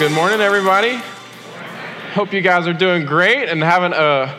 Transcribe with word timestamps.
Good 0.00 0.12
morning, 0.12 0.40
everybody. 0.40 0.98
Hope 2.14 2.32
you 2.32 2.40
guys 2.40 2.66
are 2.66 2.72
doing 2.72 3.04
great 3.04 3.50
and 3.50 3.62
having 3.62 3.92
a 3.92 4.34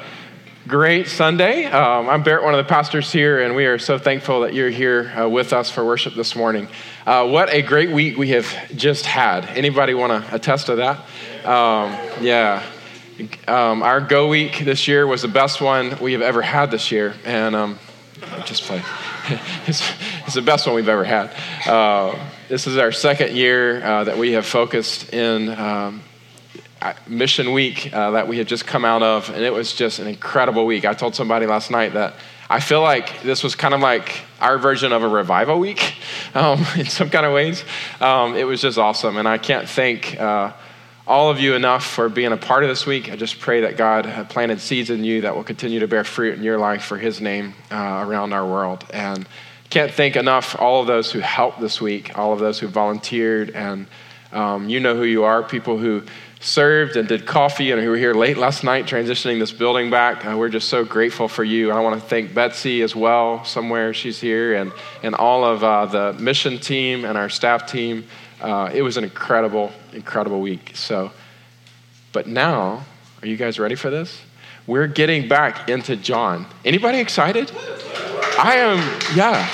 great 0.68 1.08
Sunday. 1.08 1.66
Um, 1.66 2.10
I'm 2.10 2.24
Barrett, 2.24 2.44
one 2.44 2.56
of 2.56 2.66
the 2.66 2.68
pastors 2.68 3.12
here, 3.12 3.44
and 3.44 3.56
we 3.56 3.68
are 3.68 3.78
so 3.78 4.00
thankful 4.00 4.42
that 4.42 4.56
you're 4.56 4.72
here 4.72 5.14
uh, 5.16 5.30
with 5.30 5.54
us 5.54 5.70
for 5.70 5.86
worship 5.86 6.16
this 6.16 6.36
morning. 6.36 6.68
Uh, 7.06 7.28
what 7.28 7.54
a 7.54 7.62
great 7.62 7.92
week 7.92 8.18
we 8.18 8.30
have 8.30 8.48
just 8.76 9.06
had. 9.06 9.46
Anybody 9.50 9.94
want 9.94 10.26
to 10.26 10.34
attest 10.34 10.66
to 10.66 10.78
that? 10.78 10.98
Um, 11.46 11.96
yeah. 12.22 12.64
Um, 13.48 13.84
our 13.84 14.02
Go 14.02 14.30
Week 14.30 14.66
this 14.66 14.88
year 14.88 15.06
was 15.06 15.22
the 15.22 15.28
best 15.28 15.62
one 15.62 15.96
we 16.00 16.14
have 16.14 16.24
ever 16.24 16.42
had 16.42 16.72
this 16.72 16.92
year, 16.92 17.14
and 17.24 17.56
um, 17.56 17.80
just 18.46 18.64
play. 18.64 18.82
it's, 19.68 19.88
it's, 20.26 20.34
the 20.34 20.42
best 20.42 20.66
one 20.66 20.76
we've 20.76 20.90
ever 20.90 21.04
had. 21.04 21.32
Uh, 21.68 22.18
this 22.52 22.68
is 22.68 22.76
our 22.76 22.92
second 22.92 23.34
year 23.34 23.82
uh, 23.82 24.04
that 24.04 24.18
we 24.18 24.34
have 24.34 24.46
focused 24.46 25.14
in 25.14 25.48
um, 25.58 26.02
Mission 27.08 27.54
Week 27.54 27.94
uh, 27.94 28.12
that 28.12 28.28
we 28.28 28.38
had 28.38 28.46
just 28.46 28.68
come 28.68 28.84
out 28.84 29.02
of, 29.02 29.30
and 29.30 29.42
it 29.42 29.54
was 29.54 29.72
just 29.72 30.00
an 30.00 30.08
incredible 30.08 30.66
week. 30.66 30.84
I 30.84 30.94
told 30.94 31.16
somebody 31.16 31.46
last 31.46 31.72
night 31.72 31.94
that 31.94 32.16
I 32.50 32.60
feel 32.60 32.82
like 32.82 33.22
this 33.24 33.42
was 33.42 33.56
kind 33.56 33.74
of 33.74 33.80
like 33.80 34.24
our 34.42 34.58
version 34.58 34.92
of 34.92 35.02
a 35.02 35.08
revival 35.08 35.60
week 35.60 35.94
um, 36.36 36.60
in 36.76 36.88
some 36.88 37.10
kind 37.10 37.26
of 37.26 37.32
ways. 37.32 37.64
Um, 38.02 38.36
it 38.36 38.44
was 38.44 38.60
just 38.62 38.78
awesome, 38.78 39.16
and 39.16 39.30
I 39.30 39.38
can't 39.38 39.70
thank 39.70 40.20
uh, 40.20 40.52
all 41.08 41.30
of 41.30 41.40
you 41.40 41.56
enough 41.56 41.86
for 41.86 42.10
being 42.10 42.34
a 42.34 42.38
part 42.38 42.64
of 42.64 42.70
this 42.70 42.86
week. 42.86 43.10
I 43.10 43.16
just 43.16 43.40
pray 43.40 43.62
that 43.62 43.78
God 43.78 44.28
planted 44.28 44.60
seeds 44.60 44.90
in 44.90 45.06
you 45.06 45.22
that 45.22 45.38
will 45.38 45.46
continue 45.46 45.80
to 45.80 45.88
bear 45.88 46.04
fruit 46.04 46.38
in 46.38 46.44
your 46.44 46.58
life 46.58 46.84
for 46.84 46.98
His 46.98 47.22
name 47.22 47.54
uh, 47.72 48.04
around 48.06 48.34
our 48.34 48.46
world. 48.46 48.84
And 48.94 49.26
can't 49.72 49.92
thank 49.92 50.18
enough 50.18 50.60
all 50.60 50.82
of 50.82 50.88
those 50.88 51.12
who 51.12 51.20
helped 51.20 51.62
this 51.62 51.80
week, 51.80 52.18
all 52.18 52.34
of 52.34 52.40
those 52.40 52.60
who 52.60 52.68
volunteered, 52.68 53.52
and 53.52 53.88
um, 54.34 54.70
you 54.70 54.82
know 54.82 54.96
who 54.96 55.04
you 55.04 55.24
are, 55.24 55.42
people 55.42 55.78
who 55.78 56.04
served 56.42 56.98
and 56.98 57.08
did 57.08 57.26
coffee 57.26 57.72
and 57.72 57.82
who 57.82 57.90
were 57.90 57.98
here 57.98 58.14
late 58.14 58.36
last 58.36 58.64
night 58.64 58.86
transitioning 58.86 59.40
this 59.40 59.52
building 59.52 59.90
back. 59.90 60.26
Uh, 60.26 60.36
we're 60.38 60.50
just 60.50 60.68
so 60.68 60.84
grateful 60.84 61.28
for 61.28 61.44
you. 61.46 61.72
I 61.72 61.80
want 61.80 62.00
to 62.00 62.06
thank 62.06 62.34
Betsy 62.34 62.82
as 62.82 62.96
well, 62.96 63.46
somewhere 63.46 63.94
she's 63.94 64.20
here, 64.20 64.56
and, 64.56 64.74
and 65.04 65.16
all 65.16 65.46
of 65.46 65.64
uh, 65.64 65.86
the 65.86 66.14
mission 66.14 66.60
team 66.60 67.06
and 67.06 67.18
our 67.18 67.30
staff 67.30 67.66
team. 67.66 68.06
Uh, 68.42 68.70
it 68.74 68.82
was 68.82 68.98
an 68.98 69.06
incredible, 69.06 69.72
incredible 69.94 70.42
week. 70.42 70.72
So, 70.74 71.12
but 72.12 72.28
now, 72.28 72.84
are 73.22 73.28
you 73.28 73.38
guys 73.38 73.58
ready 73.58 73.76
for 73.76 73.90
this? 73.90 74.22
We're 74.68 74.88
getting 74.88 75.30
back 75.30 75.70
into 75.70 75.96
John. 75.96 76.46
Anybody 76.66 77.00
excited? 77.00 77.52
I 78.44 78.56
am, 78.56 78.78
yeah. 79.16 79.48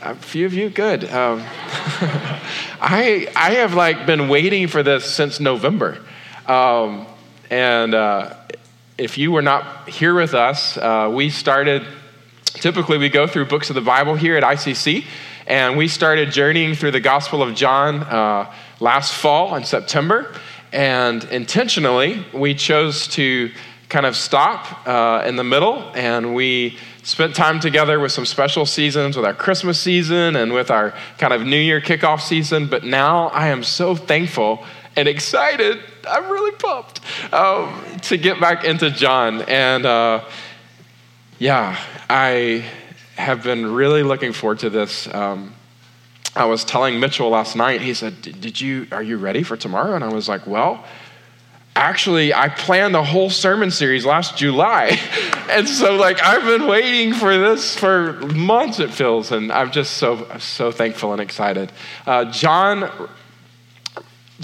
A 0.00 0.14
few 0.14 0.46
of 0.46 0.54
you, 0.54 0.70
good. 0.70 1.04
Um, 1.04 1.40
I, 2.80 3.30
I 3.36 3.50
have 3.56 3.74
like 3.74 4.06
been 4.06 4.30
waiting 4.30 4.66
for 4.66 4.82
this 4.82 5.04
since 5.04 5.40
November. 5.40 5.98
Um, 6.46 7.06
and 7.50 7.92
uh, 7.92 8.34
if 8.96 9.18
you 9.18 9.30
were 9.30 9.42
not 9.42 9.90
here 9.90 10.14
with 10.14 10.32
us, 10.32 10.78
uh, 10.78 11.12
we 11.14 11.28
started, 11.28 11.84
typically 12.54 12.96
we 12.96 13.10
go 13.10 13.26
through 13.26 13.44
books 13.44 13.68
of 13.68 13.74
the 13.74 13.82
Bible 13.82 14.14
here 14.14 14.38
at 14.38 14.42
ICC, 14.42 15.04
and 15.46 15.76
we 15.76 15.86
started 15.86 16.32
journeying 16.32 16.76
through 16.76 16.92
the 16.92 17.00
Gospel 17.00 17.42
of 17.42 17.54
John 17.54 17.96
uh, 18.04 18.50
last 18.80 19.12
fall 19.12 19.54
in 19.54 19.64
September. 19.64 20.34
And 20.72 21.24
intentionally, 21.24 22.24
we 22.32 22.54
chose 22.54 23.06
to 23.08 23.50
kind 23.90 24.06
of 24.06 24.16
stop 24.16 24.86
uh, 24.86 25.24
in 25.26 25.36
the 25.36 25.44
middle 25.44 25.92
and 25.94 26.34
we 26.34 26.78
spent 27.02 27.34
time 27.34 27.60
together 27.60 27.98
with 27.98 28.12
some 28.12 28.26
special 28.26 28.66
seasons 28.66 29.16
with 29.16 29.24
our 29.24 29.34
Christmas 29.34 29.80
season 29.80 30.36
and 30.36 30.52
with 30.52 30.70
our 30.70 30.94
kind 31.18 31.32
of 31.32 31.44
New 31.44 31.58
Year 31.58 31.80
kickoff 31.80 32.20
season. 32.20 32.66
But 32.66 32.84
now 32.84 33.28
I 33.28 33.48
am 33.48 33.62
so 33.62 33.94
thankful 33.94 34.64
and 34.96 35.08
excited. 35.08 35.78
I'm 36.08 36.30
really 36.30 36.52
pumped 36.52 37.00
um, 37.32 37.82
to 38.02 38.16
get 38.16 38.40
back 38.40 38.64
into 38.64 38.90
John. 38.90 39.42
And 39.42 39.86
uh, 39.86 40.24
yeah, 41.38 41.78
I 42.10 42.64
have 43.16 43.42
been 43.42 43.74
really 43.74 44.02
looking 44.02 44.32
forward 44.32 44.60
to 44.60 44.70
this. 44.70 45.12
Um, 45.12 45.54
I 46.34 46.44
was 46.44 46.64
telling 46.64 47.00
Mitchell 47.00 47.30
last 47.30 47.56
night, 47.56 47.80
he 47.80 47.94
said, 47.94 48.20
Did 48.22 48.60
you, 48.60 48.86
are 48.92 49.02
you 49.02 49.16
ready 49.16 49.42
for 49.42 49.56
tomorrow? 49.56 49.94
And 49.94 50.04
I 50.04 50.12
was 50.12 50.28
like, 50.28 50.46
Well, 50.46 50.84
actually 51.76 52.34
i 52.34 52.48
planned 52.48 52.94
the 52.94 53.04
whole 53.04 53.30
sermon 53.30 53.70
series 53.70 54.04
last 54.04 54.36
july. 54.36 54.98
And 55.48 55.66
so 55.66 55.96
like 55.96 56.22
i've 56.22 56.44
been 56.44 56.66
waiting 56.66 57.14
for 57.14 57.38
this 57.38 57.74
for 57.74 58.12
months 58.12 58.80
it 58.80 58.90
feels 58.90 59.32
and 59.32 59.50
i'm 59.50 59.70
just 59.70 59.94
so 59.94 60.26
so 60.38 60.70
thankful 60.70 61.12
and 61.12 61.22
excited. 61.22 61.72
Uh, 62.06 62.26
john 62.26 62.90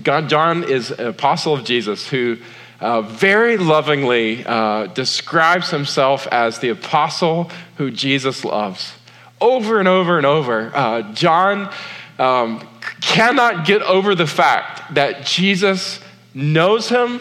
god 0.03 0.31
john 0.31 0.65
is 0.65 0.91
an 0.91 1.09
apostle 1.09 1.53
of 1.53 1.65
jesus 1.65 2.09
who 2.09 2.39
uh, 2.81 3.03
very 3.03 3.57
lovingly 3.57 4.45
uh, 4.47 4.87
describes 4.89 5.71
himself 5.71 6.27
as 6.29 6.59
the 6.59 6.71
apostle 6.71 7.51
who 7.77 7.91
jesus 7.91 8.45
loves. 8.45 8.95
Over 9.41 9.79
and 9.79 9.89
over 9.89 10.17
and 10.17 10.27
over 10.27 10.71
uh, 10.75 11.13
john 11.13 11.71
um, 12.19 12.67
cannot 13.01 13.67
get 13.67 13.83
over 13.83 14.15
the 14.15 14.27
fact 14.27 14.95
that 14.95 15.27
jesus 15.27 16.01
knows 16.35 16.89
him 16.89 17.21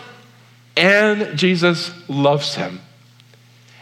and 0.76 1.38
Jesus 1.38 1.94
loves 2.10 2.56
him. 2.56 2.82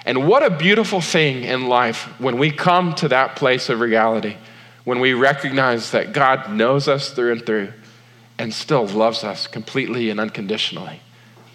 And 0.06 0.28
what 0.28 0.44
a 0.44 0.50
beautiful 0.50 1.02
thing 1.02 1.44
in 1.44 1.68
life 1.68 2.04
when 2.20 2.38
we 2.38 2.52
come 2.52 2.94
to 2.96 3.08
that 3.10 3.36
place 3.36 3.70
of 3.70 3.80
reality, 3.80 4.36
when 4.84 5.00
we 5.00 5.14
recognize 5.14 5.92
that 5.92 6.12
God 6.12 6.52
knows 6.52 6.88
us 6.88 7.12
through 7.12 7.34
and 7.34 7.46
through 7.46 7.74
and 8.38 8.54
still 8.54 8.86
loves 8.88 9.24
us 9.24 9.48
completely 9.48 10.10
and 10.10 10.20
unconditionally. 10.20 11.02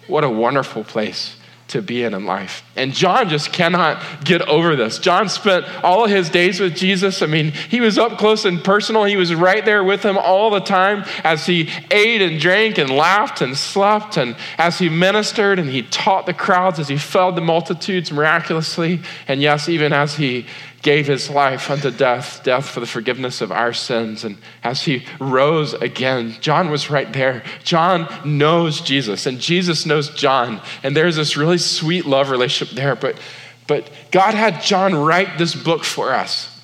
What 0.07 0.23
a 0.23 0.29
wonderful 0.29 0.83
place 0.83 1.36
to 1.67 1.81
be 1.81 2.03
in 2.03 2.13
in 2.13 2.25
life. 2.25 2.63
And 2.75 2.93
John 2.93 3.27
just 3.27 3.51
cannot 3.51 4.23
get 4.23 4.41
over 4.43 4.75
this. 4.75 4.99
John 4.99 5.27
spent 5.27 5.65
all 5.83 6.05
of 6.05 6.11
his 6.11 6.29
days 6.29 6.59
with 6.59 6.75
Jesus. 6.75 7.21
I 7.21 7.25
mean, 7.25 7.51
he 7.51 7.81
was 7.81 7.97
up 7.97 8.17
close 8.17 8.45
and 8.45 8.63
personal. 8.63 9.03
He 9.03 9.17
was 9.17 9.33
right 9.35 9.63
there 9.65 9.83
with 9.83 10.03
him 10.03 10.17
all 10.17 10.49
the 10.49 10.61
time 10.61 11.03
as 11.23 11.45
he 11.45 11.69
ate 11.91 12.21
and 12.21 12.39
drank 12.39 12.77
and 12.77 12.89
laughed 12.89 13.41
and 13.41 13.57
slept 13.57 14.17
and 14.17 14.35
as 14.57 14.79
he 14.79 14.89
ministered 14.89 15.59
and 15.59 15.69
he 15.69 15.81
taught 15.83 16.25
the 16.25 16.33
crowds, 16.33 16.79
as 16.79 16.87
he 16.87 16.97
fed 16.97 17.35
the 17.35 17.41
multitudes 17.41 18.11
miraculously. 18.11 19.01
And 19.27 19.41
yes, 19.41 19.67
even 19.67 19.91
as 19.91 20.15
he 20.15 20.45
gave 20.87 21.05
his 21.05 21.29
life 21.29 21.69
unto 21.69 21.91
death, 21.91 22.39
death 22.45 22.69
for 22.69 22.79
the 22.79 22.85
forgiveness 22.85 23.41
of 23.41 23.51
our 23.51 23.73
sins. 23.73 24.23
And 24.23 24.37
as 24.63 24.83
he 24.83 25.03
rose 25.19 25.73
again, 25.73 26.37
John 26.39 26.69
was 26.69 26.89
right 26.89 27.11
there. 27.11 27.43
John 27.65 28.07
knows 28.23 28.79
Jesus, 28.79 29.25
and 29.25 29.37
Jesus 29.37 29.85
knows 29.85 30.09
John. 30.11 30.61
And 30.83 30.95
there's 30.95 31.17
this 31.17 31.35
really 31.35 31.57
sweet 31.57 32.05
love 32.05 32.29
relationship 32.29 32.73
there. 32.73 32.95
But, 32.95 33.19
but 33.67 33.89
God 34.11 34.33
had 34.33 34.61
John 34.61 34.95
write 34.95 35.37
this 35.37 35.53
book 35.53 35.83
for 35.83 36.13
us. 36.13 36.57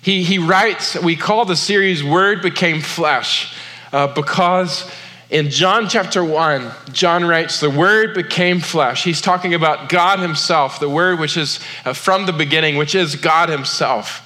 He, 0.00 0.22
he 0.22 0.38
writes, 0.38 0.98
we 0.98 1.14
call 1.14 1.44
the 1.44 1.56
series 1.56 2.02
Word 2.02 2.40
Became 2.40 2.80
Flesh 2.80 3.54
uh, 3.92 4.14
because 4.14 4.90
in 5.34 5.50
John 5.50 5.88
chapter 5.88 6.24
1, 6.24 6.70
John 6.92 7.24
writes, 7.24 7.58
The 7.58 7.68
Word 7.68 8.14
became 8.14 8.60
flesh. 8.60 9.02
He's 9.02 9.20
talking 9.20 9.52
about 9.52 9.88
God 9.88 10.20
Himself, 10.20 10.78
the 10.78 10.88
Word 10.88 11.18
which 11.18 11.36
is 11.36 11.58
uh, 11.84 11.92
from 11.92 12.26
the 12.26 12.32
beginning, 12.32 12.76
which 12.76 12.94
is 12.94 13.16
God 13.16 13.48
Himself. 13.48 14.20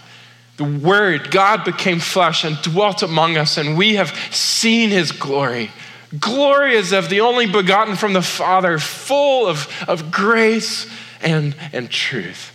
The 0.59 0.65
Word, 0.65 1.31
God 1.31 1.65
became 1.65 1.99
flesh 1.99 2.45
and 2.45 2.61
dwelt 2.61 3.03
among 3.03 3.39
us, 3.39 3.57
and 3.57 3.79
we 3.79 3.95
have 3.95 4.15
seen 4.31 4.91
His 4.91 5.11
glory. 5.11 5.71
Glory 6.21 6.77
as 6.77 6.93
of 6.93 7.09
the 7.09 7.23
only 7.23 7.47
begotten 7.47 7.97
from 7.97 8.13
the 8.13 8.21
Father, 8.21 8.79
full 8.79 9.47
of, 9.47 9.67
of 9.89 10.11
grace 10.11 10.93
and, 11.23 11.57
and 11.73 11.91
truth. 11.91 12.53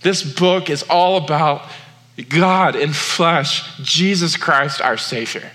This 0.00 0.22
book 0.22 0.70
is 0.70 0.84
all 0.84 1.18
about 1.18 1.68
God 2.30 2.76
in 2.76 2.94
flesh, 2.94 3.76
Jesus 3.82 4.38
Christ, 4.38 4.80
our 4.80 4.96
Savior. 4.96 5.52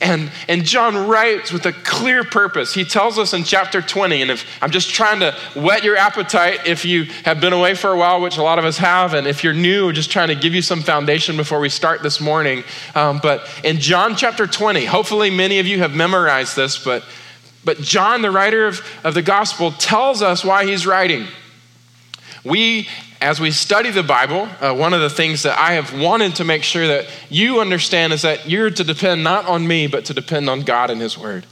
And, 0.00 0.30
and 0.46 0.64
John 0.64 1.08
writes 1.08 1.50
with 1.50 1.64
a 1.64 1.72
clear 1.72 2.22
purpose. 2.22 2.74
He 2.74 2.84
tells 2.84 3.18
us 3.18 3.32
in 3.32 3.44
chapter 3.44 3.80
20, 3.80 4.22
and 4.22 4.30
if 4.30 4.46
I'm 4.60 4.70
just 4.70 4.90
trying 4.90 5.20
to 5.20 5.32
whet 5.54 5.84
your 5.84 5.96
appetite 5.96 6.66
if 6.66 6.84
you 6.84 7.04
have 7.24 7.40
been 7.40 7.54
away 7.54 7.74
for 7.74 7.92
a 7.92 7.96
while, 7.96 8.20
which 8.20 8.36
a 8.36 8.42
lot 8.42 8.58
of 8.58 8.66
us 8.66 8.76
have, 8.76 9.14
and 9.14 9.26
if 9.26 9.42
you're 9.42 9.54
new, 9.54 9.92
just 9.92 10.10
trying 10.10 10.28
to 10.28 10.34
give 10.34 10.54
you 10.54 10.60
some 10.60 10.82
foundation 10.82 11.36
before 11.38 11.60
we 11.60 11.70
start 11.70 12.02
this 12.02 12.20
morning. 12.20 12.62
Um, 12.94 13.20
but 13.22 13.48
in 13.64 13.78
John 13.78 14.16
chapter 14.16 14.46
20, 14.46 14.84
hopefully 14.84 15.30
many 15.30 15.60
of 15.60 15.66
you 15.66 15.78
have 15.78 15.94
memorized 15.94 16.56
this, 16.56 16.76
but, 16.82 17.02
but 17.64 17.78
John, 17.78 18.20
the 18.20 18.30
writer 18.30 18.66
of, 18.66 18.82
of 19.02 19.14
the 19.14 19.22
gospel, 19.22 19.72
tells 19.72 20.20
us 20.20 20.44
why 20.44 20.66
he's 20.66 20.86
writing. 20.86 21.26
We 22.44 22.88
as 23.20 23.40
we 23.40 23.50
study 23.50 23.90
the 23.90 24.02
Bible, 24.02 24.48
uh, 24.60 24.74
one 24.74 24.92
of 24.92 25.00
the 25.00 25.10
things 25.10 25.42
that 25.44 25.58
I 25.58 25.72
have 25.72 25.98
wanted 25.98 26.36
to 26.36 26.44
make 26.44 26.62
sure 26.62 26.86
that 26.86 27.06
you 27.28 27.60
understand 27.60 28.12
is 28.12 28.22
that 28.22 28.48
you're 28.48 28.70
to 28.70 28.84
depend 28.84 29.24
not 29.24 29.46
on 29.46 29.66
me, 29.66 29.86
but 29.86 30.04
to 30.06 30.14
depend 30.14 30.50
on 30.50 30.60
God 30.60 30.90
and 30.90 31.00
His 31.00 31.16
Word. 31.16 31.46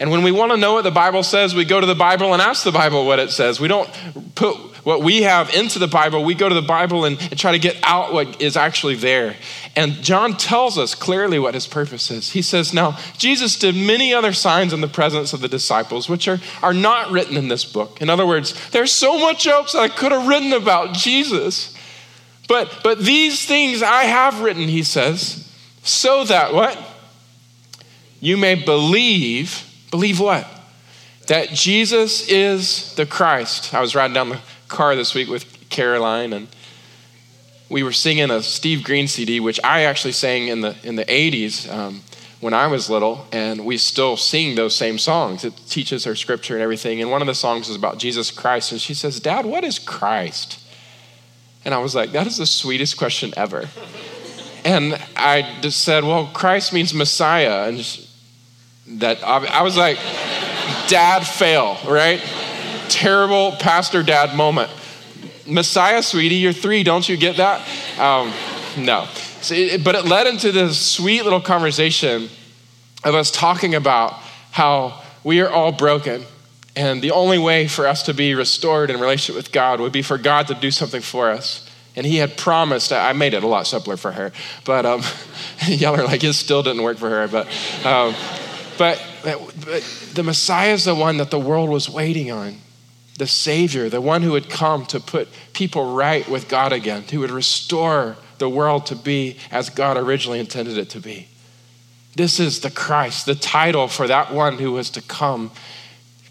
And 0.00 0.10
when 0.10 0.22
we 0.22 0.30
want 0.30 0.52
to 0.52 0.58
know 0.58 0.74
what 0.74 0.84
the 0.84 0.90
Bible 0.90 1.22
says, 1.22 1.54
we 1.54 1.64
go 1.64 1.80
to 1.80 1.86
the 1.86 1.94
Bible 1.94 2.32
and 2.32 2.40
ask 2.40 2.62
the 2.62 2.70
Bible 2.70 3.06
what 3.06 3.18
it 3.18 3.30
says. 3.30 3.58
We 3.58 3.66
don't 3.66 3.90
put 4.36 4.56
what 4.84 5.02
we 5.02 5.22
have 5.22 5.52
into 5.54 5.78
the 5.78 5.88
Bible, 5.88 6.24
we 6.24 6.34
go 6.34 6.48
to 6.48 6.54
the 6.54 6.62
Bible 6.62 7.04
and, 7.04 7.20
and, 7.20 7.38
try 7.38 7.52
to 7.52 7.58
get 7.58 7.76
out 7.82 8.12
what 8.12 8.40
is 8.40 8.56
actually 8.56 8.94
there. 8.94 9.36
And 9.78 10.02
John 10.02 10.36
tells 10.36 10.76
us 10.76 10.96
clearly 10.96 11.38
what 11.38 11.54
his 11.54 11.68
purpose 11.68 12.10
is. 12.10 12.32
He 12.32 12.42
says, 12.42 12.74
Now, 12.74 12.98
Jesus 13.16 13.56
did 13.56 13.76
many 13.76 14.12
other 14.12 14.32
signs 14.32 14.72
in 14.72 14.80
the 14.80 14.88
presence 14.88 15.32
of 15.32 15.40
the 15.40 15.46
disciples, 15.46 16.08
which 16.08 16.26
are, 16.26 16.40
are 16.64 16.74
not 16.74 17.12
written 17.12 17.36
in 17.36 17.46
this 17.46 17.64
book. 17.64 18.02
In 18.02 18.10
other 18.10 18.26
words, 18.26 18.70
there's 18.70 18.90
so 18.90 19.20
much 19.20 19.46
else 19.46 19.76
I 19.76 19.86
could 19.86 20.10
have 20.10 20.26
written 20.26 20.52
about 20.52 20.94
Jesus. 20.94 21.76
But, 22.48 22.80
but 22.82 22.98
these 22.98 23.46
things 23.46 23.80
I 23.80 24.02
have 24.02 24.40
written, 24.40 24.66
he 24.66 24.82
says, 24.82 25.48
so 25.84 26.24
that 26.24 26.52
what? 26.52 26.76
You 28.18 28.36
may 28.36 28.56
believe, 28.56 29.62
believe 29.92 30.18
what? 30.18 30.44
That 31.28 31.50
Jesus 31.50 32.28
is 32.28 32.96
the 32.96 33.06
Christ. 33.06 33.72
I 33.72 33.80
was 33.80 33.94
riding 33.94 34.14
down 34.14 34.30
the 34.30 34.40
car 34.66 34.96
this 34.96 35.14
week 35.14 35.28
with 35.28 35.68
Caroline, 35.70 36.32
and 36.32 36.48
we 37.68 37.82
were 37.82 37.92
singing 37.92 38.30
a 38.30 38.42
Steve 38.42 38.84
Green 38.84 39.08
CD, 39.08 39.40
which 39.40 39.60
I 39.62 39.82
actually 39.82 40.12
sang 40.12 40.48
in 40.48 40.60
the 40.60 40.76
in 40.82 40.96
the 40.96 41.04
'80s 41.04 41.72
um, 41.72 42.02
when 42.40 42.54
I 42.54 42.66
was 42.66 42.88
little, 42.88 43.26
and 43.32 43.64
we 43.64 43.76
still 43.76 44.16
sing 44.16 44.54
those 44.54 44.74
same 44.74 44.98
songs. 44.98 45.44
It 45.44 45.54
teaches 45.68 46.04
her 46.04 46.14
scripture 46.14 46.54
and 46.54 46.62
everything. 46.62 47.00
And 47.00 47.10
one 47.10 47.20
of 47.20 47.26
the 47.26 47.34
songs 47.34 47.68
is 47.68 47.76
about 47.76 47.98
Jesus 47.98 48.30
Christ, 48.30 48.72
and 48.72 48.80
she 48.80 48.94
says, 48.94 49.20
"Dad, 49.20 49.44
what 49.44 49.64
is 49.64 49.78
Christ?" 49.78 50.60
And 51.64 51.74
I 51.74 51.78
was 51.78 51.94
like, 51.94 52.12
"That 52.12 52.26
is 52.26 52.38
the 52.38 52.46
sweetest 52.46 52.96
question 52.96 53.32
ever." 53.36 53.68
and 54.64 55.00
I 55.16 55.58
just 55.60 55.82
said, 55.82 56.04
"Well, 56.04 56.30
Christ 56.32 56.72
means 56.72 56.94
Messiah," 56.94 57.68
and 57.68 57.78
just, 57.78 58.08
that 58.86 59.22
I 59.22 59.62
was 59.62 59.76
like, 59.76 59.96
"Dad, 60.88 61.20
fail, 61.26 61.76
right?" 61.86 62.22
terrible 62.88 63.52
pastor 63.52 64.02
dad 64.02 64.36
moment. 64.36 64.70
Messiah, 65.48 66.02
sweetie, 66.02 66.36
you're 66.36 66.52
three. 66.52 66.82
Don't 66.82 67.08
you 67.08 67.16
get 67.16 67.38
that? 67.38 67.66
Um, 67.98 68.32
no. 68.76 69.06
So 69.40 69.54
it, 69.54 69.82
but 69.82 69.94
it 69.94 70.04
led 70.04 70.26
into 70.26 70.52
this 70.52 70.78
sweet 70.78 71.22
little 71.22 71.40
conversation 71.40 72.28
of 73.02 73.14
us 73.14 73.30
talking 73.30 73.74
about 73.74 74.12
how 74.50 75.02
we 75.24 75.40
are 75.40 75.48
all 75.48 75.72
broken. 75.72 76.24
And 76.76 77.02
the 77.02 77.12
only 77.12 77.38
way 77.38 77.66
for 77.66 77.86
us 77.86 78.02
to 78.04 78.14
be 78.14 78.34
restored 78.34 78.90
in 78.90 79.00
relationship 79.00 79.36
with 79.36 79.52
God 79.52 79.80
would 79.80 79.92
be 79.92 80.02
for 80.02 80.18
God 80.18 80.46
to 80.48 80.54
do 80.54 80.70
something 80.70 81.00
for 81.00 81.30
us. 81.30 81.68
And 81.96 82.06
he 82.06 82.16
had 82.16 82.36
promised, 82.36 82.92
I 82.92 83.12
made 83.12 83.34
it 83.34 83.42
a 83.42 83.46
lot 83.46 83.66
simpler 83.66 83.96
for 83.96 84.12
her, 84.12 84.32
but 84.64 84.86
um, 84.86 85.02
y'all 85.66 85.98
are 85.98 86.04
like, 86.04 86.22
it 86.22 86.34
still 86.34 86.62
didn't 86.62 86.82
work 86.82 86.98
for 86.98 87.08
her. 87.08 87.26
But, 87.26 87.46
um, 87.84 88.14
but, 88.76 89.04
but 89.24 89.82
the 90.14 90.22
Messiah 90.22 90.74
is 90.74 90.84
the 90.84 90.94
one 90.94 91.16
that 91.16 91.30
the 91.30 91.40
world 91.40 91.70
was 91.70 91.88
waiting 91.88 92.30
on 92.30 92.58
the 93.18 93.26
Savior, 93.26 93.88
the 93.88 94.00
one 94.00 94.22
who 94.22 94.32
would 94.32 94.48
come 94.48 94.86
to 94.86 95.00
put 95.00 95.28
people 95.52 95.94
right 95.94 96.26
with 96.28 96.48
God 96.48 96.72
again, 96.72 97.02
who 97.02 97.20
would 97.20 97.32
restore 97.32 98.16
the 98.38 98.48
world 98.48 98.86
to 98.86 98.96
be 98.96 99.36
as 99.50 99.68
God 99.68 99.96
originally 99.96 100.38
intended 100.38 100.78
it 100.78 100.90
to 100.90 101.00
be. 101.00 101.28
This 102.14 102.40
is 102.40 102.60
the 102.60 102.70
Christ, 102.70 103.26
the 103.26 103.34
title 103.34 103.88
for 103.88 104.06
that 104.06 104.32
one 104.32 104.58
who 104.58 104.72
was 104.72 104.90
to 104.90 105.02
come. 105.02 105.50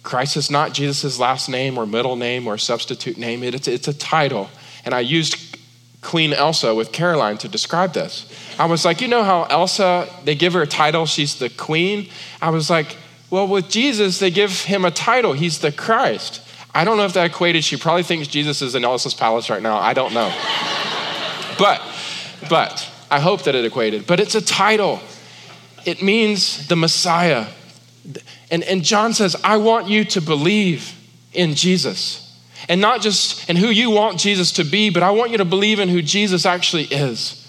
Christ 0.01 0.37
is 0.37 0.49
not 0.49 0.73
Jesus' 0.73 1.19
last 1.19 1.49
name 1.49 1.77
or 1.77 1.85
middle 1.85 2.15
name 2.15 2.47
or 2.47 2.57
substitute 2.57 3.17
name, 3.17 3.43
it's, 3.43 3.67
it's 3.67 3.89
a 3.89 3.93
title. 3.93 4.49
And 4.85 4.93
I 4.93 5.01
used 5.01 5.57
Queen 6.01 6.31
Elsa 6.31 6.73
with 6.73 6.93
Caroline 6.93 7.37
to 7.39 7.49
describe 7.49 7.93
this. 7.93 8.31
I 8.57 8.65
was 8.65 8.85
like, 8.85 9.01
you 9.01 9.09
know 9.09 9.23
how 9.23 9.43
Elsa, 9.43 10.07
they 10.23 10.35
give 10.35 10.53
her 10.53 10.61
a 10.61 10.67
title, 10.67 11.05
she's 11.05 11.35
the 11.35 11.49
queen? 11.49 12.09
I 12.41 12.49
was 12.49 12.69
like, 12.69 12.95
well, 13.29 13.47
with 13.47 13.67
Jesus, 13.67 14.19
they 14.19 14.31
give 14.31 14.61
him 14.61 14.85
a 14.85 14.91
title, 14.91 15.33
he's 15.33 15.59
the 15.59 15.71
Christ. 15.71 16.46
I 16.77 16.83
don't 16.83 16.97
know 16.97 17.05
if 17.05 17.13
that 17.13 17.25
equated. 17.25 17.63
She 17.63 17.75
probably 17.75 18.03
thinks 18.03 18.27
Jesus 18.27 18.61
is 18.61 18.75
in 18.75 18.85
Elsa's 18.85 19.15
palace 19.15 19.49
right 19.49 19.63
now. 19.63 19.79
I 19.79 19.95
don't 19.95 20.13
know. 20.13 20.31
but, 21.57 21.81
but, 22.51 22.87
I 23.09 23.19
hope 23.19 23.41
that 23.45 23.55
it 23.55 23.65
equated. 23.65 24.05
But 24.05 24.19
it's 24.19 24.35
a 24.35 24.41
title, 24.41 24.99
it 25.85 26.03
means 26.03 26.67
the 26.67 26.75
Messiah. 26.75 27.47
And, 28.51 28.61
and 28.61 28.83
John 28.83 29.15
says, 29.15 29.35
I 29.43 29.57
want 29.57 29.87
you 29.87 30.03
to 30.03 30.21
believe 30.21 30.93
in 31.33 31.55
Jesus. 31.55 32.39
And 32.69 32.79
not 32.79 33.01
just 33.01 33.49
in 33.49 33.55
who 33.55 33.69
you 33.69 33.89
want 33.89 34.19
Jesus 34.19 34.51
to 34.51 34.63
be, 34.63 34.91
but 34.91 35.01
I 35.01 35.09
want 35.09 35.31
you 35.31 35.39
to 35.39 35.45
believe 35.45 35.79
in 35.79 35.89
who 35.89 36.03
Jesus 36.03 36.45
actually 36.45 36.83
is. 36.83 37.46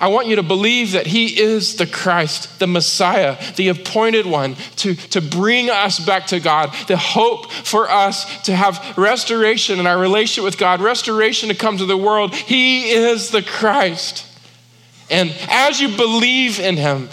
I 0.00 0.08
want 0.08 0.28
you 0.28 0.36
to 0.36 0.42
believe 0.42 0.92
that 0.92 1.06
He 1.06 1.38
is 1.38 1.76
the 1.76 1.86
Christ, 1.86 2.58
the 2.58 2.66
Messiah, 2.66 3.36
the 3.56 3.68
appointed 3.68 4.24
one 4.24 4.56
to, 4.76 4.94
to 4.94 5.20
bring 5.20 5.68
us 5.68 6.00
back 6.00 6.28
to 6.28 6.40
God, 6.40 6.74
the 6.88 6.96
hope 6.96 7.52
for 7.52 7.90
us 7.90 8.42
to 8.44 8.56
have 8.56 8.96
restoration 8.96 9.78
in 9.78 9.86
our 9.86 9.98
relationship 9.98 10.44
with 10.44 10.56
God, 10.56 10.80
restoration 10.80 11.50
to 11.50 11.54
come 11.54 11.76
to 11.76 11.84
the 11.84 11.98
world. 11.98 12.34
He 12.34 12.90
is 12.90 13.28
the 13.28 13.42
Christ. 13.42 14.26
And 15.10 15.36
as 15.50 15.80
you 15.80 15.94
believe 15.94 16.58
in 16.58 16.78
Him, 16.78 17.10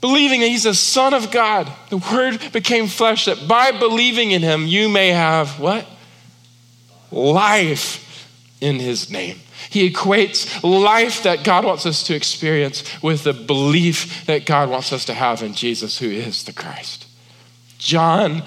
believing 0.00 0.40
that 0.40 0.48
He's 0.48 0.62
the 0.62 0.74
Son 0.74 1.12
of 1.12 1.32
God, 1.32 1.70
the 1.90 1.96
Word 1.96 2.52
became 2.52 2.86
flesh, 2.86 3.24
that 3.24 3.48
by 3.48 3.72
believing 3.72 4.30
in 4.30 4.42
Him, 4.42 4.66
you 4.68 4.88
may 4.88 5.08
have 5.08 5.58
what? 5.58 5.84
Life 7.10 8.30
in 8.60 8.78
His 8.78 9.10
name. 9.10 9.40
He 9.70 9.90
equates 9.90 10.62
life 10.62 11.22
that 11.24 11.44
God 11.44 11.64
wants 11.64 11.86
us 11.86 12.02
to 12.04 12.14
experience 12.14 12.84
with 13.02 13.24
the 13.24 13.32
belief 13.32 14.26
that 14.26 14.46
God 14.46 14.70
wants 14.70 14.92
us 14.92 15.04
to 15.06 15.14
have 15.14 15.42
in 15.42 15.54
Jesus, 15.54 15.98
who 15.98 16.08
is 16.08 16.44
the 16.44 16.52
Christ. 16.52 17.06
John, 17.78 18.42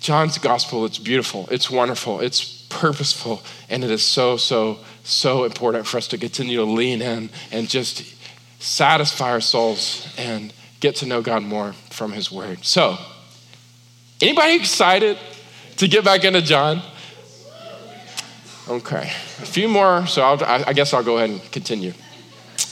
John's 0.00 0.38
gospel, 0.38 0.84
it's 0.84 0.98
beautiful, 0.98 1.48
it's 1.50 1.70
wonderful, 1.70 2.20
it's 2.20 2.66
purposeful, 2.68 3.42
and 3.68 3.84
it 3.84 3.90
is 3.90 4.04
so, 4.04 4.36
so, 4.36 4.78
so 5.04 5.44
important 5.44 5.86
for 5.86 5.98
us 5.98 6.08
to 6.08 6.18
continue 6.18 6.58
to 6.58 6.64
lean 6.64 7.02
in 7.02 7.30
and 7.52 7.68
just 7.68 8.14
satisfy 8.58 9.30
our 9.30 9.40
souls 9.40 10.12
and 10.18 10.52
get 10.80 10.96
to 10.96 11.06
know 11.06 11.22
God 11.22 11.42
more 11.42 11.72
from 11.90 12.12
his 12.12 12.30
word. 12.30 12.64
So, 12.64 12.98
anybody 14.20 14.56
excited 14.56 15.18
to 15.76 15.88
get 15.88 16.04
back 16.04 16.24
into 16.24 16.42
John? 16.42 16.82
Okay, 18.68 19.12
a 19.42 19.46
few 19.46 19.68
more, 19.68 20.08
so 20.08 20.22
I'll, 20.22 20.44
i 20.44 20.72
guess 20.72 20.92
I'll 20.92 21.04
go 21.04 21.18
ahead 21.18 21.30
and 21.30 21.52
continue. 21.52 21.92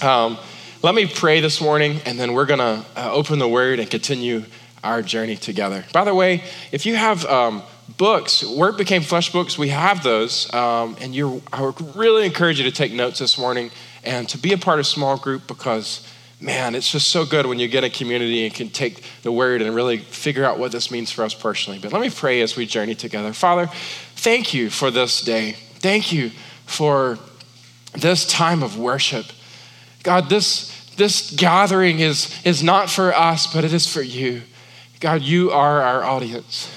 Um, 0.03 0.39
let 0.83 0.93
me 0.93 1.07
pray 1.07 1.41
this 1.41 1.61
morning, 1.61 2.01
and 2.05 2.19
then 2.19 2.33
we're 2.33 2.47
going 2.47 2.59
to 2.59 2.85
uh, 2.97 3.13
open 3.13 3.39
the 3.39 3.47
word 3.47 3.79
and 3.79 3.89
continue 3.89 4.43
our 4.83 5.03
journey 5.03 5.37
together. 5.37 5.85
By 5.93 6.03
the 6.03 6.13
way, 6.13 6.43
if 6.73 6.85
you 6.85 6.97
have 6.97 7.25
um, 7.27 7.63
books, 7.97 8.45
Word 8.45 8.77
Became 8.77 9.03
Flesh 9.03 9.31
books, 9.31 9.57
we 9.57 9.69
have 9.69 10.03
those, 10.03 10.53
um, 10.53 10.97
and 11.01 11.15
you 11.15 11.43
I 11.53 11.63
would 11.63 11.95
really 11.95 12.27
encourage 12.27 12.59
you 12.59 12.65
to 12.65 12.73
take 12.73 12.93
notes 12.93 13.21
this 13.21 13.39
morning 13.39 13.71
and 14.03 14.29
to 14.31 14.39
be 14.39 14.53
a 14.53 14.59
part 14.59 14.81
of 14.81 14.89
small 14.89 15.17
group 15.17 15.47
because 15.47 16.05
man, 16.41 16.75
it's 16.75 16.91
just 16.91 17.09
so 17.09 17.25
good 17.25 17.47
when 17.47 17.61
you 17.61 17.69
get 17.69 17.85
a 17.85 17.89
community 17.89 18.45
and 18.45 18.53
can 18.53 18.69
take 18.69 19.05
the 19.23 19.31
word 19.31 19.63
and 19.63 19.75
really 19.75 19.99
figure 19.99 20.45
out 20.45 20.59
what 20.59 20.73
this 20.73 20.91
means 20.91 21.11
for 21.11 21.25
us 21.25 21.33
personally. 21.35 21.79
But 21.79 21.93
let 21.93 22.03
me 22.03 22.11
pray 22.11 22.43
as 22.43 22.57
we 22.57 22.67
journey 22.67 22.97
together. 22.97 23.33
Father, 23.33 23.69
thank 24.17 24.53
you 24.53 24.69
for 24.69 24.91
this 24.91 25.23
day. 25.23 25.57
Thank 25.85 26.15
you 26.15 26.31
for 26.65 27.19
this 27.93 28.25
time 28.25 28.63
of 28.63 28.79
worship. 28.79 29.27
God, 30.03 30.31
this, 30.31 30.75
this 30.97 31.31
gathering 31.33 32.01
is, 32.01 32.35
is 32.43 32.63
not 32.63 32.89
for 32.89 33.15
us, 33.15 33.53
but 33.53 33.65
it 33.65 33.75
is 33.75 33.87
for 33.87 34.01
you. 34.01 34.41
God, 35.01 35.21
you 35.21 35.51
are 35.51 35.83
our 35.83 36.03
audience. 36.03 36.71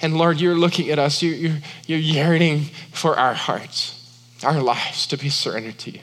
And 0.00 0.16
Lord, 0.18 0.40
you're 0.40 0.56
looking 0.56 0.90
at 0.90 0.98
us, 0.98 1.22
you, 1.22 1.30
you're, 1.30 1.58
you're 1.86 1.98
yearning 2.00 2.62
for 2.90 3.16
our 3.16 3.34
hearts, 3.34 3.94
our 4.42 4.60
lives 4.60 5.06
to 5.06 5.16
be 5.16 5.28
surrendered 5.28 5.78
to 5.78 5.92
you. 5.92 6.00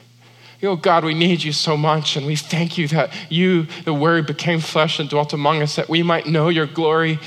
Oh 0.62 0.76
God, 0.76 1.04
we 1.04 1.12
need 1.12 1.42
you 1.42 1.52
so 1.52 1.76
much, 1.76 2.16
and 2.16 2.24
we 2.24 2.36
thank 2.36 2.78
you 2.78 2.88
that 2.88 3.12
you, 3.28 3.64
the 3.84 3.92
Word, 3.92 4.26
became 4.26 4.60
flesh 4.60 4.98
and 4.98 5.10
dwelt 5.10 5.34
among 5.34 5.60
us, 5.60 5.76
that 5.76 5.90
we 5.90 6.02
might 6.02 6.26
know 6.26 6.48
your 6.48 6.66
glory 6.66 7.18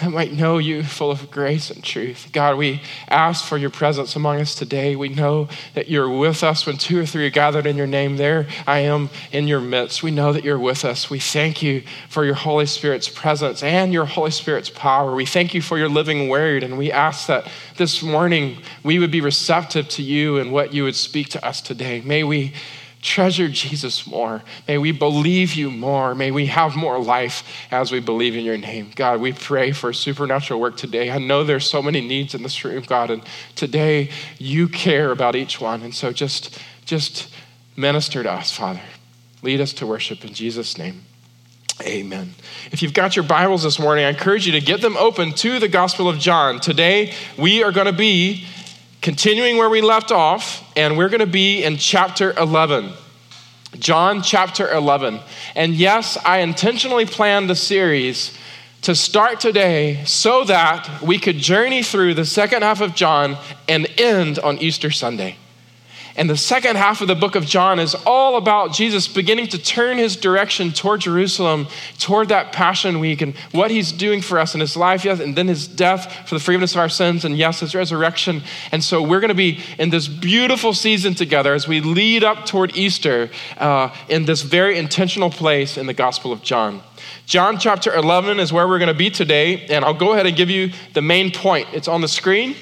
I 0.00 0.08
might 0.08 0.32
know 0.32 0.58
you 0.58 0.84
full 0.84 1.10
of 1.10 1.30
grace 1.30 1.70
and 1.70 1.82
truth. 1.82 2.28
God, 2.32 2.56
we 2.56 2.82
ask 3.08 3.44
for 3.44 3.56
your 3.56 3.70
presence 3.70 4.14
among 4.14 4.40
us 4.40 4.54
today. 4.54 4.94
We 4.94 5.08
know 5.08 5.48
that 5.74 5.88
you're 5.88 6.08
with 6.08 6.44
us 6.44 6.66
when 6.66 6.76
two 6.76 7.00
or 7.00 7.06
three 7.06 7.26
are 7.26 7.30
gathered 7.30 7.66
in 7.66 7.76
your 7.76 7.86
name. 7.86 8.16
There 8.16 8.46
I 8.66 8.80
am 8.80 9.10
in 9.32 9.48
your 9.48 9.60
midst. 9.60 10.04
We 10.04 10.12
know 10.12 10.32
that 10.32 10.44
you're 10.44 10.58
with 10.58 10.84
us. 10.84 11.10
We 11.10 11.18
thank 11.18 11.62
you 11.62 11.82
for 12.08 12.24
your 12.24 12.34
Holy 12.34 12.66
Spirit's 12.66 13.08
presence 13.08 13.62
and 13.62 13.92
your 13.92 14.04
Holy 14.04 14.30
Spirit's 14.30 14.70
power. 14.70 15.14
We 15.14 15.26
thank 15.26 15.52
you 15.52 15.62
for 15.62 15.78
your 15.78 15.88
living 15.88 16.28
word. 16.28 16.62
And 16.62 16.78
we 16.78 16.92
ask 16.92 17.26
that 17.26 17.48
this 17.76 18.02
morning 18.02 18.58
we 18.84 19.00
would 19.00 19.10
be 19.10 19.20
receptive 19.20 19.88
to 19.90 20.02
you 20.02 20.38
and 20.38 20.52
what 20.52 20.74
you 20.74 20.84
would 20.84 20.96
speak 20.96 21.30
to 21.30 21.44
us 21.44 21.60
today. 21.60 22.02
May 22.02 22.22
we 22.22 22.52
treasure 23.02 23.48
Jesus 23.48 24.06
more. 24.06 24.42
May 24.66 24.78
we 24.78 24.92
believe 24.92 25.54
you 25.54 25.70
more. 25.70 26.14
May 26.14 26.30
we 26.30 26.46
have 26.46 26.74
more 26.74 26.98
life 26.98 27.44
as 27.70 27.92
we 27.92 28.00
believe 28.00 28.36
in 28.36 28.44
your 28.44 28.56
name. 28.56 28.90
God, 28.94 29.20
we 29.20 29.32
pray 29.32 29.72
for 29.72 29.92
supernatural 29.92 30.60
work 30.60 30.76
today. 30.76 31.10
I 31.10 31.18
know 31.18 31.44
there's 31.44 31.68
so 31.68 31.82
many 31.82 32.00
needs 32.00 32.34
in 32.34 32.42
this 32.42 32.64
room, 32.64 32.82
God, 32.86 33.10
and 33.10 33.22
today 33.54 34.10
you 34.38 34.68
care 34.68 35.10
about 35.10 35.36
each 35.36 35.60
one. 35.60 35.82
And 35.82 35.94
so 35.94 36.12
just, 36.12 36.58
just 36.84 37.32
minister 37.76 38.22
to 38.22 38.32
us, 38.32 38.50
Father. 38.50 38.82
Lead 39.42 39.60
us 39.60 39.72
to 39.74 39.86
worship 39.86 40.24
in 40.24 40.34
Jesus' 40.34 40.76
name. 40.76 41.02
Amen. 41.82 42.34
If 42.72 42.82
you've 42.82 42.94
got 42.94 43.16
your 43.16 43.24
Bibles 43.24 43.62
this 43.62 43.78
morning, 43.78 44.06
I 44.06 44.08
encourage 44.08 44.46
you 44.46 44.52
to 44.52 44.60
get 44.62 44.80
them 44.80 44.96
open 44.96 45.32
to 45.34 45.58
the 45.58 45.68
Gospel 45.68 46.08
of 46.08 46.18
John. 46.18 46.58
Today, 46.58 47.12
we 47.36 47.62
are 47.62 47.70
going 47.70 47.86
to 47.86 47.92
be 47.92 48.46
continuing 49.06 49.56
where 49.56 49.70
we 49.70 49.80
left 49.80 50.10
off, 50.10 50.68
and 50.76 50.98
we're 50.98 51.08
going 51.08 51.20
to 51.20 51.28
be 51.28 51.62
in 51.62 51.76
chapter 51.76 52.32
11. 52.32 52.90
John 53.78 54.20
chapter 54.20 54.68
11. 54.68 55.20
And 55.54 55.74
yes, 55.76 56.18
I 56.24 56.38
intentionally 56.38 57.06
planned 57.06 57.48
the 57.48 57.54
series 57.54 58.36
to 58.82 58.96
start 58.96 59.38
today 59.38 60.02
so 60.06 60.42
that 60.42 61.02
we 61.02 61.20
could 61.20 61.36
journey 61.36 61.84
through 61.84 62.14
the 62.14 62.24
second 62.24 62.62
half 62.62 62.80
of 62.80 62.96
John 62.96 63.36
and 63.68 63.86
end 63.96 64.40
on 64.40 64.58
Easter 64.58 64.90
Sunday. 64.90 65.36
And 66.16 66.30
the 66.30 66.36
second 66.36 66.76
half 66.76 67.02
of 67.02 67.08
the 67.08 67.14
book 67.14 67.34
of 67.34 67.44
John 67.44 67.78
is 67.78 67.94
all 68.06 68.36
about 68.36 68.72
Jesus 68.72 69.06
beginning 69.06 69.48
to 69.48 69.58
turn 69.58 69.98
his 69.98 70.16
direction 70.16 70.72
toward 70.72 71.02
Jerusalem, 71.02 71.68
toward 71.98 72.30
that 72.30 72.52
Passion 72.52 73.00
Week, 73.00 73.20
and 73.20 73.36
what 73.52 73.70
he's 73.70 73.92
doing 73.92 74.22
for 74.22 74.38
us 74.38 74.54
in 74.54 74.60
his 74.60 74.76
life, 74.78 75.04
yes, 75.04 75.20
and 75.20 75.36
then 75.36 75.46
his 75.46 75.68
death 75.68 76.26
for 76.26 76.34
the 76.34 76.40
forgiveness 76.40 76.72
of 76.72 76.78
our 76.78 76.88
sins, 76.88 77.26
and 77.26 77.36
yes, 77.36 77.60
his 77.60 77.74
resurrection. 77.74 78.42
And 78.72 78.82
so 78.82 79.02
we're 79.02 79.20
going 79.20 79.28
to 79.28 79.34
be 79.34 79.60
in 79.78 79.90
this 79.90 80.08
beautiful 80.08 80.72
season 80.72 81.14
together 81.14 81.52
as 81.52 81.68
we 81.68 81.82
lead 81.82 82.24
up 82.24 82.46
toward 82.46 82.74
Easter 82.74 83.30
uh, 83.58 83.94
in 84.08 84.24
this 84.24 84.40
very 84.40 84.78
intentional 84.78 85.28
place 85.28 85.76
in 85.76 85.86
the 85.86 85.94
Gospel 85.94 86.32
of 86.32 86.42
John. 86.42 86.82
John 87.26 87.58
chapter 87.58 87.92
11 87.94 88.40
is 88.40 88.52
where 88.52 88.66
we're 88.66 88.78
going 88.78 88.88
to 88.88 88.94
be 88.94 89.10
today, 89.10 89.66
and 89.66 89.84
I'll 89.84 89.94
go 89.94 90.12
ahead 90.12 90.26
and 90.26 90.36
give 90.36 90.48
you 90.48 90.70
the 90.94 91.02
main 91.02 91.30
point. 91.30 91.68
It's 91.72 91.88
on 91.88 92.00
the 92.00 92.08
screen. 92.08 92.56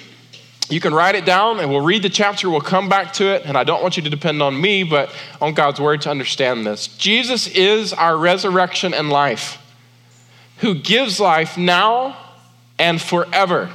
You 0.71 0.81
can 0.81 0.95
write 0.95 1.15
it 1.15 1.25
down 1.25 1.61
and 1.61 1.71
we'll 1.71 1.83
read 1.83 2.03
the 2.03 2.09
chapter, 2.09 2.49
we'll 2.49 2.61
come 2.61 2.89
back 2.89 3.13
to 3.15 3.35
it. 3.35 3.43
And 3.45 3.57
I 3.57 3.65
don't 3.65 3.83
want 3.83 3.97
you 3.97 4.03
to 4.05 4.11
depend 4.11 4.43
on 4.43 4.59
me, 4.59 4.83
but 4.83 5.15
on 5.41 5.55
God's 5.55 5.81
word 5.81 6.03
to 6.03 6.11
understand 6.11 6.67
this. 6.67 6.87
Jesus 6.87 7.47
is 7.49 7.93
our 7.93 8.17
resurrection 8.17 8.95
and 8.95 9.11
life, 9.11 9.59
who 10.59 10.75
gives 10.75 11.21
life 11.21 11.59
now 11.59 12.17
and 12.79 13.01
forever 13.01 13.71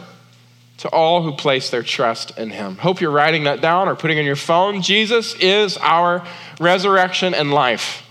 to 0.77 0.89
all 0.89 1.24
who 1.24 1.34
place 1.34 1.69
their 1.69 1.84
trust 1.84 2.38
in 2.38 2.50
him. 2.51 2.77
Hope 2.77 3.01
you're 3.01 3.12
writing 3.12 3.43
that 3.43 3.62
down 3.62 3.88
or 3.88 3.96
putting 3.96 4.17
in 4.17 4.25
your 4.25 4.38
phone. 4.38 4.81
Jesus 4.81 5.36
is 5.36 5.77
our 5.77 6.25
resurrection 6.60 7.34
and 7.34 7.51
life, 7.51 8.08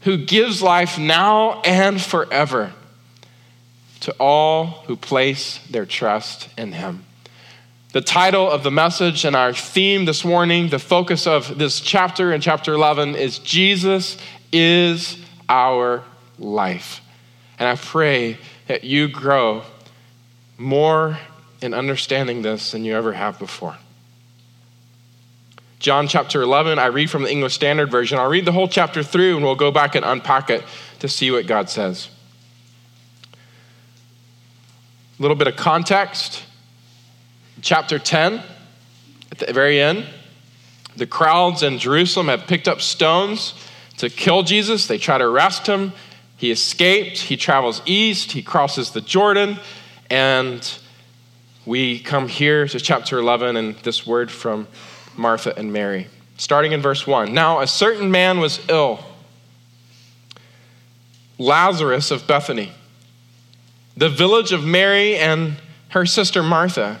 who 0.00 0.16
gives 0.16 0.62
life 0.62 0.98
now 0.98 1.60
and 1.62 2.00
forever 2.00 2.72
to 4.00 4.12
all 4.18 4.66
who 4.86 4.96
place 4.96 5.58
their 5.70 5.86
trust 5.86 6.48
in 6.58 6.72
him. 6.72 7.04
The 7.92 8.00
title 8.00 8.50
of 8.50 8.62
the 8.62 8.70
message 8.70 9.26
and 9.26 9.36
our 9.36 9.52
theme 9.52 10.06
this 10.06 10.24
morning, 10.24 10.70
the 10.70 10.78
focus 10.78 11.26
of 11.26 11.58
this 11.58 11.78
chapter 11.78 12.32
in 12.32 12.40
chapter 12.40 12.72
11 12.72 13.16
is 13.16 13.38
Jesus 13.38 14.16
is 14.50 15.18
our 15.46 16.02
life. 16.38 17.02
And 17.58 17.68
I 17.68 17.76
pray 17.76 18.38
that 18.66 18.82
you 18.82 19.08
grow 19.08 19.64
more 20.56 21.18
in 21.60 21.74
understanding 21.74 22.40
this 22.40 22.72
than 22.72 22.82
you 22.86 22.96
ever 22.96 23.12
have 23.12 23.38
before. 23.38 23.76
John 25.78 26.08
chapter 26.08 26.40
11, 26.40 26.78
I 26.78 26.86
read 26.86 27.10
from 27.10 27.24
the 27.24 27.30
English 27.30 27.52
Standard 27.52 27.90
Version. 27.90 28.18
I'll 28.18 28.30
read 28.30 28.46
the 28.46 28.52
whole 28.52 28.68
chapter 28.68 29.02
through 29.02 29.36
and 29.36 29.44
we'll 29.44 29.54
go 29.54 29.70
back 29.70 29.94
and 29.96 30.04
unpack 30.04 30.48
it 30.48 30.64
to 31.00 31.08
see 31.08 31.30
what 31.30 31.46
God 31.46 31.68
says. 31.68 32.08
A 35.18 35.22
little 35.22 35.36
bit 35.36 35.46
of 35.46 35.56
context 35.56 36.44
chapter 37.62 37.98
10, 37.98 38.42
at 39.30 39.38
the 39.38 39.52
very 39.52 39.80
end, 39.80 40.06
the 40.96 41.06
crowds 41.06 41.62
in 41.62 41.78
Jerusalem 41.78 42.28
have 42.28 42.46
picked 42.46 42.68
up 42.68 42.82
stones 42.82 43.54
to 43.96 44.10
kill 44.10 44.42
Jesus. 44.42 44.86
They 44.86 44.98
try 44.98 45.16
to 45.16 45.24
arrest 45.24 45.66
him. 45.66 45.92
He 46.36 46.50
escaped. 46.50 47.18
He 47.18 47.36
travels 47.36 47.80
east. 47.86 48.32
He 48.32 48.42
crosses 48.42 48.90
the 48.90 49.00
Jordan. 49.00 49.58
And 50.10 50.78
we 51.64 52.00
come 52.00 52.28
here 52.28 52.66
to 52.68 52.80
chapter 52.80 53.18
11 53.18 53.56
and 53.56 53.76
this 53.76 54.06
word 54.06 54.30
from 54.30 54.66
Martha 55.16 55.56
and 55.56 55.72
Mary. 55.72 56.08
Starting 56.36 56.72
in 56.72 56.82
verse 56.82 57.06
1. 57.06 57.32
Now, 57.32 57.60
a 57.60 57.66
certain 57.66 58.10
man 58.10 58.40
was 58.40 58.60
ill, 58.68 59.00
Lazarus 61.38 62.10
of 62.10 62.26
Bethany, 62.26 62.72
the 63.96 64.08
village 64.08 64.52
of 64.52 64.64
Mary 64.64 65.16
and 65.16 65.54
her 65.90 66.04
sister 66.04 66.42
Martha. 66.42 67.00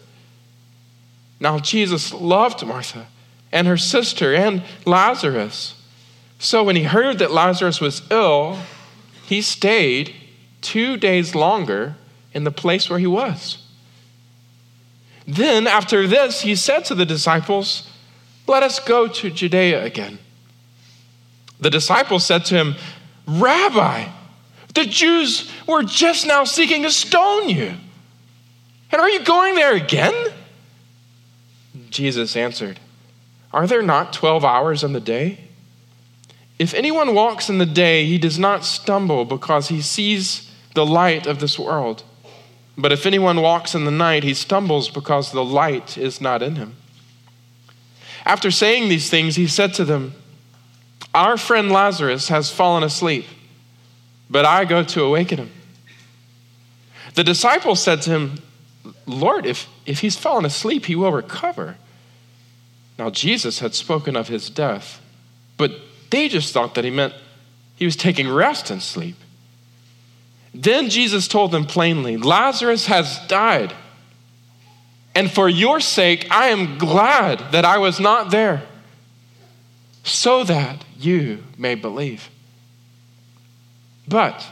Now, 1.41 1.57
Jesus 1.57 2.13
loved 2.13 2.63
Martha 2.63 3.07
and 3.51 3.65
her 3.65 3.75
sister 3.75 4.33
and 4.33 4.61
Lazarus. 4.85 5.73
So, 6.37 6.63
when 6.63 6.75
he 6.75 6.83
heard 6.83 7.17
that 7.17 7.31
Lazarus 7.31 7.81
was 7.81 8.03
ill, 8.11 8.59
he 9.25 9.41
stayed 9.41 10.13
two 10.61 10.97
days 10.97 11.33
longer 11.33 11.95
in 12.31 12.43
the 12.43 12.51
place 12.51 12.89
where 12.91 12.99
he 12.99 13.07
was. 13.07 13.57
Then, 15.27 15.65
after 15.65 16.05
this, 16.05 16.41
he 16.41 16.55
said 16.55 16.85
to 16.85 16.95
the 16.95 17.07
disciples, 17.07 17.89
Let 18.47 18.61
us 18.61 18.79
go 18.79 19.07
to 19.07 19.31
Judea 19.31 19.83
again. 19.83 20.19
The 21.59 21.71
disciples 21.71 22.23
said 22.23 22.45
to 22.45 22.55
him, 22.55 22.75
Rabbi, 23.25 24.07
the 24.75 24.85
Jews 24.85 25.51
were 25.67 25.81
just 25.81 26.27
now 26.27 26.43
seeking 26.43 26.83
to 26.83 26.91
stone 26.91 27.49
you. 27.49 27.73
And 28.91 29.01
are 29.01 29.09
you 29.09 29.23
going 29.23 29.55
there 29.55 29.75
again? 29.75 30.13
Jesus 31.91 32.35
answered, 32.35 32.79
Are 33.53 33.67
there 33.67 33.83
not 33.83 34.13
12 34.13 34.43
hours 34.43 34.83
in 34.83 34.93
the 34.93 34.99
day? 34.99 35.41
If 36.57 36.73
anyone 36.73 37.13
walks 37.13 37.49
in 37.49 37.57
the 37.57 37.65
day, 37.65 38.05
he 38.05 38.17
does 38.17 38.39
not 38.39 38.63
stumble 38.63 39.25
because 39.25 39.67
he 39.67 39.81
sees 39.81 40.49
the 40.73 40.85
light 40.85 41.27
of 41.27 41.39
this 41.39 41.59
world. 41.59 42.03
But 42.77 42.91
if 42.91 43.05
anyone 43.05 43.41
walks 43.41 43.75
in 43.75 43.83
the 43.83 43.91
night, 43.91 44.23
he 44.23 44.33
stumbles 44.33 44.89
because 44.89 45.31
the 45.31 45.43
light 45.43 45.97
is 45.97 46.21
not 46.21 46.41
in 46.41 46.55
him. 46.55 46.75
After 48.25 48.51
saying 48.51 48.87
these 48.87 49.09
things, 49.09 49.35
he 49.35 49.47
said 49.47 49.73
to 49.73 49.83
them, 49.83 50.13
Our 51.13 51.35
friend 51.35 51.71
Lazarus 51.71 52.29
has 52.29 52.51
fallen 52.51 52.83
asleep, 52.83 53.25
but 54.29 54.45
I 54.45 54.63
go 54.63 54.83
to 54.83 55.03
awaken 55.03 55.39
him. 55.39 55.51
The 57.15 57.23
disciples 57.23 57.83
said 57.83 58.01
to 58.03 58.11
him, 58.11 58.39
Lord, 59.13 59.45
if, 59.45 59.67
if 59.85 59.99
he's 59.99 60.17
fallen 60.17 60.45
asleep, 60.45 60.85
he 60.85 60.95
will 60.95 61.11
recover. 61.11 61.77
Now, 62.97 63.09
Jesus 63.09 63.59
had 63.59 63.73
spoken 63.73 64.15
of 64.15 64.27
his 64.27 64.49
death, 64.49 65.01
but 65.57 65.71
they 66.09 66.27
just 66.27 66.53
thought 66.53 66.75
that 66.75 66.83
he 66.83 66.91
meant 66.91 67.13
he 67.75 67.85
was 67.85 67.95
taking 67.95 68.29
rest 68.29 68.69
and 68.69 68.81
sleep. 68.81 69.15
Then 70.53 70.89
Jesus 70.89 71.27
told 71.27 71.51
them 71.51 71.65
plainly 71.65 72.17
Lazarus 72.17 72.87
has 72.87 73.19
died. 73.27 73.73
And 75.15 75.31
for 75.31 75.49
your 75.49 75.79
sake, 75.79 76.27
I 76.29 76.47
am 76.47 76.77
glad 76.77 77.51
that 77.51 77.65
I 77.65 77.77
was 77.79 77.99
not 77.99 78.31
there, 78.31 78.63
so 80.03 80.43
that 80.43 80.85
you 80.97 81.43
may 81.57 81.75
believe. 81.75 82.29
But 84.07 84.45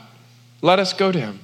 let 0.62 0.80
us 0.80 0.94
go 0.94 1.12
to 1.12 1.20
him. 1.20 1.39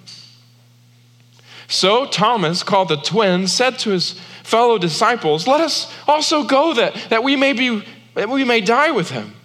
So 1.67 2.05
Thomas, 2.05 2.63
called 2.63 2.89
the 2.89 2.97
twin, 2.97 3.47
said 3.47 3.79
to 3.79 3.91
his 3.91 4.19
fellow 4.43 4.77
disciples, 4.77 5.47
Let 5.47 5.61
us 5.61 5.91
also 6.07 6.43
go 6.43 6.73
that, 6.75 6.93
that 7.09 7.23
we 7.23 7.35
may 7.35 7.53
be 7.53 7.83
that 8.15 8.29
we 8.29 8.45
may 8.45 8.61
die 8.61 8.91
with 8.91 9.11
him. 9.11 9.35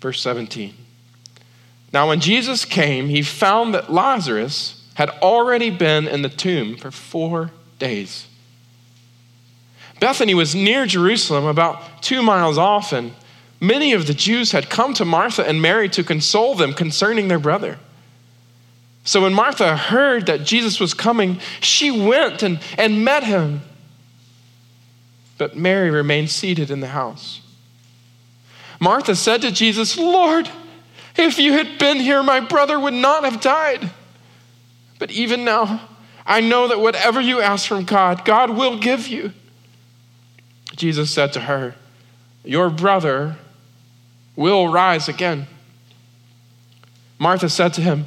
Verse 0.00 0.20
17. 0.20 0.74
Now, 1.92 2.08
when 2.08 2.20
Jesus 2.20 2.64
came, 2.64 3.08
he 3.08 3.22
found 3.22 3.74
that 3.74 3.92
Lazarus 3.92 4.84
had 4.94 5.10
already 5.10 5.70
been 5.70 6.08
in 6.08 6.22
the 6.22 6.28
tomb 6.28 6.76
for 6.76 6.90
four 6.90 7.50
days. 7.78 8.26
Bethany 10.00 10.34
was 10.34 10.54
near 10.54 10.86
Jerusalem, 10.86 11.44
about 11.44 12.02
two 12.02 12.20
miles 12.22 12.58
off, 12.58 12.92
and 12.92 13.12
many 13.60 13.92
of 13.92 14.06
the 14.06 14.14
Jews 14.14 14.52
had 14.52 14.68
come 14.68 14.92
to 14.94 15.04
Martha 15.04 15.46
and 15.46 15.62
Mary 15.62 15.88
to 15.90 16.02
console 16.02 16.54
them 16.54 16.72
concerning 16.74 17.28
their 17.28 17.38
brother. 17.38 17.78
So 19.04 19.20
when 19.22 19.34
Martha 19.34 19.76
heard 19.76 20.26
that 20.26 20.44
Jesus 20.44 20.80
was 20.80 20.94
coming, 20.94 21.38
she 21.60 21.90
went 21.90 22.42
and, 22.42 22.58
and 22.78 23.04
met 23.04 23.22
him. 23.22 23.60
But 25.36 25.56
Mary 25.56 25.90
remained 25.90 26.30
seated 26.30 26.70
in 26.70 26.80
the 26.80 26.88
house. 26.88 27.42
Martha 28.80 29.14
said 29.14 29.42
to 29.42 29.50
Jesus, 29.50 29.98
Lord, 29.98 30.48
if 31.16 31.38
you 31.38 31.52
had 31.52 31.78
been 31.78 31.98
here, 31.98 32.22
my 32.22 32.40
brother 32.40 32.80
would 32.80 32.94
not 32.94 33.24
have 33.24 33.40
died. 33.40 33.90
But 34.98 35.10
even 35.10 35.44
now, 35.44 35.88
I 36.24 36.40
know 36.40 36.68
that 36.68 36.80
whatever 36.80 37.20
you 37.20 37.40
ask 37.40 37.66
from 37.68 37.84
God, 37.84 38.24
God 38.24 38.50
will 38.50 38.78
give 38.78 39.06
you. 39.06 39.32
Jesus 40.76 41.10
said 41.10 41.32
to 41.34 41.40
her, 41.40 41.74
Your 42.42 42.70
brother 42.70 43.36
will 44.34 44.68
rise 44.68 45.08
again. 45.08 45.46
Martha 47.18 47.48
said 47.48 47.74
to 47.74 47.80
him, 47.80 48.06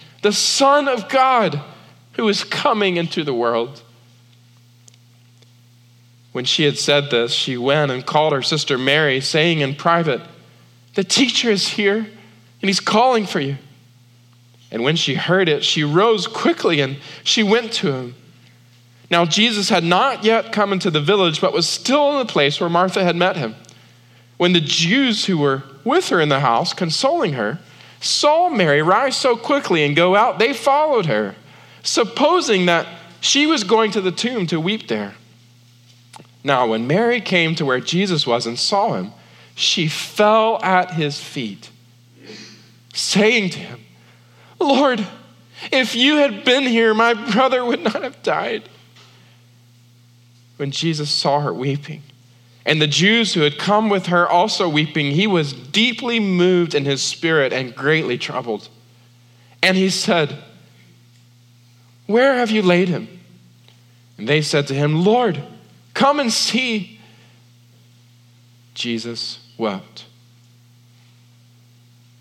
the 0.21 0.31
Son 0.31 0.87
of 0.87 1.09
God, 1.09 1.61
who 2.13 2.27
is 2.27 2.43
coming 2.43 2.97
into 2.97 3.23
the 3.23 3.33
world. 3.33 3.81
When 6.31 6.45
she 6.45 6.63
had 6.63 6.77
said 6.77 7.09
this, 7.09 7.33
she 7.33 7.57
went 7.57 7.91
and 7.91 8.05
called 8.05 8.33
her 8.33 8.41
sister 8.41 8.77
Mary, 8.77 9.19
saying 9.19 9.59
in 9.59 9.75
private, 9.75 10.21
The 10.93 11.03
teacher 11.03 11.49
is 11.49 11.69
here, 11.69 11.97
and 11.97 12.69
he's 12.69 12.79
calling 12.79 13.25
for 13.25 13.39
you. 13.39 13.57
And 14.71 14.83
when 14.83 14.95
she 14.95 15.15
heard 15.15 15.49
it, 15.49 15.65
she 15.65 15.83
rose 15.83 16.27
quickly 16.27 16.79
and 16.79 16.97
she 17.23 17.43
went 17.43 17.73
to 17.73 17.91
him. 17.91 18.15
Now, 19.09 19.25
Jesus 19.25 19.67
had 19.67 19.83
not 19.83 20.23
yet 20.23 20.53
come 20.53 20.71
into 20.71 20.89
the 20.89 21.01
village, 21.01 21.41
but 21.41 21.51
was 21.51 21.67
still 21.67 22.11
in 22.13 22.25
the 22.25 22.31
place 22.31 22.61
where 22.61 22.69
Martha 22.69 23.03
had 23.03 23.17
met 23.17 23.35
him. 23.35 23.55
When 24.37 24.53
the 24.53 24.61
Jews 24.61 25.25
who 25.25 25.37
were 25.37 25.63
with 25.83 26.07
her 26.07 26.21
in 26.21 26.29
the 26.29 26.39
house, 26.39 26.73
consoling 26.73 27.33
her, 27.33 27.59
saw 28.01 28.49
Mary 28.49 28.81
rise 28.81 29.15
so 29.15 29.37
quickly 29.37 29.85
and 29.85 29.95
go 29.95 30.15
out, 30.15 30.39
they 30.39 30.53
followed 30.53 31.05
her, 31.05 31.35
supposing 31.83 32.65
that 32.65 32.87
she 33.21 33.45
was 33.45 33.63
going 33.63 33.91
to 33.91 34.01
the 34.01 34.11
tomb 34.11 34.47
to 34.47 34.59
weep 34.59 34.87
there. 34.87 35.13
Now, 36.43 36.67
when 36.67 36.87
Mary 36.87 37.21
came 37.21 37.55
to 37.55 37.65
where 37.65 37.79
Jesus 37.79 38.25
was 38.25 38.47
and 38.47 38.57
saw 38.57 38.95
him, 38.95 39.11
she 39.53 39.87
fell 39.87 40.59
at 40.63 40.93
his 40.93 41.19
feet, 41.21 41.69
saying 42.93 43.51
to 43.51 43.59
him, 43.59 43.79
Lord, 44.59 45.05
if 45.71 45.95
you 45.95 46.17
had 46.17 46.43
been 46.43 46.63
here, 46.63 46.93
my 46.93 47.13
brother 47.13 47.63
would 47.63 47.81
not 47.81 48.01
have 48.01 48.23
died. 48.23 48.67
When 50.57 50.71
Jesus 50.71 51.11
saw 51.11 51.41
her 51.41 51.53
weeping, 51.53 52.01
and 52.65 52.81
the 52.81 52.87
Jews 52.87 53.33
who 53.33 53.41
had 53.41 53.57
come 53.57 53.89
with 53.89 54.07
her 54.07 54.27
also 54.27 54.69
weeping, 54.69 55.11
he 55.11 55.27
was 55.27 55.53
deeply 55.53 56.19
moved 56.19 56.75
in 56.75 56.85
his 56.85 57.01
spirit 57.01 57.53
and 57.53 57.75
greatly 57.75 58.17
troubled. 58.17 58.69
And 59.63 59.75
he 59.75 59.89
said, 59.89 60.37
Where 62.05 62.35
have 62.35 62.51
you 62.51 62.61
laid 62.61 62.89
him? 62.89 63.19
And 64.17 64.27
they 64.27 64.41
said 64.41 64.67
to 64.67 64.73
him, 64.73 65.03
Lord, 65.03 65.41
Come 65.93 66.19
and 66.19 66.31
see. 66.31 66.99
Jesus 68.73 69.39
wept. 69.57 70.05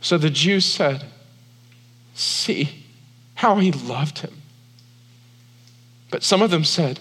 So 0.00 0.18
the 0.18 0.30
Jews 0.30 0.64
said, 0.64 1.04
See 2.14 2.84
how 3.36 3.56
he 3.56 3.72
loved 3.72 4.18
him. 4.18 4.42
But 6.10 6.22
some 6.22 6.42
of 6.42 6.50
them 6.50 6.64
said, 6.64 7.00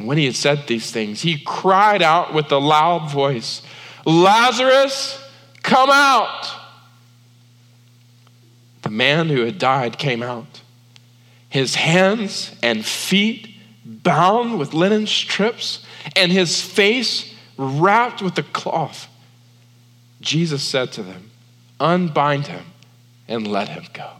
And 0.00 0.08
when 0.08 0.16
he 0.16 0.24
had 0.24 0.34
said 0.34 0.66
these 0.66 0.90
things, 0.90 1.20
he 1.20 1.38
cried 1.44 2.00
out 2.00 2.32
with 2.32 2.50
a 2.50 2.56
loud 2.56 3.10
voice, 3.10 3.60
Lazarus, 4.06 5.22
come 5.62 5.90
out. 5.92 6.50
The 8.80 8.88
man 8.88 9.28
who 9.28 9.44
had 9.44 9.58
died 9.58 9.98
came 9.98 10.22
out 10.22 10.62
his 11.50 11.74
hands 11.74 12.56
and 12.62 12.86
feet 12.86 13.54
bound 13.84 14.58
with 14.58 14.72
linen 14.72 15.06
strips, 15.06 15.84
and 16.16 16.32
his 16.32 16.62
face 16.62 17.34
wrapped 17.58 18.22
with 18.22 18.38
a 18.38 18.42
cloth. 18.42 19.06
Jesus 20.22 20.62
said 20.62 20.92
to 20.92 21.02
them, 21.02 21.30
Unbind 21.78 22.46
him 22.46 22.64
and 23.28 23.46
let 23.46 23.68
him 23.68 23.84
go. 23.92 24.19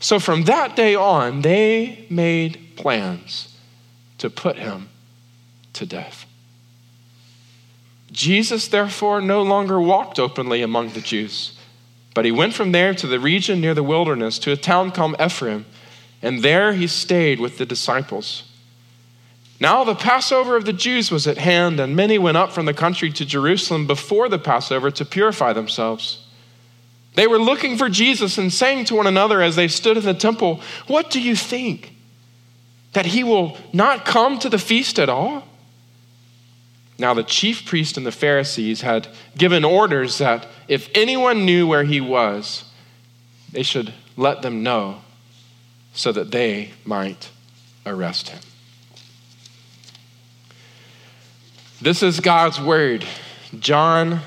So 0.00 0.18
from 0.18 0.44
that 0.44 0.76
day 0.76 0.94
on, 0.94 1.42
they 1.42 2.06
made 2.08 2.76
plans 2.76 3.56
to 4.18 4.30
put 4.30 4.56
him 4.56 4.88
to 5.72 5.86
death. 5.86 6.24
Jesus, 8.10 8.68
therefore, 8.68 9.20
no 9.20 9.42
longer 9.42 9.80
walked 9.80 10.18
openly 10.18 10.62
among 10.62 10.90
the 10.90 11.00
Jews 11.00 11.58
but 12.18 12.24
he 12.24 12.32
went 12.32 12.52
from 12.52 12.72
there 12.72 12.94
to 12.94 13.06
the 13.06 13.20
region 13.20 13.60
near 13.60 13.74
the 13.74 13.82
wilderness 13.84 14.40
to 14.40 14.50
a 14.50 14.56
town 14.56 14.90
called 14.90 15.14
Ephraim, 15.20 15.66
and 16.20 16.42
there 16.42 16.72
he 16.72 16.88
stayed 16.88 17.38
with 17.38 17.58
the 17.58 17.64
disciples. 17.64 18.42
Now 19.60 19.84
the 19.84 19.94
Passover 19.94 20.56
of 20.56 20.64
the 20.64 20.72
Jews 20.72 21.12
was 21.12 21.28
at 21.28 21.38
hand, 21.38 21.78
and 21.78 21.94
many 21.94 22.18
went 22.18 22.36
up 22.36 22.50
from 22.50 22.66
the 22.66 22.74
country 22.74 23.12
to 23.12 23.24
Jerusalem 23.24 23.86
before 23.86 24.28
the 24.28 24.36
Passover 24.36 24.90
to 24.90 25.04
purify 25.04 25.52
themselves. 25.52 26.26
They 27.18 27.26
were 27.26 27.40
looking 27.40 27.76
for 27.76 27.88
Jesus 27.88 28.38
and 28.38 28.52
saying 28.52 28.84
to 28.84 28.94
one 28.94 29.08
another 29.08 29.42
as 29.42 29.56
they 29.56 29.66
stood 29.66 29.96
in 29.96 30.04
the 30.04 30.14
temple, 30.14 30.60
What 30.86 31.10
do 31.10 31.20
you 31.20 31.34
think? 31.34 31.92
that 32.92 33.06
he 33.06 33.24
will 33.24 33.58
not 33.72 34.04
come 34.04 34.38
to 34.38 34.48
the 34.48 34.56
feast 34.56 35.00
at 35.00 35.08
all? 35.08 35.42
Now, 36.96 37.14
the 37.14 37.24
chief 37.24 37.66
priest 37.66 37.96
and 37.96 38.06
the 38.06 38.12
Pharisees 38.12 38.82
had 38.82 39.08
given 39.36 39.64
orders 39.64 40.18
that 40.18 40.46
if 40.68 40.88
anyone 40.94 41.44
knew 41.44 41.66
where 41.66 41.82
he 41.82 42.00
was, 42.00 42.62
they 43.50 43.64
should 43.64 43.92
let 44.16 44.42
them 44.42 44.62
know 44.62 45.00
so 45.92 46.12
that 46.12 46.30
they 46.30 46.70
might 46.84 47.30
arrest 47.84 48.28
him. 48.28 48.40
This 51.82 52.00
is 52.00 52.20
God's 52.20 52.60
word, 52.60 53.04
John 53.58 54.20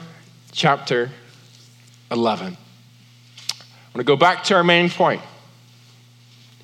chapter 0.52 1.10
11. 2.12 2.58
I'm 3.92 3.98
going 4.00 4.06
to 4.06 4.08
go 4.08 4.16
back 4.16 4.46
to 4.46 4.56
our 4.56 4.64
main 4.64 4.90
point. 4.90 5.22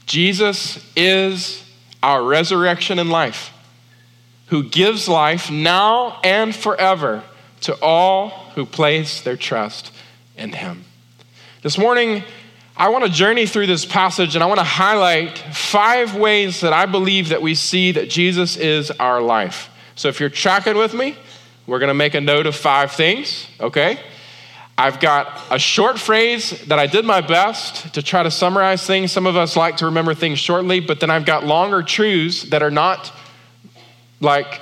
Jesus 0.05 0.81
is 0.95 1.69
our 2.01 2.23
resurrection 2.23 2.99
and 2.99 3.09
life, 3.09 3.51
who 4.45 4.63
gives 4.63 5.09
life 5.09 5.51
now 5.51 6.21
and 6.23 6.55
forever 6.55 7.21
to 7.61 7.75
all 7.81 8.29
who 8.55 8.65
place 8.65 9.19
their 9.21 9.35
trust 9.35 9.91
in 10.37 10.53
him. 10.53 10.85
This 11.63 11.77
morning, 11.77 12.23
I 12.77 12.89
want 12.89 13.03
to 13.03 13.11
journey 13.11 13.45
through 13.45 13.67
this 13.67 13.83
passage 13.83 14.35
and 14.35 14.43
I 14.43 14.47
want 14.47 14.59
to 14.59 14.63
highlight 14.63 15.37
five 15.37 16.15
ways 16.15 16.61
that 16.61 16.71
I 16.71 16.85
believe 16.85 17.29
that 17.29 17.41
we 17.41 17.55
see 17.55 17.91
that 17.91 18.09
Jesus 18.09 18.55
is 18.55 18.89
our 18.91 19.19
life. 19.19 19.69
So 19.95 20.07
if 20.07 20.21
you're 20.21 20.29
tracking 20.29 20.77
with 20.77 20.93
me, 20.93 21.17
we're 21.65 21.79
going 21.79 21.89
to 21.89 21.93
make 21.93 22.13
a 22.13 22.21
note 22.21 22.45
of 22.45 22.55
five 22.55 22.93
things, 22.93 23.47
okay? 23.59 23.99
I've 24.79 24.99
got 24.99 25.41
a 25.49 25.57
short 25.57 25.97
phrase 25.97 26.51
that 26.65 26.77
I 26.77 26.85
did 26.85 27.03
my 27.03 27.21
best 27.21 27.95
to 27.95 28.03
try 28.03 28.21
to 28.21 28.29
summarize 28.29 28.85
things. 28.85 29.11
Some 29.11 29.25
of 29.25 29.35
us 29.35 29.55
like 29.55 29.77
to 29.77 29.85
remember 29.85 30.13
things 30.13 30.37
shortly, 30.37 30.79
but 30.79 30.99
then 30.99 31.09
I've 31.09 31.25
got 31.25 31.43
longer 31.43 31.81
truths 31.81 32.43
that 32.43 32.61
are 32.61 32.69
not 32.69 33.11
like 34.21 34.61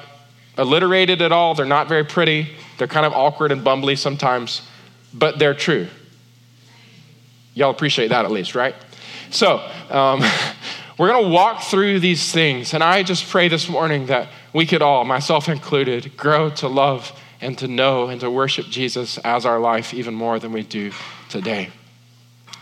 alliterated 0.58 1.22
at 1.22 1.34
all. 1.34 1.54
They're 1.54 1.66
not 1.66 1.90
very 1.90 2.06
pretty. 2.06 2.48
They're 2.78 2.88
kind 2.88 3.06
of 3.06 3.12
awkward 3.12 3.52
and 3.52 3.62
bumbly 3.62 3.98
sometimes, 3.98 4.62
but 5.14 5.38
they're 5.38 5.54
true. 5.54 5.88
Y'all 7.54 7.72
appreciate 7.72 8.08
that 8.08 8.24
at 8.24 8.32
least, 8.32 8.56
right? 8.56 8.76
So, 9.32 9.58
um, 9.90 10.22
we're 10.98 11.10
going 11.10 11.26
to 11.26 11.30
walk 11.30 11.64
through 11.64 12.00
these 12.00 12.32
things, 12.32 12.74
and 12.74 12.82
I 12.82 13.04
just 13.04 13.30
pray 13.30 13.50
this 13.50 13.68
morning 13.68 14.06
that 14.06 14.30
we 14.54 14.66
could 14.66 14.82
all, 14.82 15.04
myself 15.04 15.50
included, 15.50 16.16
grow 16.16 16.50
to 16.52 16.70
love 16.70 17.12
and 17.46 17.56
to 17.60 17.68
know 17.68 18.08
and 18.08 18.20
to 18.22 18.30
worship 18.32 18.66
Jesus 18.66 19.20
as 19.20 19.46
our 19.46 19.60
life 19.60 19.94
even 19.94 20.16
more 20.16 20.40
than 20.40 20.52
we 20.52 20.64
do 20.64 20.92
today. 21.30 21.70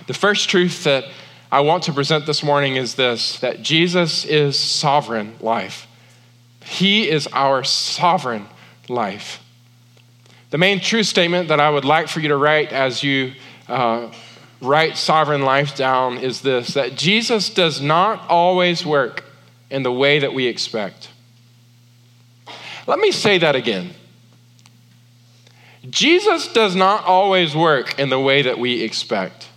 The 0.08 0.14
first 0.14 0.50
truth 0.50 0.84
that 0.84 1.06
I 1.50 1.62
want 1.62 1.84
to 1.84 1.94
present 1.94 2.26
this 2.26 2.44
morning 2.44 2.76
is 2.76 2.96
this 2.96 3.40
that 3.40 3.62
Jesus 3.62 4.26
is 4.26 4.60
sovereign 4.60 5.38
life. 5.40 5.88
He 6.66 7.10
is 7.10 7.28
our 7.32 7.64
sovereign 7.64 8.48
life. 8.90 9.42
The 10.50 10.58
main 10.58 10.82
truth 10.82 11.08
statement 11.08 11.48
that 11.48 11.62
I 11.62 11.70
would 11.70 11.86
like 11.86 12.10
for 12.10 12.20
you 12.20 12.28
to 12.28 12.38
write 12.38 12.74
as 12.74 13.02
you 13.02 13.34
uh, 13.70 14.12
write 14.60 14.98
sovereign 14.98 15.44
life 15.44 15.78
down 15.78 16.18
is 16.18 16.42
this 16.42 16.74
that 16.74 16.96
Jesus 16.96 17.50
does 17.50 17.80
not 17.80 18.28
always 18.28 18.86
work 18.86 19.24
in 19.70 19.84
the 19.84 19.94
way 19.94 20.20
that 20.20 20.34
we 20.34 20.48
expect. 20.48 21.10
Let 22.86 23.00
me 23.00 23.12
say 23.12 23.38
that 23.38 23.56
again. 23.56 23.94
Jesus 25.90 26.48
does 26.48 26.76
not 26.76 27.04
always 27.04 27.56
work 27.56 28.00
in 28.00 28.10
the 28.10 28.20
way 28.20 28.44
that 28.44 28.58
we 28.58 28.82
expect. 28.82 29.50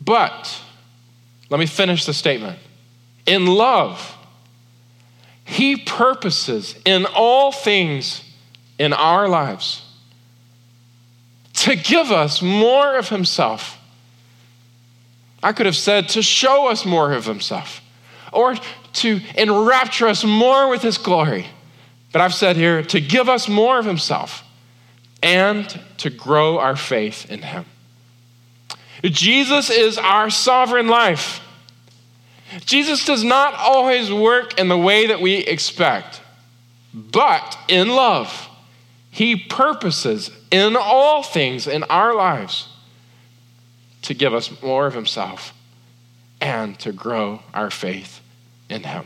But, 0.00 0.60
let 1.50 1.58
me 1.58 1.66
finish 1.66 2.04
the 2.04 2.12
statement. 2.12 2.58
In 3.26 3.46
love, 3.46 4.16
He 5.44 5.76
purposes 5.76 6.74
in 6.84 7.06
all 7.06 7.52
things 7.52 8.22
in 8.78 8.92
our 8.92 9.28
lives 9.28 9.84
to 11.54 11.74
give 11.74 12.12
us 12.12 12.40
more 12.42 12.96
of 12.96 13.08
Himself. 13.08 13.78
I 15.42 15.52
could 15.52 15.66
have 15.66 15.76
said 15.76 16.08
to 16.10 16.22
show 16.22 16.68
us 16.68 16.84
more 16.84 17.12
of 17.12 17.24
Himself 17.24 17.80
or 18.32 18.56
to 18.94 19.20
enrapture 19.36 20.06
us 20.06 20.24
more 20.24 20.68
with 20.68 20.82
His 20.82 20.98
glory. 20.98 21.46
But 22.12 22.22
I've 22.22 22.34
said 22.34 22.56
here 22.56 22.82
to 22.84 23.00
give 23.00 23.28
us 23.28 23.48
more 23.48 23.78
of 23.78 23.84
Himself 23.84 24.44
and 25.22 25.80
to 25.98 26.10
grow 26.10 26.58
our 26.58 26.76
faith 26.76 27.30
in 27.30 27.42
Him. 27.42 27.64
Jesus 29.02 29.70
is 29.70 29.98
our 29.98 30.30
sovereign 30.30 30.88
life. 30.88 31.40
Jesus 32.64 33.04
does 33.04 33.22
not 33.22 33.54
always 33.54 34.10
work 34.10 34.58
in 34.58 34.68
the 34.68 34.78
way 34.78 35.06
that 35.06 35.20
we 35.20 35.36
expect, 35.36 36.22
but 36.94 37.58
in 37.68 37.88
love, 37.88 38.48
He 39.10 39.36
purposes 39.36 40.30
in 40.50 40.76
all 40.76 41.22
things 41.22 41.66
in 41.66 41.82
our 41.84 42.14
lives 42.14 42.68
to 44.02 44.14
give 44.14 44.32
us 44.32 44.62
more 44.62 44.86
of 44.86 44.94
Himself 44.94 45.52
and 46.40 46.78
to 46.78 46.92
grow 46.92 47.42
our 47.52 47.70
faith 47.70 48.20
in 48.70 48.84
Him. 48.84 49.04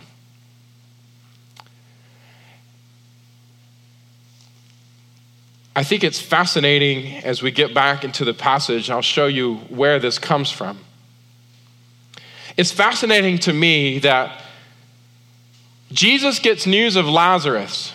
I 5.75 5.83
think 5.85 6.05
it's 6.05 6.21
fascinating 6.21 7.25
as 7.25 7.43
we 7.43 7.51
get 7.51 7.73
back 7.73 8.05
into 8.05 8.25
the 8.25 8.35
passage. 8.35 8.91
I'll 8.91 9.01
show 9.01 9.27
you 9.27 9.57
where 9.69 9.99
this 9.99 10.19
comes 10.19 10.51
from. 10.51 10.79
It's 12.57 12.71
fascinating 12.71 13.39
to 13.41 13.53
me 13.53 13.99
that 14.01 14.43
Jesus 15.91 16.39
gets 16.39 16.67
news 16.67 16.97
of 16.97 17.07
Lazarus. 17.07 17.93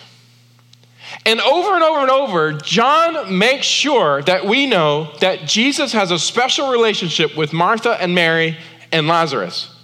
And 1.24 1.40
over 1.40 1.74
and 1.74 1.84
over 1.84 2.00
and 2.00 2.10
over, 2.10 2.52
John 2.52 3.38
makes 3.38 3.66
sure 3.66 4.22
that 4.22 4.46
we 4.46 4.66
know 4.66 5.12
that 5.20 5.46
Jesus 5.46 5.92
has 5.92 6.10
a 6.10 6.18
special 6.18 6.70
relationship 6.70 7.36
with 7.36 7.52
Martha 7.52 8.00
and 8.00 8.14
Mary 8.14 8.58
and 8.92 9.06
Lazarus. 9.06 9.74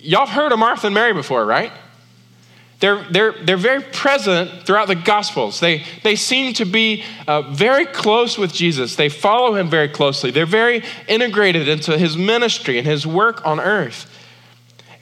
Y'all 0.00 0.26
have 0.26 0.34
heard 0.34 0.52
of 0.52 0.58
Martha 0.58 0.86
and 0.88 0.94
Mary 0.94 1.12
before, 1.12 1.44
right? 1.44 1.72
They're, 2.80 3.04
they're, 3.10 3.32
they're 3.32 3.56
very 3.56 3.82
present 3.82 4.64
throughout 4.64 4.86
the 4.86 4.94
Gospels. 4.94 5.58
They, 5.58 5.84
they 6.04 6.14
seem 6.14 6.54
to 6.54 6.64
be 6.64 7.02
uh, 7.26 7.42
very 7.42 7.86
close 7.86 8.38
with 8.38 8.52
Jesus. 8.52 8.94
They 8.94 9.08
follow 9.08 9.54
him 9.54 9.68
very 9.68 9.88
closely. 9.88 10.30
They're 10.30 10.46
very 10.46 10.84
integrated 11.08 11.66
into 11.66 11.98
his 11.98 12.16
ministry 12.16 12.78
and 12.78 12.86
his 12.86 13.04
work 13.04 13.44
on 13.44 13.58
earth. 13.58 14.14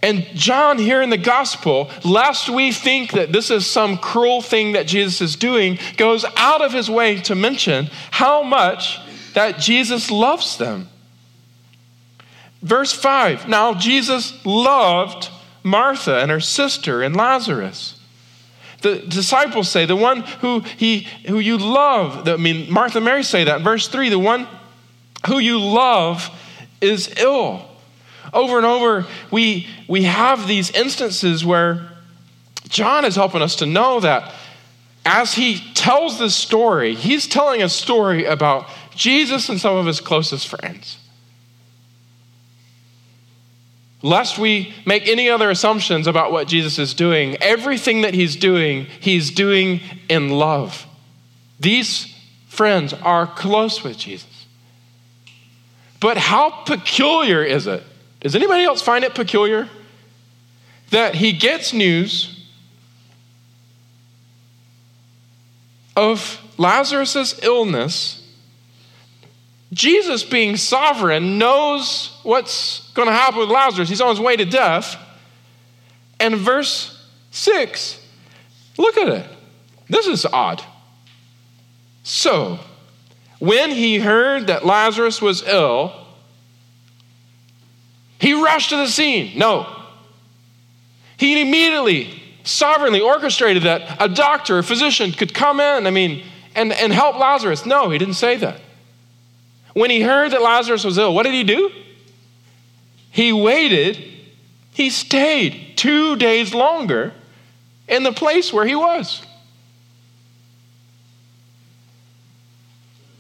And 0.01 0.25
John, 0.35 0.79
here 0.79 1.03
in 1.03 1.11
the 1.11 1.19
gospel, 1.19 1.91
lest 2.05 2.49
we 2.49 2.73
think 2.73 3.13
that 3.13 3.33
this 3.33 3.51
is 3.51 3.67
some 3.67 3.99
cruel 3.99 4.41
thing 4.41 4.73
that 4.73 4.87
Jesus 4.87 5.21
is 5.21 5.37
doing, 5.37 5.79
goes 5.97 6.25
out 6.37 6.63
of 6.63 6.73
his 6.73 6.89
way 6.89 7.21
to 7.23 7.35
mention 7.35 7.91
how 8.11 8.43
much 8.43 9.01
that 9.35 9.59
Jesus 9.59 10.11
loves 10.11 10.57
them. 10.57 10.89
Verse 12.63 12.93
5 12.93 13.49
Now 13.49 13.75
Jesus 13.75 14.45
loved 14.47 15.31
Martha 15.67 16.21
and 16.21 16.31
her 16.31 16.39
sister 16.39 17.03
and 17.03 17.17
Lazarus. 17.17 17.99
The 18.83 18.99
disciples 19.01 19.69
say, 19.69 19.85
the 19.85 19.97
one 19.97 20.21
who, 20.21 20.61
he, 20.61 21.09
who 21.27 21.41
you 21.41 21.59
love, 21.59 22.29
I 22.29 22.37
mean, 22.37 22.73
Martha 22.73 22.99
and 22.99 23.05
Mary 23.05 23.25
say 23.25 23.43
that. 23.45 23.59
In 23.59 23.65
verse 23.65 23.89
3 23.89 24.09
the 24.09 24.19
one 24.19 24.47
who 25.27 25.41
you 25.41 25.59
love 25.59 26.31
is 26.81 27.13
ill. 27.19 27.69
Over 28.33 28.59
and 28.59 28.67
over, 28.67 29.07
we, 29.33 29.67
we 29.89 30.05
have 30.05 30.47
these 30.47 30.71
instances 30.71 31.45
where 31.45 31.89
John 32.69 33.05
is 33.05 33.17
helping 33.17 33.43
us 33.43 33.57
to 33.57 33.67
know 33.67 33.99
that 34.01 34.33
as 35.05 35.35
he 35.35 35.59
tells 35.75 36.21
this 36.21 36.37
story, 36.37 36.95
he's 36.95 37.27
telling 37.27 37.63
a 37.63 37.69
story 37.69 38.25
about 38.25 38.69
Jesus 38.95 39.49
and 39.49 39.61
some 39.61 39.77
of 39.77 39.87
his 39.87 40.01
closest 40.01 40.47
friends 40.47 40.99
lest 44.03 44.39
we 44.39 44.75
make 44.85 45.09
any 45.09 45.29
other 45.29 45.51
assumptions 45.51 46.07
about 46.07 46.33
what 46.33 46.49
Jesus 46.49 46.79
is 46.79 46.95
doing, 46.95 47.37
everything 47.41 48.03
that 48.03 48.15
he's 48.15 48.37
doing, 48.37 48.87
he's 49.01 49.31
doing 49.31 49.81
in 50.09 50.31
love. 50.31 50.87
These 51.59 52.15
friends 52.49 52.93
are 52.93 53.27
close 53.27 53.83
with 53.83 53.97
Jesus. 53.99 54.47
But 56.01 56.19
how 56.19 56.51
peculiar 56.51 57.43
is 57.43 57.67
it? 57.67 57.83
Does 58.21 58.37
anybody 58.37 58.65
else 58.65 58.83
find 58.83 59.05
it 59.05 59.15
peculiar? 59.15 59.69
That 60.91 61.15
he 61.15 61.33
gets 61.33 61.73
news 61.73 62.47
of 65.97 66.41
Lazarus' 66.59 67.43
illness 67.43 68.27
Jesus, 69.73 70.23
being 70.23 70.57
sovereign, 70.57 71.39
knows 71.39 72.19
what's 72.23 72.86
going 72.97 73.07
to 73.07 73.15
happen 73.15 73.39
with 73.39 73.51
Lazarus. 73.51 73.89
He's 73.89 74.01
on 74.01 74.09
his 74.09 74.19
way 74.19 74.37
to 74.37 74.45
death. 74.45 74.97
And 76.19 76.37
verse 76.37 77.07
6, 77.31 78.01
look 78.79 78.97
at 78.97 79.09
it. 79.09 79.27
This 79.89 80.07
is 80.07 80.25
odd. 80.27 80.63
So, 82.03 82.59
when 83.39 83.71
he 83.71 83.99
heard 83.99 84.47
that 84.47 84.65
Lazarus 84.65 85.21
was 85.21 85.43
ill, 85.43 85.93
he 88.19 88.29
He 88.29 88.43
rushed 88.43 88.71
to 88.71 88.77
the 88.77 88.89
scene. 88.89 89.39
No. 89.39 89.67
He 91.19 91.41
immediately, 91.41 92.23
sovereignly 92.45 93.01
orchestrated 93.01 93.65
that 93.65 93.97
a 94.01 94.09
doctor, 94.09 94.59
a 94.59 94.63
physician 94.63 95.13
could 95.13 95.35
come 95.35 95.61
in, 95.61 95.87
I 95.87 95.91
mean, 95.91 96.25
and, 96.55 96.73
and 96.73 96.93
help 96.93 97.17
Lazarus. 97.19 97.67
No, 97.67 97.91
he 97.91 97.99
didn't 97.99 98.15
say 98.15 98.37
that. 98.39 98.61
When 99.75 99.91
he 99.91 100.01
heard 100.01 100.33
that 100.33 100.41
Lazarus 100.41 100.83
was 100.85 100.97
ill, 100.97 101.15
what 101.15 101.25
did 101.25 101.35
he 101.35 101.45
do? 101.45 101.71
He 103.17 103.33
waited, 103.33 103.97
he 104.75 104.91
stayed 104.91 105.73
two 105.77 106.17
days 106.17 106.53
longer 106.53 107.15
in 107.89 108.03
the 108.03 108.13
place 108.13 108.53
where 108.53 108.67
he 108.67 108.75
was. 108.75 109.25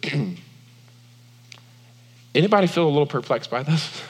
Anybody 2.35 2.67
feel 2.67 2.87
a 2.87 2.91
little 2.91 3.07
perplexed 3.07 3.51
by 3.51 3.63
this? 3.63 4.03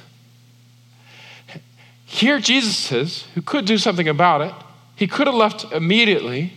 Here, 2.05 2.41
Jesus 2.41 2.91
is, 2.91 3.23
who 3.37 3.43
could 3.43 3.65
do 3.65 3.79
something 3.79 4.09
about 4.09 4.41
it. 4.41 4.53
He 4.97 5.07
could 5.07 5.29
have 5.29 5.37
left 5.37 5.73
immediately. 5.73 6.55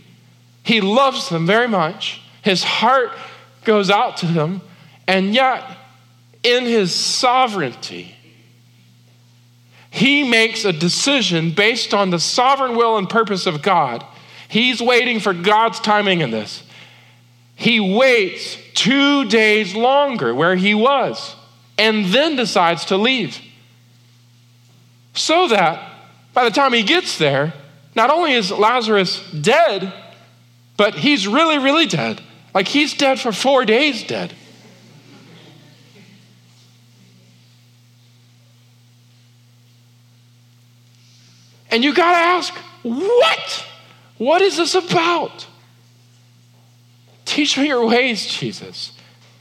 He 0.63 0.81
loves 0.81 1.29
them 1.29 1.45
very 1.45 1.67
much. 1.67 2.19
His 2.41 2.63
heart 2.63 3.11
goes 3.63 3.91
out 3.91 4.17
to 4.17 4.25
them. 4.25 4.61
And 5.07 5.35
yet, 5.35 5.77
in 6.41 6.63
his 6.63 6.95
sovereignty, 6.95 8.15
he 9.89 10.23
makes 10.23 10.65
a 10.65 10.73
decision 10.73 11.51
based 11.51 11.93
on 11.93 12.09
the 12.09 12.19
sovereign 12.19 12.75
will 12.75 12.97
and 12.97 13.09
purpose 13.09 13.45
of 13.45 13.61
God. 13.61 14.05
He's 14.47 14.81
waiting 14.81 15.19
for 15.19 15.33
God's 15.33 15.79
timing 15.79 16.21
in 16.21 16.31
this. 16.31 16.63
He 17.55 17.79
waits 17.79 18.57
two 18.73 19.25
days 19.25 19.75
longer 19.75 20.33
where 20.33 20.55
he 20.55 20.73
was 20.73 21.35
and 21.77 22.05
then 22.05 22.35
decides 22.35 22.85
to 22.85 22.97
leave. 22.97 23.39
So 25.13 25.47
that 25.49 25.91
by 26.33 26.45
the 26.45 26.51
time 26.51 26.73
he 26.73 26.83
gets 26.83 27.17
there, 27.17 27.53
not 27.95 28.09
only 28.09 28.33
is 28.33 28.51
Lazarus 28.51 29.21
dead, 29.31 29.91
but 30.77 30.95
he's 30.95 31.27
really, 31.27 31.57
really 31.57 31.85
dead. 31.85 32.21
Like 32.53 32.67
he's 32.67 32.93
dead 32.93 33.19
for 33.19 33.31
four 33.31 33.65
days, 33.65 34.03
dead. 34.03 34.33
And 41.71 41.83
you 41.83 41.93
got 41.93 42.11
to 42.11 42.17
ask, 42.17 42.53
what? 42.83 43.65
What 44.17 44.41
is 44.41 44.57
this 44.57 44.75
about? 44.75 45.47
Teach 47.25 47.57
me 47.57 47.67
your 47.67 47.85
ways, 47.85 48.25
Jesus. 48.25 48.91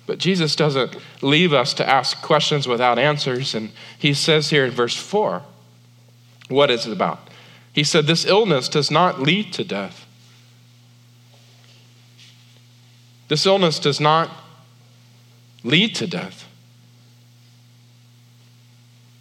But 0.06 0.18
Jesus 0.18 0.56
doesn't 0.56 0.96
leave 1.22 1.52
us 1.52 1.74
to 1.74 1.88
ask 1.88 2.20
questions 2.22 2.68
without 2.68 2.98
answers. 2.98 3.54
And 3.54 3.70
he 3.98 4.14
says 4.14 4.50
here 4.50 4.64
in 4.64 4.70
verse 4.70 4.96
4, 4.96 5.42
what 6.48 6.70
is 6.70 6.86
it 6.86 6.92
about? 6.92 7.20
He 7.72 7.84
said, 7.84 8.06
This 8.06 8.24
illness 8.24 8.68
does 8.68 8.90
not 8.90 9.20
lead 9.20 9.52
to 9.54 9.64
death. 9.64 10.06
This 13.28 13.44
illness 13.44 13.78
does 13.78 14.00
not 14.00 14.30
lead 15.62 15.94
to 15.96 16.06
death. 16.06 16.46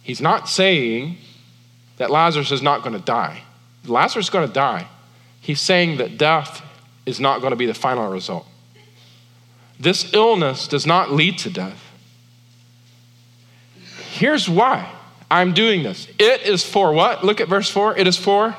He's 0.02 0.22
not 0.22 0.48
saying 0.48 1.18
that 1.98 2.10
Lazarus 2.10 2.50
is 2.50 2.62
not 2.62 2.82
going 2.82 2.94
to 2.94 3.04
die. 3.04 3.42
Lazarus 3.84 4.26
is 4.26 4.30
going 4.30 4.46
to 4.46 4.52
die. 4.52 4.88
He's 5.40 5.60
saying 5.60 5.98
that 5.98 6.18
death 6.18 6.64
is 7.06 7.20
not 7.20 7.40
going 7.40 7.50
to 7.50 7.56
be 7.56 7.66
the 7.66 7.74
final 7.74 8.10
result. 8.10 8.46
This 9.78 10.12
illness 10.12 10.66
does 10.66 10.86
not 10.86 11.12
lead 11.12 11.38
to 11.38 11.50
death. 11.50 11.84
Here's 14.10 14.48
why 14.48 14.90
I'm 15.30 15.52
doing 15.52 15.82
this 15.82 16.08
it 16.18 16.42
is 16.42 16.64
for 16.64 16.92
what? 16.92 17.24
Look 17.24 17.40
at 17.40 17.48
verse 17.48 17.70
4. 17.70 17.96
It 17.96 18.06
is 18.06 18.16
for 18.16 18.56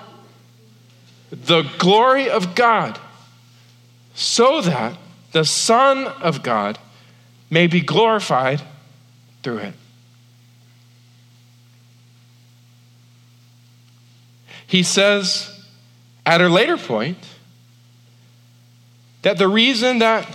the 1.31 1.63
glory 1.77 2.29
of 2.29 2.55
God, 2.55 2.99
so 4.15 4.61
that 4.61 4.97
the 5.31 5.45
Son 5.45 6.07
of 6.07 6.41
God 6.41 6.79
may 7.49 7.67
be 7.67 7.81
glorified 7.81 8.61
through 9.43 9.57
it. 9.57 9.73
He 14.69 14.83
says 14.83 15.51
at 16.27 16.41
a 16.41 16.47
later 16.47 16.77
point 16.77 17.17
that 19.23 19.39
the 19.39 19.47
reason 19.47 19.97
that 19.97 20.27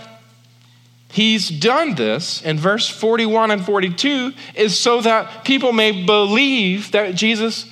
he's 1.09 1.47
done 1.47 1.95
this 1.95 2.41
in 2.41 2.59
verse 2.59 2.89
41 2.89 3.51
and 3.51 3.65
42 3.65 4.33
is 4.55 4.77
so 4.77 4.99
that 4.99 5.45
people 5.45 5.71
may 5.71 6.03
believe 6.05 6.91
that 6.91 7.15
Jesus 7.15 7.65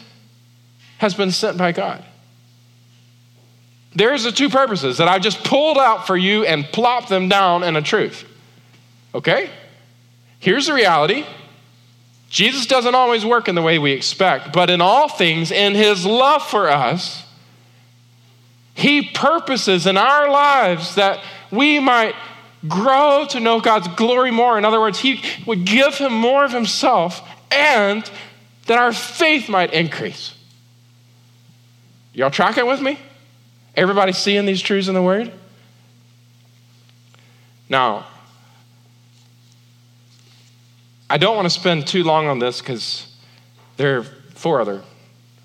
has 0.99 1.13
been 1.13 1.31
sent 1.31 1.57
by 1.57 1.73
God. 1.73 2.01
There's 3.93 4.23
the 4.23 4.31
two 4.31 4.47
purposes 4.47 4.99
that 4.99 5.09
I 5.09 5.19
just 5.19 5.43
pulled 5.43 5.77
out 5.77 6.07
for 6.07 6.15
you 6.15 6.45
and 6.45 6.63
plopped 6.63 7.09
them 7.09 7.27
down 7.27 7.63
in 7.63 7.75
a 7.75 7.81
truth. 7.81 8.23
Okay? 9.13 9.49
Here's 10.39 10.67
the 10.67 10.73
reality 10.73 11.25
Jesus 12.33 12.65
doesn't 12.65 12.95
always 12.95 13.23
work 13.23 13.47
in 13.47 13.53
the 13.53 13.61
way 13.61 13.77
we 13.77 13.91
expect, 13.91 14.53
but 14.53 14.71
in 14.71 14.81
all 14.81 15.07
things, 15.07 15.51
in 15.51 15.75
his 15.75 16.03
love 16.03 16.41
for 16.41 16.67
us, 16.67 17.23
he 18.73 19.03
purposes 19.03 19.85
in 19.85 19.97
our 19.97 20.31
lives 20.31 20.95
that 20.95 21.23
we 21.51 21.79
might 21.79 22.15
grow 22.67 23.27
to 23.29 23.39
know 23.39 23.61
God's 23.61 23.87
glory 23.89 24.31
more. 24.31 24.57
In 24.57 24.65
other 24.65 24.79
words, 24.79 24.97
he 24.97 25.21
would 25.45 25.63
give 25.63 25.93
him 25.93 26.11
more 26.11 26.43
of 26.43 26.51
himself 26.51 27.21
and 27.51 28.09
that 28.65 28.79
our 28.79 28.93
faith 28.93 29.47
might 29.47 29.71
increase. 29.71 30.33
Y'all 32.13 32.31
tracking 32.31 32.65
with 32.65 32.81
me? 32.81 32.97
Everybody 33.75 34.11
seeing 34.11 34.47
these 34.47 34.61
truths 34.61 34.87
in 34.87 34.95
the 34.95 35.03
Word? 35.03 35.31
Now, 37.69 38.07
I 41.13 41.17
don't 41.17 41.35
want 41.35 41.45
to 41.45 41.51
spend 41.51 41.85
too 41.85 42.03
long 42.03 42.25
on 42.25 42.39
this 42.39 42.59
because 42.59 43.05
there 43.77 43.99
are 43.99 44.03
four 44.03 44.59
other 44.59 44.81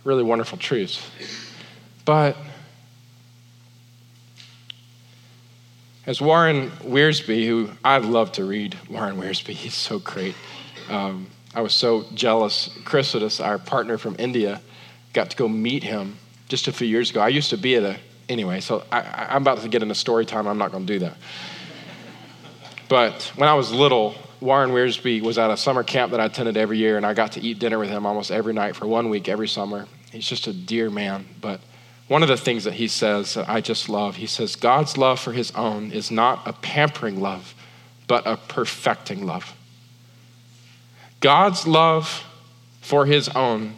really 0.03 0.23
wonderful 0.23 0.57
truths. 0.57 1.07
But 2.07 2.39
as 6.07 6.23
Warren 6.23 6.71
Wiersbe, 6.71 7.47
who 7.47 7.69
I 7.85 7.99
love 7.99 8.33
to 8.33 8.47
read 8.47 8.79
Warren 8.89 9.19
Wiersbe, 9.19 9.51
he's 9.51 9.75
so 9.75 9.99
great. 9.99 10.35
Um, 10.89 11.27
I 11.55 11.61
was 11.61 11.75
so 11.75 12.07
jealous. 12.15 12.71
Chrysidas, 12.85 13.45
our 13.45 13.59
partner 13.59 13.99
from 13.99 14.17
India, 14.19 14.63
got 15.13 15.29
to 15.33 15.37
go 15.37 15.49
meet 15.49 15.83
him 15.83 16.17
just 16.49 16.67
a 16.69 16.73
few 16.73 16.87
years 16.87 17.11
ago. 17.11 17.21
I 17.21 17.29
used 17.29 17.51
to 17.51 17.59
be 17.59 17.77
at 17.77 17.83
a, 17.83 17.99
anyway, 18.31 18.61
so 18.61 18.85
I, 18.91 19.03
I'm 19.29 19.43
about 19.43 19.59
to 19.59 19.69
get 19.69 19.83
into 19.83 19.95
story 19.95 20.25
time. 20.25 20.47
I'm 20.47 20.57
not 20.57 20.73
going 20.73 20.87
to 20.87 20.93
do 20.95 20.99
that. 21.01 21.19
But 22.89 23.31
when 23.37 23.51
I 23.51 23.53
was 23.53 23.71
little, 23.71 24.15
Warren 24.41 24.71
Wiersbe 24.71 25.21
was 25.21 25.39
at 25.39 25.51
a 25.51 25.57
summer 25.57 25.83
camp 25.83 26.13
that 26.13 26.21
I 26.21 26.27
attended 26.27 26.57
every 26.57 26.79
year, 26.79 26.97
and 26.97 27.05
I 27.05 27.15
got 27.15 27.33
to 27.33 27.41
eat 27.41 27.59
dinner 27.59 27.79
with 27.79 27.89
him 27.89 28.07
almost 28.07 28.31
every 28.31 28.53
night 28.53 28.77
for 28.77 28.87
one 28.87 29.09
week 29.09 29.29
every 29.29 29.49
summer. 29.49 29.87
He's 30.13 30.29
just 30.29 30.47
a 30.47 30.53
dear 30.53 30.91
man. 30.91 31.27
But 31.41 31.61
one 32.07 32.23
of 32.23 32.29
the 32.29 32.37
things 32.37 32.65
that 32.65 32.75
he 32.75 32.89
says 32.89 33.35
that 33.35 33.49
I 33.49 33.61
just 33.61 33.89
love, 33.89 34.17
he 34.17 34.27
says, 34.27 34.55
God's 34.57 34.97
love 34.97 35.19
for 35.19 35.33
his 35.33 35.51
own 35.53 35.91
is 35.91 36.11
not 36.11 36.47
a 36.47 36.53
pampering 36.53 37.21
love, 37.21 37.55
but 38.07 38.27
a 38.27 38.37
perfecting 38.37 39.27
love. 39.27 39.55
God's 41.21 41.67
love 41.67 42.25
for 42.81 43.07
his 43.07 43.29
own 43.31 43.75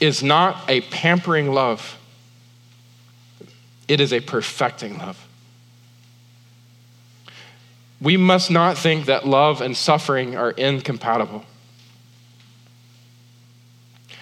is 0.00 0.22
not 0.22 0.68
a 0.68 0.80
pampering 0.82 1.52
love, 1.52 1.98
it 3.88 4.00
is 4.00 4.12
a 4.12 4.20
perfecting 4.20 4.98
love 4.98 5.23
we 8.04 8.18
must 8.18 8.50
not 8.50 8.76
think 8.76 9.06
that 9.06 9.26
love 9.26 9.62
and 9.62 9.74
suffering 9.74 10.36
are 10.36 10.50
incompatible. 10.50 11.44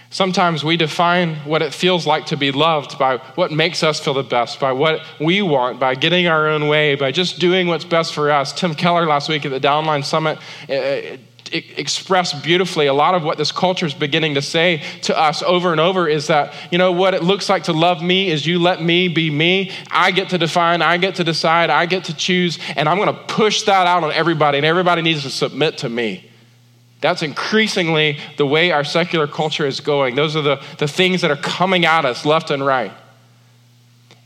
Sometimes 0.08 0.62
we 0.62 0.76
define 0.76 1.36
what 1.36 1.62
it 1.62 1.72
feels 1.72 2.06
like 2.06 2.26
to 2.26 2.36
be 2.36 2.52
loved 2.52 2.98
by 2.98 3.16
what 3.34 3.50
makes 3.50 3.82
us 3.82 3.98
feel 3.98 4.12
the 4.12 4.22
best, 4.22 4.60
by 4.60 4.70
what 4.70 5.00
we 5.18 5.40
want, 5.40 5.80
by 5.80 5.94
getting 5.94 6.26
our 6.26 6.48
own 6.48 6.68
way, 6.68 6.94
by 6.94 7.10
just 7.10 7.38
doing 7.38 7.66
what's 7.66 7.84
best 7.84 8.12
for 8.12 8.30
us. 8.30 8.52
Tim 8.52 8.74
Keller 8.74 9.06
last 9.06 9.30
week 9.30 9.46
at 9.46 9.50
the 9.50 9.58
Downline 9.58 10.04
Summit 10.04 10.38
eh, 10.68 11.16
expressed 11.52 12.42
beautifully 12.42 12.86
a 12.86 12.94
lot 12.94 13.14
of 13.14 13.22
what 13.22 13.38
this 13.38 13.52
culture 13.52 13.86
is 13.86 13.94
beginning 13.94 14.34
to 14.34 14.42
say 14.42 14.82
to 15.02 15.18
us 15.18 15.42
over 15.42 15.72
and 15.72 15.80
over 15.80 16.08
is 16.08 16.28
that, 16.28 16.54
you 16.70 16.78
know, 16.78 16.92
what 16.92 17.14
it 17.14 17.22
looks 17.22 17.48
like 17.48 17.64
to 17.64 17.72
love 17.72 18.02
me 18.02 18.30
is 18.30 18.46
you 18.46 18.58
let 18.58 18.82
me 18.82 19.08
be 19.08 19.30
me. 19.30 19.70
I 19.90 20.10
get 20.10 20.30
to 20.30 20.38
define, 20.38 20.82
I 20.82 20.96
get 20.96 21.16
to 21.16 21.24
decide, 21.24 21.70
I 21.70 21.86
get 21.86 22.04
to 22.04 22.14
choose, 22.14 22.58
and 22.76 22.88
I'm 22.88 22.96
going 22.96 23.14
to 23.14 23.22
push 23.24 23.62
that 23.62 23.86
out 23.86 24.04
on 24.04 24.12
everybody, 24.12 24.58
and 24.58 24.66
everybody 24.66 25.02
needs 25.02 25.22
to 25.22 25.30
submit 25.30 25.78
to 25.78 25.88
me. 25.88 26.30
That's 27.00 27.22
increasingly 27.22 28.18
the 28.36 28.46
way 28.46 28.70
our 28.70 28.84
secular 28.84 29.26
culture 29.26 29.66
is 29.66 29.80
going. 29.80 30.14
Those 30.14 30.36
are 30.36 30.42
the, 30.42 30.62
the 30.78 30.86
things 30.86 31.20
that 31.22 31.30
are 31.30 31.36
coming 31.36 31.84
at 31.84 32.04
us 32.04 32.24
left 32.24 32.50
and 32.50 32.64
right. 32.64 32.92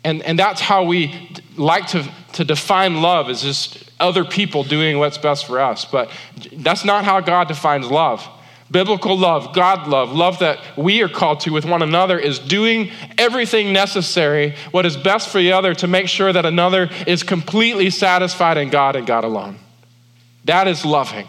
And, 0.06 0.22
and 0.22 0.38
that's 0.38 0.60
how 0.60 0.84
we 0.84 1.12
like 1.56 1.88
to, 1.88 2.08
to 2.34 2.44
define 2.44 3.02
love 3.02 3.28
is 3.28 3.42
just 3.42 3.90
other 3.98 4.24
people 4.24 4.62
doing 4.62 5.00
what's 5.00 5.18
best 5.18 5.46
for 5.46 5.58
us. 5.58 5.84
But 5.84 6.12
that's 6.52 6.84
not 6.84 7.04
how 7.04 7.18
God 7.18 7.48
defines 7.48 7.90
love. 7.90 8.24
Biblical 8.70 9.18
love, 9.18 9.52
God 9.52 9.88
love, 9.88 10.12
love 10.12 10.38
that 10.38 10.60
we 10.76 11.02
are 11.02 11.08
called 11.08 11.40
to 11.40 11.50
with 11.50 11.64
one 11.64 11.82
another, 11.82 12.20
is 12.20 12.38
doing 12.38 12.92
everything 13.18 13.72
necessary, 13.72 14.54
what 14.70 14.86
is 14.86 14.96
best 14.96 15.28
for 15.28 15.38
the 15.38 15.50
other, 15.50 15.74
to 15.74 15.88
make 15.88 16.06
sure 16.06 16.32
that 16.32 16.46
another 16.46 16.88
is 17.08 17.24
completely 17.24 17.90
satisfied 17.90 18.58
in 18.58 18.70
God 18.70 18.94
and 18.94 19.08
God 19.08 19.24
alone. 19.24 19.58
That 20.44 20.68
is 20.68 20.84
loving. 20.84 21.26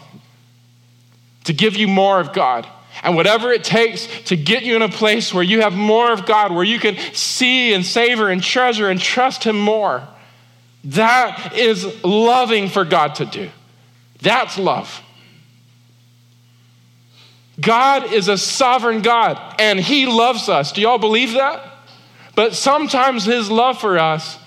To 1.44 1.52
give 1.52 1.74
you 1.74 1.88
more 1.88 2.20
of 2.20 2.32
God. 2.32 2.64
And 3.02 3.14
whatever 3.14 3.52
it 3.52 3.64
takes 3.64 4.06
to 4.24 4.36
get 4.36 4.64
you 4.64 4.76
in 4.76 4.82
a 4.82 4.88
place 4.88 5.32
where 5.32 5.44
you 5.44 5.60
have 5.62 5.74
more 5.74 6.12
of 6.12 6.26
God, 6.26 6.52
where 6.52 6.64
you 6.64 6.78
can 6.78 6.96
see 7.12 7.72
and 7.72 7.84
savor 7.84 8.28
and 8.28 8.42
treasure 8.42 8.88
and 8.88 9.00
trust 9.00 9.44
Him 9.44 9.58
more, 9.58 10.06
that 10.84 11.52
is 11.56 12.04
loving 12.04 12.68
for 12.68 12.84
God 12.84 13.16
to 13.16 13.24
do. 13.24 13.50
That's 14.20 14.58
love. 14.58 15.02
God 17.60 18.12
is 18.12 18.28
a 18.28 18.38
sovereign 18.38 19.02
God 19.02 19.56
and 19.58 19.80
He 19.80 20.06
loves 20.06 20.48
us. 20.48 20.72
Do 20.72 20.80
y'all 20.80 20.98
believe 20.98 21.32
that? 21.32 21.64
But 22.34 22.54
sometimes 22.54 23.24
His 23.24 23.50
love 23.50 23.80
for 23.80 23.98
us 23.98 24.38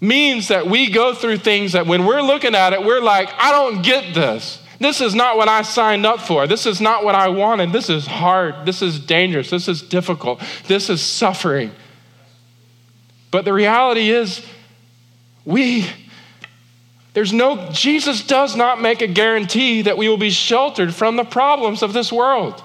means 0.00 0.48
that 0.48 0.66
we 0.66 0.90
go 0.90 1.14
through 1.14 1.38
things 1.38 1.72
that 1.72 1.86
when 1.86 2.04
we're 2.04 2.22
looking 2.22 2.54
at 2.54 2.72
it, 2.72 2.84
we're 2.84 3.00
like, 3.00 3.30
I 3.38 3.50
don't 3.50 3.82
get 3.82 4.14
this. 4.14 4.60
This 4.78 5.00
is 5.00 5.14
not 5.14 5.36
what 5.36 5.48
I 5.48 5.62
signed 5.62 6.04
up 6.04 6.20
for. 6.20 6.46
This 6.46 6.66
is 6.66 6.80
not 6.80 7.04
what 7.04 7.14
I 7.14 7.28
wanted. 7.28 7.72
This 7.72 7.88
is 7.88 8.06
hard. 8.06 8.66
This 8.66 8.82
is 8.82 8.98
dangerous. 8.98 9.50
This 9.50 9.68
is 9.68 9.82
difficult. 9.82 10.42
This 10.66 10.90
is 10.90 11.00
suffering. 11.00 11.70
But 13.30 13.44
the 13.44 13.52
reality 13.52 14.10
is, 14.10 14.44
we 15.44 15.86
there's 17.14 17.32
no, 17.32 17.70
Jesus 17.70 18.26
does 18.26 18.56
not 18.56 18.82
make 18.82 19.00
a 19.00 19.06
guarantee 19.06 19.82
that 19.82 19.96
we 19.96 20.08
will 20.08 20.18
be 20.18 20.30
sheltered 20.30 20.92
from 20.92 21.14
the 21.14 21.24
problems 21.24 21.82
of 21.82 21.92
this 21.92 22.12
world. 22.12 22.60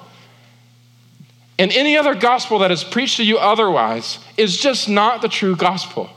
And 1.60 1.72
any 1.72 1.96
other 1.96 2.16
gospel 2.16 2.60
that 2.60 2.72
is 2.72 2.84
preached 2.84 3.18
to 3.18 3.24
you 3.24 3.38
otherwise 3.38 4.18
is 4.38 4.58
just 4.58 4.90
not 4.90 5.22
the 5.22 5.28
true 5.28 5.56
gospel. 5.56 6.10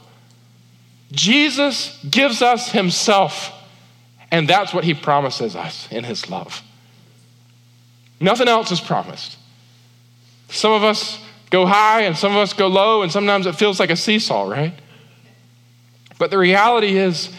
Jesus 1.11 2.03
gives 2.09 2.41
us 2.41 2.71
himself, 2.71 3.51
and 4.33 4.49
that's 4.49 4.73
what 4.73 4.83
he 4.83 4.93
promises 4.93 5.55
us 5.55 5.87
in 5.91 6.03
his 6.03 6.29
love. 6.29 6.61
Nothing 8.19 8.49
else 8.49 8.71
is 8.71 8.81
promised. 8.81 9.37
Some 10.49 10.73
of 10.73 10.83
us 10.83 11.19
go 11.49 11.65
high 11.65 12.01
and 12.01 12.17
some 12.17 12.33
of 12.33 12.39
us 12.39 12.51
go 12.51 12.67
low, 12.67 13.03
and 13.03 13.11
sometimes 13.11 13.45
it 13.45 13.55
feels 13.55 13.79
like 13.79 13.89
a 13.89 13.95
seesaw, 13.95 14.49
right? 14.49 14.73
But 16.17 16.31
the 16.31 16.37
reality 16.37 16.97
is, 16.97 17.29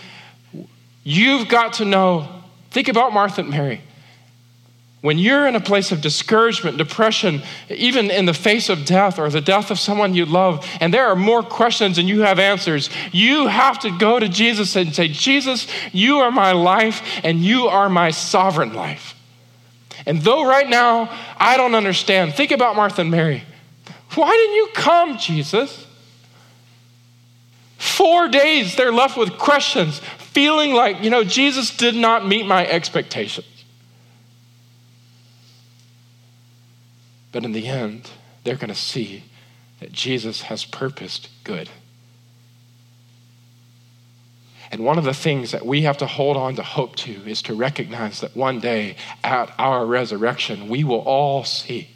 You've 1.05 1.49
got 1.49 1.75
to 1.75 1.85
know, 1.85 2.27
think 2.71 2.89
about 2.89 3.13
Martha 3.13 3.43
and 3.43 3.51
Mary. 3.51 3.83
When 5.05 5.19
you're 5.19 5.47
in 5.47 5.55
a 5.55 5.61
place 5.61 5.93
of 5.93 6.01
discouragement, 6.01 6.79
depression, 6.79 7.43
even 7.69 8.11
in 8.11 8.25
the 8.25 8.33
face 8.33 8.71
of 8.71 8.87
death 8.87 9.19
or 9.19 9.29
the 9.29 9.43
death 9.43 9.71
of 9.71 9.79
someone 9.79 10.15
you 10.15 10.25
love, 10.25 10.67
and 10.81 10.95
there 10.95 11.09
are 11.09 11.15
more 11.15 11.43
questions 11.43 11.97
than 11.97 12.09
you 12.09 12.23
have 12.23 12.39
answers, 12.39 12.89
you 13.13 13.47
have 13.47 13.79
to 13.81 13.91
go 13.99 14.19
to 14.19 14.31
Jesus 14.31 14.75
and 14.77 14.95
say, 14.95 15.09
Jesus, 15.09 15.67
you 15.93 16.21
are 16.21 16.31
my 16.31 16.53
life 16.53 17.03
and 17.23 17.45
you 17.45 17.67
are 17.67 17.91
my 17.91 18.13
sovereign 18.13 18.73
life. 18.73 19.15
And 20.07 20.23
though 20.23 20.49
right 20.49 20.71
now 20.71 21.15
I 21.37 21.59
don't 21.59 21.75
understand, 21.75 22.33
think 22.33 22.51
about 22.51 22.75
Martha 22.75 23.03
and 23.03 23.11
Mary. 23.11 23.45
Why 24.15 24.31
didn't 24.31 24.57
you 24.57 24.69
come, 24.73 25.19
Jesus? 25.19 25.87
Four 27.77 28.29
days 28.29 28.75
they're 28.75 28.91
left 28.91 29.19
with 29.19 29.37
questions 29.37 29.99
feeling 29.99 30.73
like, 30.73 31.03
you 31.05 31.11
know, 31.11 31.25
Jesus 31.25 31.77
did 31.77 31.95
not 31.95 32.27
meet 32.27 32.47
my 32.47 32.67
expectations. 32.67 33.54
But 37.35 37.45
in 37.45 37.51
the 37.51 37.67
end, 37.67 38.11
they're 38.45 38.55
going 38.55 38.69
to 38.69 38.77
see 38.77 39.25
that 39.81 39.91
Jesus 39.91 40.43
has 40.43 40.65
purposed 40.65 41.29
good. 41.43 41.69
And 44.71 44.85
one 44.85 44.99
of 44.99 45.05
the 45.05 45.13
things 45.13 45.51
that 45.51 45.67
we 45.67 45.83
have 45.83 45.99
to 45.99 46.07
hold 46.07 46.37
on 46.37 46.55
to 46.55 46.63
hope 46.63 46.95
to 46.97 47.11
is 47.29 47.43
to 47.43 47.55
recognize 47.55 48.21
that 48.21 48.37
one 48.37 48.61
day 48.61 48.95
at 49.25 49.53
our 49.59 49.85
resurrection, 49.85 50.69
we 50.69 50.85
will 50.85 51.01
all 51.01 51.43
see 51.43 51.91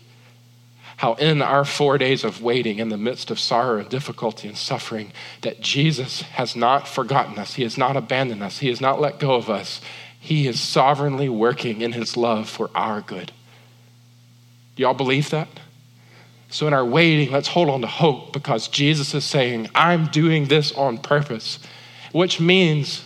how 0.97 1.15
in 1.15 1.41
our 1.41 1.65
four 1.65 1.99
days 1.99 2.25
of 2.25 2.43
waiting 2.43 2.81
in 2.81 2.89
the 2.89 2.97
midst 2.97 3.31
of 3.31 3.39
sorrow 3.39 3.79
and 3.79 3.89
difficulty 3.89 4.49
and 4.49 4.59
suffering 4.59 5.13
that 5.43 5.61
jesus 5.61 6.23
has 6.23 6.57
not 6.57 6.89
forgotten 6.89 7.39
us. 7.39 7.55
He 7.55 7.63
has 7.63 7.79
not 7.79 7.97
abandoned 7.97 8.43
us. 8.43 8.59
He 8.59 8.67
has 8.67 8.81
not 8.81 9.01
let 9.01 9.21
go 9.21 9.37
of 9.37 9.49
us. 9.49 9.81
He 10.19 10.49
is 10.49 10.61
sovereignly 10.61 11.29
working 11.29 11.81
in 11.81 11.93
his 11.93 12.17
love 12.17 12.49
for 12.49 12.69
our 12.75 13.01
good 13.01 13.31
do 14.79 14.83
y'all 14.85 14.95
believe 14.95 15.29
that 15.31 15.49
so 16.49 16.67
in 16.67 16.73
our 16.73 16.85
waiting 16.85 17.31
let's 17.31 17.49
hold 17.49 17.69
on 17.69 17.83
to 17.83 17.87
hope 17.87 18.33
because 18.33 18.69
jesus 18.69 19.13
is 19.13 19.25
saying 19.25 19.69
i'm 19.75 20.07
doing 20.07 20.47
this 20.47 20.73
on 20.73 20.97
purpose 20.97 21.59
which 22.13 22.41
means 22.41 23.05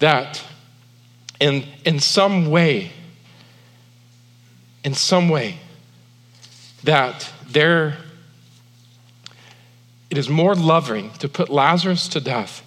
that 0.00 0.44
in, 1.40 1.64
in 1.86 1.98
some 1.98 2.50
way 2.50 2.92
in 4.84 4.92
some 4.92 5.30
way 5.30 5.56
that 6.84 7.32
there 7.48 7.96
it 10.12 10.18
is 10.18 10.28
more 10.28 10.54
loving 10.54 11.10
to 11.20 11.26
put 11.26 11.48
Lazarus 11.48 12.06
to 12.08 12.20
death 12.20 12.62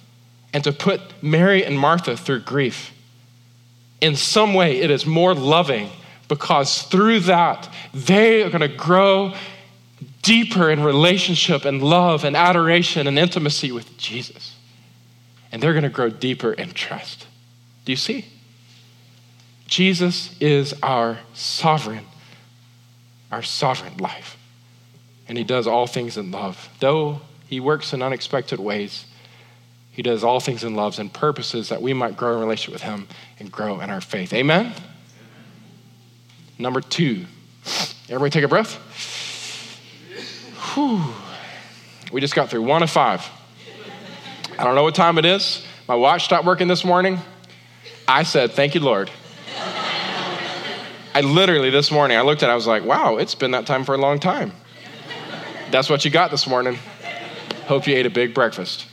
and 0.52 0.64
to 0.64 0.72
put 0.72 1.00
Mary 1.22 1.64
and 1.64 1.78
Martha 1.78 2.18
through 2.18 2.40
grief. 2.40 2.92
In 4.02 4.16
some 4.16 4.56
way, 4.56 4.80
it 4.80 4.90
is 4.90 5.06
more 5.06 5.36
loving 5.36 5.92
because 6.28 6.84
through 6.84 7.22
that, 7.22 7.70
they 7.94 8.44
are 8.44 8.50
going 8.50 8.62
to 8.62 8.68
grow 8.68 9.34
deeper 10.22 10.70
in 10.70 10.84
relationship 10.84 11.66
and 11.66 11.84
love 11.84 12.24
and 12.24 12.36
adoration 12.36 13.08
and 13.08 13.18
intimacy 13.18 13.72
with 13.72 13.98
Jesus. 13.98 14.56
And 15.52 15.62
they're 15.62 15.74
going 15.74 15.84
to 15.84 15.90
grow 15.90 16.10
deeper 16.10 16.52
in 16.54 16.72
trust. 16.72 17.28
Do 17.86 17.92
you 17.92 17.98
see? 17.98 18.26
Jesus 19.68 20.36
is 20.40 20.74
our 20.82 21.20
sovereign 21.34 22.06
our 23.32 23.44
sovereign 23.44 23.98
life. 23.98 24.38
And 25.28 25.38
He 25.38 25.44
does 25.44 25.68
all 25.68 25.88
things 25.88 26.18
in 26.18 26.32
love. 26.32 26.70
Though 26.80 27.22
He 27.48 27.60
works 27.60 27.94
in 27.94 28.02
unexpected 28.02 28.60
ways, 28.60 29.06
He 29.92 30.02
does 30.02 30.24
all 30.24 30.40
things 30.40 30.64
in 30.64 30.76
loves 30.76 31.00
and 31.00 31.12
purposes 31.12 31.70
that 31.70 31.82
we 31.82 31.94
might 31.94 32.16
grow 32.16 32.36
in 32.36 32.40
relationship 32.40 32.74
with 32.74 32.84
Him 32.84 33.08
and 33.40 33.52
grow 33.52 33.82
in 33.82 33.90
our 33.90 34.02
faith. 34.02 34.34
Amen? 34.34 34.74
Number 36.58 36.82
two. 36.82 37.26
Everybody 38.08 38.30
take 38.30 38.44
a 38.44 38.48
breath. 38.48 38.76
Whew. 40.74 41.02
We 42.12 42.22
just 42.22 42.36
got 42.36 42.50
through 42.50 42.64
one 42.64 42.84
of 42.84 42.90
five. 42.90 43.28
I 44.58 44.64
don't 44.64 44.76
know 44.76 44.84
what 44.84 44.96
time 44.96 45.18
it 45.18 45.26
is. 45.26 45.66
My 45.88 45.96
watch 45.96 46.26
stopped 46.26 46.46
working 46.46 46.68
this 46.68 46.86
morning. 46.86 47.20
I 48.08 48.24
said, 48.24 48.52
Thank 48.52 48.76
you, 48.76 48.82
Lord. 48.82 49.10
I 51.16 51.22
literally 51.22 51.70
this 51.70 51.92
morning 51.92 52.18
I 52.18 52.22
looked 52.24 52.44
at 52.44 52.50
it, 52.50 52.52
I 52.52 52.56
was 52.56 52.68
like, 52.68 52.84
wow, 52.84 53.16
it's 53.16 53.36
been 53.36 53.52
that 53.52 53.66
time 53.66 53.86
for 53.86 53.96
a 53.96 53.98
long 53.98 54.20
time. 54.20 54.52
That's 55.72 55.90
what 55.90 56.04
you 56.04 56.12
got 56.12 56.30
this 56.30 56.46
morning. 56.46 56.78
Hope 57.68 57.88
you 57.88 57.96
ate 57.96 58.06
a 58.06 58.10
big 58.10 58.34
breakfast. 58.34 58.86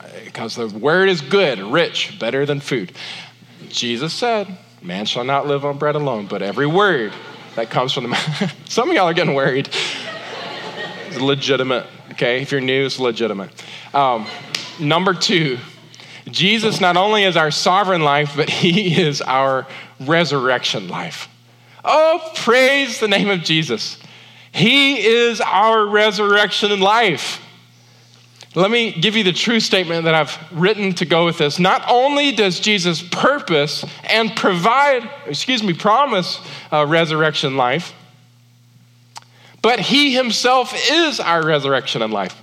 Uh, 0.00 0.06
because 0.24 0.56
the 0.56 0.68
word 0.68 1.10
is 1.10 1.20
good, 1.20 1.58
rich, 1.58 2.18
better 2.18 2.46
than 2.46 2.60
food. 2.60 2.92
Jesus 3.68 4.14
said, 4.14 4.56
Man 4.82 5.04
shall 5.04 5.24
not 5.24 5.46
live 5.46 5.64
on 5.64 5.78
bread 5.78 5.94
alone, 5.94 6.26
but 6.26 6.42
every 6.42 6.66
word 6.66 7.12
that 7.56 7.70
comes 7.70 7.92
from 7.92 8.04
the 8.04 8.08
mouth. 8.10 8.68
Some 8.68 8.88
of 8.88 8.96
y'all 8.96 9.06
are 9.06 9.14
getting 9.14 9.34
worried. 9.34 9.68
It's 11.08 11.20
legitimate, 11.20 11.86
okay? 12.12 12.40
If 12.40 12.52
you're 12.52 12.60
new, 12.60 12.86
it's 12.86 12.98
legitimate. 12.98 13.50
Um, 13.92 14.26
number 14.78 15.12
two, 15.12 15.58
Jesus 16.28 16.80
not 16.80 16.96
only 16.96 17.24
is 17.24 17.36
our 17.36 17.50
sovereign 17.50 18.02
life, 18.02 18.34
but 18.36 18.48
he 18.48 19.00
is 19.00 19.20
our 19.20 19.66
resurrection 20.00 20.88
life. 20.88 21.28
Oh, 21.84 22.32
praise 22.36 23.00
the 23.00 23.08
name 23.08 23.28
of 23.28 23.42
Jesus. 23.42 23.98
He 24.52 25.06
is 25.06 25.40
our 25.40 25.86
resurrection 25.86 26.80
life. 26.80 27.40
Let 28.54 28.70
me 28.70 28.90
give 28.92 29.14
you 29.14 29.22
the 29.22 29.32
true 29.32 29.60
statement 29.60 30.04
that 30.04 30.14
I've 30.14 30.36
written 30.50 30.92
to 30.94 31.04
go 31.04 31.24
with 31.24 31.38
this. 31.38 31.60
Not 31.60 31.84
only 31.88 32.32
does 32.32 32.58
Jesus 32.58 33.00
purpose 33.00 33.84
and 34.04 34.34
provide, 34.34 35.08
excuse 35.26 35.62
me, 35.62 35.72
promise 35.72 36.40
a 36.72 36.84
resurrection 36.84 37.56
life, 37.56 37.94
but 39.62 39.78
he 39.78 40.12
himself 40.14 40.74
is 40.90 41.20
our 41.20 41.44
resurrection 41.44 42.02
and 42.02 42.12
life. 42.12 42.34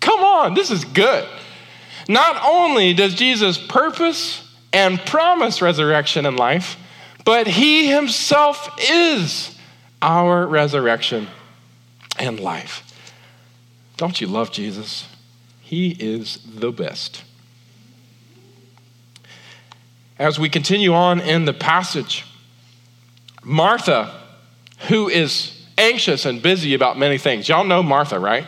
Come 0.00 0.20
on, 0.20 0.54
this 0.54 0.70
is 0.70 0.84
good. 0.84 1.28
Not 2.08 2.40
only 2.42 2.94
does 2.94 3.14
Jesus 3.14 3.58
purpose 3.58 4.54
and 4.72 4.98
promise 5.00 5.60
resurrection 5.60 6.24
and 6.24 6.38
life, 6.38 6.76
but 7.24 7.46
he 7.46 7.88
himself 7.88 8.70
is 8.78 9.56
our 10.00 10.46
resurrection 10.46 11.28
and 12.18 12.40
life. 12.40 12.93
Don't 13.96 14.20
you 14.20 14.26
love 14.26 14.50
Jesus? 14.50 15.06
He 15.60 15.90
is 15.90 16.38
the 16.44 16.72
best. 16.72 17.22
As 20.18 20.38
we 20.38 20.48
continue 20.48 20.92
on 20.92 21.20
in 21.20 21.44
the 21.44 21.52
passage, 21.52 22.24
Martha, 23.42 24.20
who 24.88 25.08
is 25.08 25.66
anxious 25.76 26.24
and 26.24 26.42
busy 26.42 26.74
about 26.74 26.98
many 26.98 27.18
things. 27.18 27.48
Y'all 27.48 27.64
know 27.64 27.82
Martha, 27.82 28.18
right? 28.18 28.46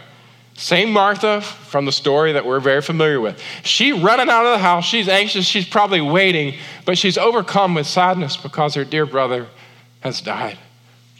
Same 0.54 0.90
Martha 0.90 1.40
from 1.40 1.84
the 1.84 1.92
story 1.92 2.32
that 2.32 2.46
we're 2.46 2.60
very 2.60 2.80
familiar 2.80 3.20
with. 3.20 3.40
She 3.62 3.92
running 3.92 4.30
out 4.30 4.46
of 4.46 4.52
the 4.52 4.58
house. 4.58 4.86
She's 4.86 5.08
anxious. 5.08 5.44
She's 5.44 5.68
probably 5.68 6.00
waiting, 6.00 6.54
but 6.86 6.96
she's 6.96 7.18
overcome 7.18 7.74
with 7.74 7.86
sadness 7.86 8.36
because 8.36 8.74
her 8.74 8.84
dear 8.84 9.04
brother 9.04 9.48
has 10.00 10.20
died. 10.20 10.58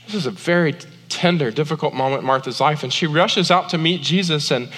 This 0.06 0.14
is 0.14 0.26
a 0.26 0.30
very 0.30 0.74
tender, 1.08 1.50
difficult 1.50 1.94
moment 1.94 2.20
in 2.20 2.26
Martha's 2.26 2.60
life, 2.60 2.82
and 2.82 2.92
she 2.92 3.06
rushes 3.06 3.50
out 3.50 3.68
to 3.70 3.78
meet 3.78 4.02
Jesus. 4.02 4.50
And 4.50 4.68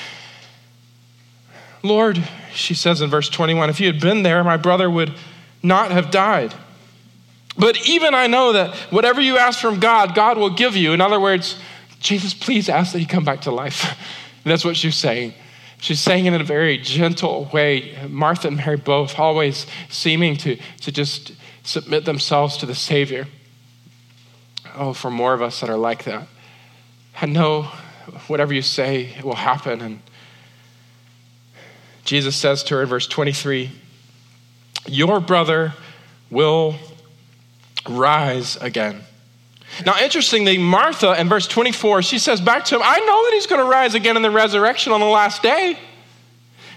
Lord, 1.83 2.22
she 2.53 2.74
says 2.74 3.01
in 3.01 3.11
verse 3.11 3.29
21, 3.29 3.70
if 3.70 3.81
you 3.81 3.87
had 3.87 4.01
been 4.01 4.22
there, 4.22 4.43
my 4.45 4.57
brother 4.57 4.91
would 4.91 5.14
not 5.62 5.91
have 5.91 6.11
died. 6.11 6.55
But 7.57 7.89
even 7.89 8.14
I 8.14 8.29
know 8.29 8.53
that 8.53 8.74
whatever 8.91 9.20
you 9.20 9.37
ask 9.37 9.59
from 9.59 9.81
God, 9.81 10.14
God 10.14 10.39
will 10.39 10.51
give 10.51 10.76
you. 10.76 10.93
In 10.93 11.01
other 11.01 11.18
words, 11.18 11.59
Jesus, 11.99 12.33
please 12.33 12.68
ask 12.68 12.93
that 12.93 13.01
he 13.01 13.07
come 13.07 13.24
back 13.24 13.43
to 13.43 13.51
life. 13.51 13.99
that's 14.45 14.64
what 14.64 14.76
she's 14.76 14.97
saying. 14.97 15.35
She's 15.81 16.01
saying 16.01 16.26
it 16.26 16.33
in 16.33 16.41
a 16.41 16.45
very 16.45 16.79
gentle 16.79 17.49
way. 17.53 17.97
Martha 18.09 18.49
and 18.49 18.57
Mary 18.57 18.76
both 18.76 19.18
always 19.18 19.66
seeming 19.89 20.37
to, 20.39 20.57
to 20.81 20.93
just 20.93 21.33
submit 21.62 22.05
themselves 22.05 22.57
to 22.59 22.66
the 22.66 22.74
Savior. 22.74 23.26
Oh, 24.75 24.93
for 24.93 25.11
more 25.11 25.35
of 25.35 25.43
us 25.43 25.61
that 25.61 25.71
are 25.71 25.77
like 25.77 26.05
that. 26.05 26.27
I 27.21 27.27
know 27.27 27.71
whatever 28.27 28.55
you 28.55 28.62
say 28.62 29.16
will 29.23 29.35
happen. 29.35 29.81
And 29.81 30.01
Jesus 32.05 32.37
says 32.37 32.62
to 32.64 32.77
her 32.77 32.83
in 32.83 32.89
verse 32.89 33.07
23 33.07 33.71
Your 34.87 35.21
brother 35.21 35.75
will 36.31 36.77
rise 37.89 38.57
again. 38.57 39.03
Now, 39.85 39.99
interestingly, 40.01 40.59
Martha 40.59 41.19
in 41.21 41.29
verse 41.29 41.47
24, 41.47 42.03
she 42.03 42.19
says 42.19 42.41
back 42.41 42.64
to 42.66 42.77
him, 42.77 42.83
I 42.85 42.99
know 43.01 43.25
that 43.25 43.31
he's 43.35 43.47
going 43.47 43.61
to 43.61 43.71
rise 43.71 43.95
again 43.95 44.16
in 44.16 44.23
the 44.23 44.31
resurrection 44.31 44.93
on 44.93 45.01
the 45.01 45.07
last 45.07 45.43
day. 45.43 45.79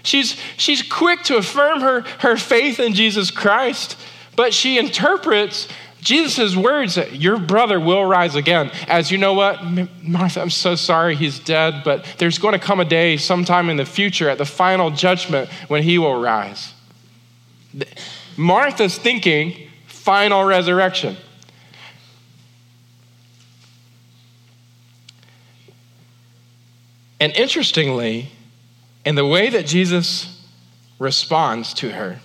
She's, 0.02 0.36
she's 0.56 0.82
quick 0.82 1.22
to 1.24 1.36
affirm 1.36 1.80
her, 1.80 2.02
her 2.18 2.36
faith 2.36 2.80
in 2.80 2.92
Jesus 2.94 3.30
Christ, 3.30 3.96
but 4.36 4.52
she 4.52 4.78
interprets 4.78 5.68
Jesus' 6.02 6.56
words 6.56 6.96
your 7.12 7.38
brother 7.38 7.78
will 7.78 8.04
rise 8.04 8.34
again 8.34 8.72
as 8.88 9.12
you 9.12 9.18
know 9.18 9.34
what, 9.34 9.60
Martha, 10.02 10.40
I'm 10.40 10.50
so 10.50 10.74
sorry 10.74 11.14
he's 11.14 11.38
dead, 11.38 11.82
but 11.84 12.04
there's 12.18 12.38
going 12.38 12.52
to 12.52 12.58
come 12.58 12.80
a 12.80 12.84
day 12.84 13.16
sometime 13.16 13.70
in 13.70 13.76
the 13.76 13.84
future 13.84 14.28
at 14.28 14.36
the 14.36 14.44
final 14.44 14.90
judgment 14.90 15.48
when 15.68 15.84
he 15.84 15.98
will 15.98 16.20
rise. 16.20 16.74
Martha's 18.36 18.98
thinking 18.98 19.68
final 19.86 20.44
resurrection. 20.44 21.16
And 27.20 27.32
interestingly, 27.36 28.28
in 29.04 29.14
the 29.14 29.24
way 29.24 29.50
that 29.50 29.66
Jesus 29.66 30.44
responds 30.98 31.72
to 31.74 31.92
her, 31.92 32.18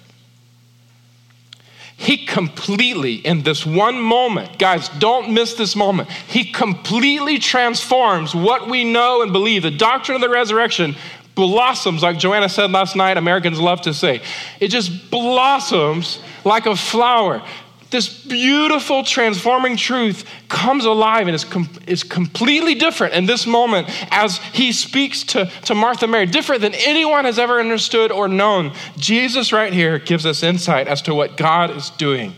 he 2.00 2.26
completely, 2.26 3.16
in 3.16 3.42
this 3.42 3.66
one 3.66 4.00
moment, 4.00 4.60
guys, 4.60 4.88
don't 4.88 5.34
miss 5.34 5.56
this 5.56 5.76
moment. 5.76 6.10
He 6.12 6.52
completely 6.52 7.40
transforms 7.40 8.36
what 8.36 8.70
we 8.70 8.84
know 8.84 9.24
and 9.24 9.34
believe. 9.34 9.64
The 9.64 9.72
doctrine 9.72 10.16
of 10.16 10.22
the 10.22 10.30
resurrection 10.30 10.96
blossoms, 11.34 12.04
like 12.04 12.20
Joanna 12.20 12.50
said 12.50 12.72
last 12.72 12.96
night, 12.96 13.18
Americans 13.18 13.60
love 13.60 13.82
to 13.82 13.96
say. 13.96 14.22
It 14.60 14.68
just 14.68 15.10
blossoms 15.10 16.20
like 16.46 16.68
a 16.68 16.76
flower 16.76 17.42
this 17.90 18.10
beautiful 18.26 19.04
transforming 19.04 19.78
truth 19.78 20.26
comes 20.50 20.86
alive 20.86 21.28
and 21.28 21.36
is, 21.36 21.46
com- 21.46 21.70
is 21.88 22.04
completely 22.04 22.76
different 22.76 23.14
in 23.14 23.26
this 23.26 23.48
moment 23.48 23.88
as 24.12 24.38
he 24.38 24.72
speaks 24.72 25.24
to, 25.24 25.46
to 25.66 25.76
Martha 25.76 26.08
Mary, 26.08 26.26
different 26.26 26.62
than 26.62 26.74
anyone 26.74 27.26
has 27.26 27.40
ever 27.40 27.60
understood 27.60 28.12
or 28.12 28.28
known. 28.28 28.74
Jesus, 28.98 29.54
right 29.54 29.72
here, 29.72 30.00
gives 30.00 30.26
us 30.26 30.44
insight 30.44 30.88
as 30.88 31.02
to 31.04 31.16
what 31.16 31.38
God 31.38 31.72
is 31.72 31.90
doing. 31.92 32.36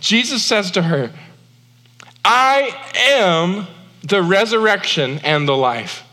Jesus 0.00 0.42
says 0.42 0.70
to 0.72 0.82
her, 0.82 1.12
I 2.24 2.74
am 3.12 3.66
the 4.02 4.22
resurrection 4.22 5.20
and 5.24 5.46
the 5.46 5.56
life. 5.56 6.04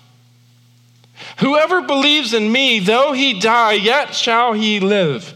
Whoever 1.39 1.81
believes 1.81 2.33
in 2.33 2.51
me, 2.51 2.79
though 2.79 3.13
he 3.13 3.39
die, 3.39 3.73
yet 3.73 4.13
shall 4.13 4.53
he 4.53 4.79
live 4.79 5.34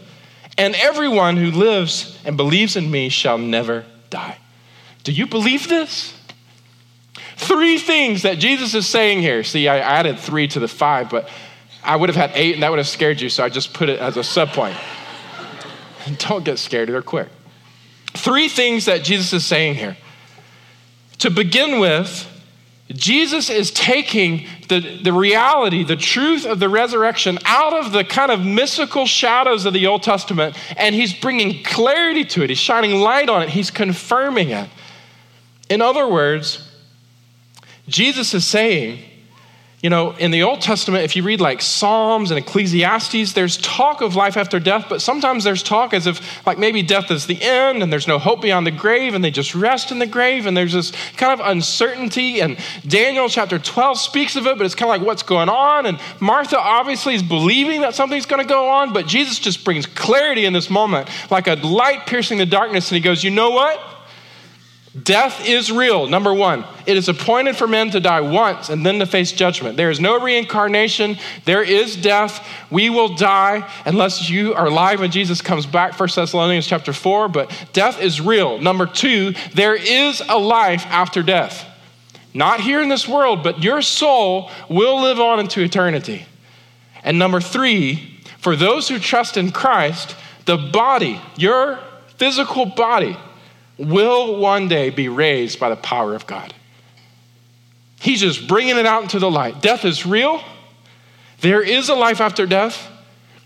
and 0.60 0.74
everyone 0.74 1.38
who 1.38 1.50
lives 1.50 2.18
and 2.22 2.36
believes 2.36 2.76
in 2.76 2.90
me 2.90 3.08
shall 3.08 3.38
never 3.38 3.86
die. 4.10 4.36
Do 5.04 5.10
you 5.10 5.26
believe 5.26 5.68
this? 5.68 6.14
Three 7.36 7.78
things 7.78 8.22
that 8.22 8.38
Jesus 8.38 8.74
is 8.74 8.86
saying 8.86 9.22
here. 9.22 9.42
See, 9.42 9.68
I 9.68 9.78
added 9.78 10.18
three 10.18 10.46
to 10.48 10.60
the 10.60 10.68
five, 10.68 11.08
but 11.08 11.30
I 11.82 11.96
would 11.96 12.10
have 12.10 12.16
had 12.16 12.32
eight 12.34 12.52
and 12.52 12.62
that 12.62 12.68
would 12.68 12.78
have 12.78 12.86
scared 12.86 13.22
you, 13.22 13.30
so 13.30 13.42
I 13.42 13.48
just 13.48 13.72
put 13.72 13.88
it 13.88 14.00
as 14.00 14.18
a 14.18 14.20
subpoint. 14.20 14.76
Don't 16.28 16.44
get 16.44 16.58
scared, 16.58 16.90
they're 16.90 17.00
quick. 17.00 17.28
Three 18.08 18.50
things 18.50 18.84
that 18.84 19.02
Jesus 19.02 19.32
is 19.32 19.46
saying 19.46 19.76
here. 19.76 19.96
To 21.20 21.30
begin 21.30 21.80
with, 21.80 22.26
Jesus 22.92 23.50
is 23.50 23.70
taking 23.70 24.46
the, 24.68 24.80
the 24.80 25.12
reality, 25.12 25.84
the 25.84 25.96
truth 25.96 26.44
of 26.44 26.58
the 26.58 26.68
resurrection 26.68 27.38
out 27.44 27.72
of 27.72 27.92
the 27.92 28.02
kind 28.02 28.32
of 28.32 28.44
mystical 28.44 29.06
shadows 29.06 29.64
of 29.64 29.72
the 29.72 29.86
Old 29.86 30.02
Testament, 30.02 30.56
and 30.76 30.94
he's 30.94 31.14
bringing 31.14 31.62
clarity 31.62 32.24
to 32.24 32.42
it. 32.42 32.50
He's 32.50 32.58
shining 32.58 33.00
light 33.00 33.28
on 33.28 33.42
it. 33.42 33.50
He's 33.50 33.70
confirming 33.70 34.50
it. 34.50 34.68
In 35.68 35.80
other 35.80 36.08
words, 36.08 36.68
Jesus 37.86 38.34
is 38.34 38.44
saying 38.44 38.98
you 39.82 39.88
know, 39.88 40.10
in 40.12 40.30
the 40.30 40.42
Old 40.42 40.60
Testament, 40.60 41.04
if 41.04 41.16
you 41.16 41.22
read 41.22 41.40
like 41.40 41.62
Psalms 41.62 42.30
and 42.30 42.38
Ecclesiastes, 42.38 43.32
there's 43.32 43.56
talk 43.56 44.02
of 44.02 44.14
life 44.14 44.36
after 44.36 44.60
death, 44.60 44.86
but 44.90 45.00
sometimes 45.00 45.42
there's 45.42 45.62
talk 45.62 45.94
as 45.94 46.06
if 46.06 46.46
like 46.46 46.58
maybe 46.58 46.82
death 46.82 47.10
is 47.10 47.26
the 47.26 47.40
end 47.40 47.82
and 47.82 47.90
there's 47.90 48.06
no 48.06 48.18
hope 48.18 48.42
beyond 48.42 48.66
the 48.66 48.70
grave 48.70 49.14
and 49.14 49.24
they 49.24 49.30
just 49.30 49.54
rest 49.54 49.90
in 49.90 49.98
the 49.98 50.06
grave 50.06 50.44
and 50.44 50.54
there's 50.54 50.74
this 50.74 50.92
kind 51.16 51.32
of 51.32 51.46
uncertainty. 51.46 52.40
And 52.42 52.58
Daniel 52.86 53.30
chapter 53.30 53.58
12 53.58 53.98
speaks 53.98 54.36
of 54.36 54.46
it, 54.46 54.58
but 54.58 54.66
it's 54.66 54.74
kind 54.74 54.90
of 54.90 55.00
like 55.00 55.06
what's 55.06 55.22
going 55.22 55.48
on. 55.48 55.86
And 55.86 55.98
Martha 56.20 56.58
obviously 56.58 57.14
is 57.14 57.22
believing 57.22 57.80
that 57.80 57.94
something's 57.94 58.26
going 58.26 58.42
to 58.42 58.48
go 58.48 58.68
on, 58.68 58.92
but 58.92 59.06
Jesus 59.06 59.38
just 59.38 59.64
brings 59.64 59.86
clarity 59.86 60.44
in 60.44 60.52
this 60.52 60.68
moment, 60.68 61.08
like 61.30 61.46
a 61.46 61.54
light 61.54 62.06
piercing 62.06 62.36
the 62.36 62.44
darkness. 62.44 62.90
And 62.90 62.96
he 62.96 63.00
goes, 63.00 63.24
You 63.24 63.30
know 63.30 63.50
what? 63.50 63.80
Death 65.00 65.46
is 65.46 65.70
real, 65.70 66.08
number 66.08 66.34
one. 66.34 66.64
It 66.84 66.96
is 66.96 67.08
appointed 67.08 67.56
for 67.56 67.68
men 67.68 67.90
to 67.90 68.00
die 68.00 68.22
once 68.22 68.70
and 68.70 68.84
then 68.84 68.98
to 68.98 69.06
face 69.06 69.30
judgment. 69.30 69.76
There 69.76 69.90
is 69.90 70.00
no 70.00 70.20
reincarnation. 70.20 71.16
There 71.44 71.62
is 71.62 71.94
death. 71.94 72.44
We 72.72 72.90
will 72.90 73.14
die 73.14 73.70
unless 73.86 74.28
you 74.28 74.52
are 74.54 74.66
alive 74.66 74.98
when 74.98 75.12
Jesus 75.12 75.42
comes 75.42 75.64
back, 75.64 75.98
1 75.98 76.08
Thessalonians 76.16 76.66
chapter 76.66 76.92
4. 76.92 77.28
But 77.28 77.68
death 77.72 78.00
is 78.00 78.20
real. 78.20 78.58
Number 78.58 78.84
two, 78.84 79.34
there 79.54 79.76
is 79.76 80.22
a 80.28 80.36
life 80.36 80.84
after 80.86 81.22
death. 81.22 81.64
Not 82.34 82.58
here 82.58 82.82
in 82.82 82.88
this 82.88 83.06
world, 83.06 83.44
but 83.44 83.62
your 83.62 83.82
soul 83.82 84.50
will 84.68 85.02
live 85.02 85.20
on 85.20 85.38
into 85.38 85.60
eternity. 85.60 86.26
And 87.04 87.16
number 87.16 87.40
three, 87.40 88.20
for 88.38 88.56
those 88.56 88.88
who 88.88 88.98
trust 88.98 89.36
in 89.36 89.52
Christ, 89.52 90.16
the 90.46 90.56
body, 90.56 91.20
your 91.36 91.78
physical 92.16 92.66
body, 92.66 93.16
will 93.80 94.36
one 94.36 94.68
day 94.68 94.90
be 94.90 95.08
raised 95.08 95.58
by 95.58 95.70
the 95.70 95.76
power 95.76 96.14
of 96.14 96.26
God. 96.26 96.52
He's 98.00 98.20
just 98.20 98.46
bringing 98.46 98.76
it 98.76 98.86
out 98.86 99.02
into 99.02 99.18
the 99.18 99.30
light. 99.30 99.60
Death 99.60 99.84
is 99.84 100.06
real. 100.06 100.42
There 101.40 101.62
is 101.62 101.88
a 101.88 101.94
life 101.94 102.20
after 102.20 102.46
death. 102.46 102.88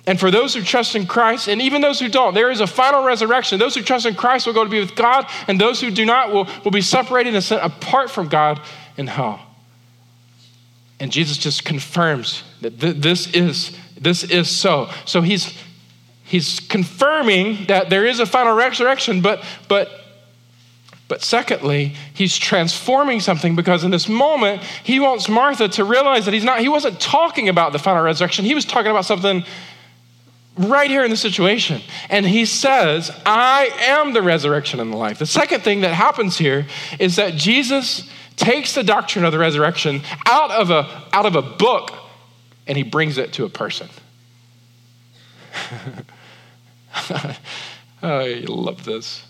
And 0.07 0.21
for 0.21 0.31
those 0.31 0.55
who 0.55 0.63
trust 0.63 0.97
in 0.97 1.07
Christ, 1.07 1.49
and 1.49 1.63
even 1.63 1.81
those 1.81 1.99
who 1.99 2.09
don't, 2.09 2.35
there 2.35 2.51
is 2.51 2.61
a 2.61 2.67
final 2.67 3.05
resurrection. 3.05 3.59
Those 3.59 3.75
who 3.75 3.83
trust 3.83 4.05
in 4.05 4.15
Christ 4.15 4.47
will 4.47 4.53
go 4.53 4.63
to 4.63 4.71
be 4.71 4.81
with 4.81 4.95
God, 4.95 5.27
and 5.49 5.59
those 5.59 5.81
who 5.81 5.91
do 5.91 6.05
not 6.05 6.31
will, 6.31 6.47
will 6.63 6.71
be 6.71 6.83
separated 6.83 7.35
and 7.35 7.43
sent 7.43 7.65
apart 7.65 8.11
from 8.11 8.29
God 8.29 8.61
in 8.99 9.07
hell. 9.07 9.41
And 11.01 11.11
Jesus 11.11 11.39
just 11.39 11.65
confirms 11.65 12.43
that 12.61 12.79
th- 12.81 12.97
this 12.97 13.33
is 13.33 13.77
this 13.99 14.25
is 14.25 14.51
so. 14.51 14.91
So 15.07 15.23
he's 15.23 15.57
he's 16.25 16.61
confirming 16.61 17.67
that 17.67 17.89
there 17.89 18.05
is 18.05 18.21
a 18.21 18.27
final 18.27 18.55
resurrection, 18.55 19.23
but 19.23 19.43
but 19.69 20.04
but 21.07 21.23
secondly, 21.23 21.95
he's 22.15 22.37
transforming 22.37 23.21
something 23.21 23.55
because 23.55 23.85
in 23.85 23.91
this 23.91 24.09
moment, 24.09 24.63
he 24.63 25.01
wants 25.01 25.29
Martha 25.29 25.69
to 25.69 25.85
realize 25.85 26.25
that 26.25 26.33
he's 26.33 26.45
not, 26.45 26.61
he 26.61 26.69
wasn't 26.69 26.99
talking 26.99 27.49
about 27.49 27.73
the 27.73 27.79
final 27.79 28.03
resurrection. 28.03 28.45
He 28.45 28.55
was 28.55 28.65
talking 28.65 28.91
about 28.91 29.05
something 29.05 29.45
right 30.57 30.89
here 30.89 31.05
in 31.05 31.11
the 31.11 31.17
situation. 31.17 31.83
And 32.09 32.25
he 32.25 32.47
says, 32.47 33.11
I 33.27 33.71
am 33.81 34.13
the 34.13 34.23
resurrection 34.23 34.81
and 34.81 34.93
the 34.93 34.97
life. 34.97 35.19
The 35.19 35.27
second 35.27 35.63
thing 35.63 35.83
that 35.83 35.93
happens 35.93 36.39
here 36.39 36.67
is 36.99 37.17
that 37.17 37.35
Jesus 37.35 38.09
takes 38.37 38.75
the 38.75 38.83
doctrine 38.83 39.25
of 39.25 39.33
the 39.33 39.39
resurrection 39.39 40.03
out 40.27 40.51
of 40.51 40.71
a, 40.71 41.05
out 41.13 41.27
of 41.27 41.37
a 41.37 41.43
book 41.43 41.93
and 42.67 42.79
he 42.79 42.83
brings 42.83 43.19
it 43.19 43.35
to 43.35 43.45
a 43.45 43.49
person. 43.49 43.89
I 48.03 48.45
love 48.49 48.85
this. 48.85 49.25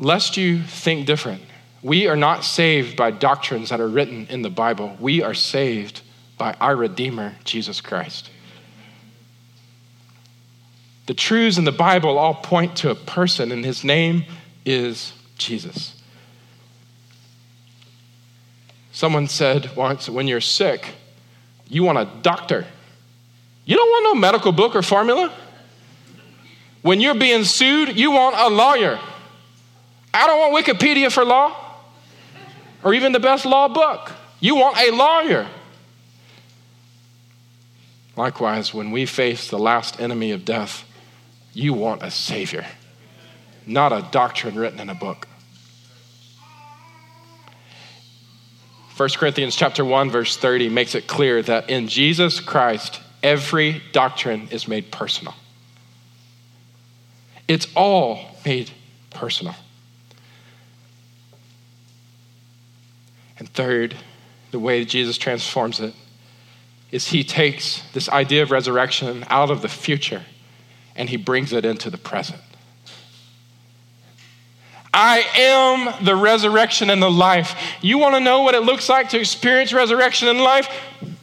Lest 0.00 0.36
you 0.36 0.62
think 0.62 1.06
different. 1.06 1.42
We 1.82 2.08
are 2.08 2.16
not 2.16 2.42
saved 2.42 2.96
by 2.96 3.10
doctrines 3.12 3.68
that 3.68 3.80
are 3.80 3.88
written 3.88 4.26
in 4.28 4.42
the 4.42 4.50
Bible. 4.50 4.96
We 4.98 5.22
are 5.22 5.34
saved 5.34 6.00
by 6.36 6.54
our 6.54 6.74
Redeemer, 6.74 7.36
Jesus 7.44 7.80
Christ. 7.80 8.30
The 11.06 11.14
truths 11.14 11.58
in 11.58 11.64
the 11.64 11.72
Bible 11.72 12.18
all 12.18 12.34
point 12.34 12.76
to 12.78 12.90
a 12.90 12.94
person, 12.94 13.52
and 13.52 13.64
his 13.64 13.84
name 13.84 14.24
is 14.64 15.12
Jesus. 15.36 16.00
Someone 18.92 19.28
said 19.28 19.74
once, 19.76 20.08
when 20.08 20.28
you're 20.28 20.40
sick, 20.40 20.94
you 21.68 21.82
want 21.82 21.98
a 21.98 22.08
doctor. 22.22 22.66
You 23.64 23.76
don't 23.76 23.88
want 23.88 24.14
no 24.14 24.20
medical 24.20 24.52
book 24.52 24.74
or 24.74 24.82
formula. 24.82 25.32
When 26.82 27.00
you're 27.00 27.14
being 27.14 27.44
sued, 27.44 27.96
you 27.98 28.10
want 28.10 28.36
a 28.36 28.48
lawyer. 28.48 28.98
I 30.12 30.26
don't 30.26 30.52
want 30.52 30.66
Wikipedia 30.66 31.12
for 31.12 31.24
law 31.24 31.54
or 32.82 32.94
even 32.94 33.12
the 33.12 33.20
best 33.20 33.44
law 33.44 33.68
book. 33.68 34.12
You 34.40 34.56
want 34.56 34.78
a 34.78 34.90
lawyer. 34.90 35.48
Likewise, 38.16 38.74
when 38.74 38.90
we 38.90 39.06
face 39.06 39.48
the 39.48 39.58
last 39.58 40.00
enemy 40.00 40.32
of 40.32 40.44
death, 40.44 40.84
you 41.52 41.72
want 41.72 42.02
a 42.02 42.10
savior, 42.10 42.66
not 43.66 43.92
a 43.92 44.06
doctrine 44.10 44.56
written 44.56 44.80
in 44.80 44.88
a 44.88 44.94
book. 44.94 45.26
1 48.96 49.08
Corinthians 49.16 49.56
chapter 49.56 49.82
1 49.82 50.10
verse 50.10 50.36
30 50.36 50.68
makes 50.68 50.94
it 50.94 51.06
clear 51.06 51.40
that 51.40 51.70
in 51.70 51.88
Jesus 51.88 52.38
Christ 52.38 53.00
every 53.22 53.82
doctrine 53.92 54.48
is 54.50 54.68
made 54.68 54.92
personal. 54.92 55.34
It's 57.48 57.66
all 57.74 58.36
made 58.44 58.70
personal. 59.08 59.54
And 63.40 63.48
third, 63.48 63.96
the 64.50 64.58
way 64.58 64.84
Jesus 64.84 65.18
transforms 65.18 65.80
it 65.80 65.94
is 66.92 67.08
he 67.08 67.24
takes 67.24 67.82
this 67.94 68.08
idea 68.08 68.42
of 68.42 68.50
resurrection 68.50 69.24
out 69.28 69.50
of 69.50 69.62
the 69.62 69.68
future 69.68 70.22
and 70.94 71.08
he 71.08 71.16
brings 71.16 71.52
it 71.52 71.64
into 71.64 71.88
the 71.88 71.96
present. 71.96 72.40
I 74.92 75.24
am 75.36 76.04
the 76.04 76.16
resurrection 76.16 76.90
and 76.90 77.00
the 77.00 77.10
life. 77.10 77.54
You 77.80 77.96
want 77.96 78.16
to 78.16 78.20
know 78.20 78.42
what 78.42 78.54
it 78.54 78.62
looks 78.62 78.88
like 78.88 79.08
to 79.10 79.20
experience 79.20 79.72
resurrection 79.72 80.28
and 80.28 80.40
life? 80.40 80.68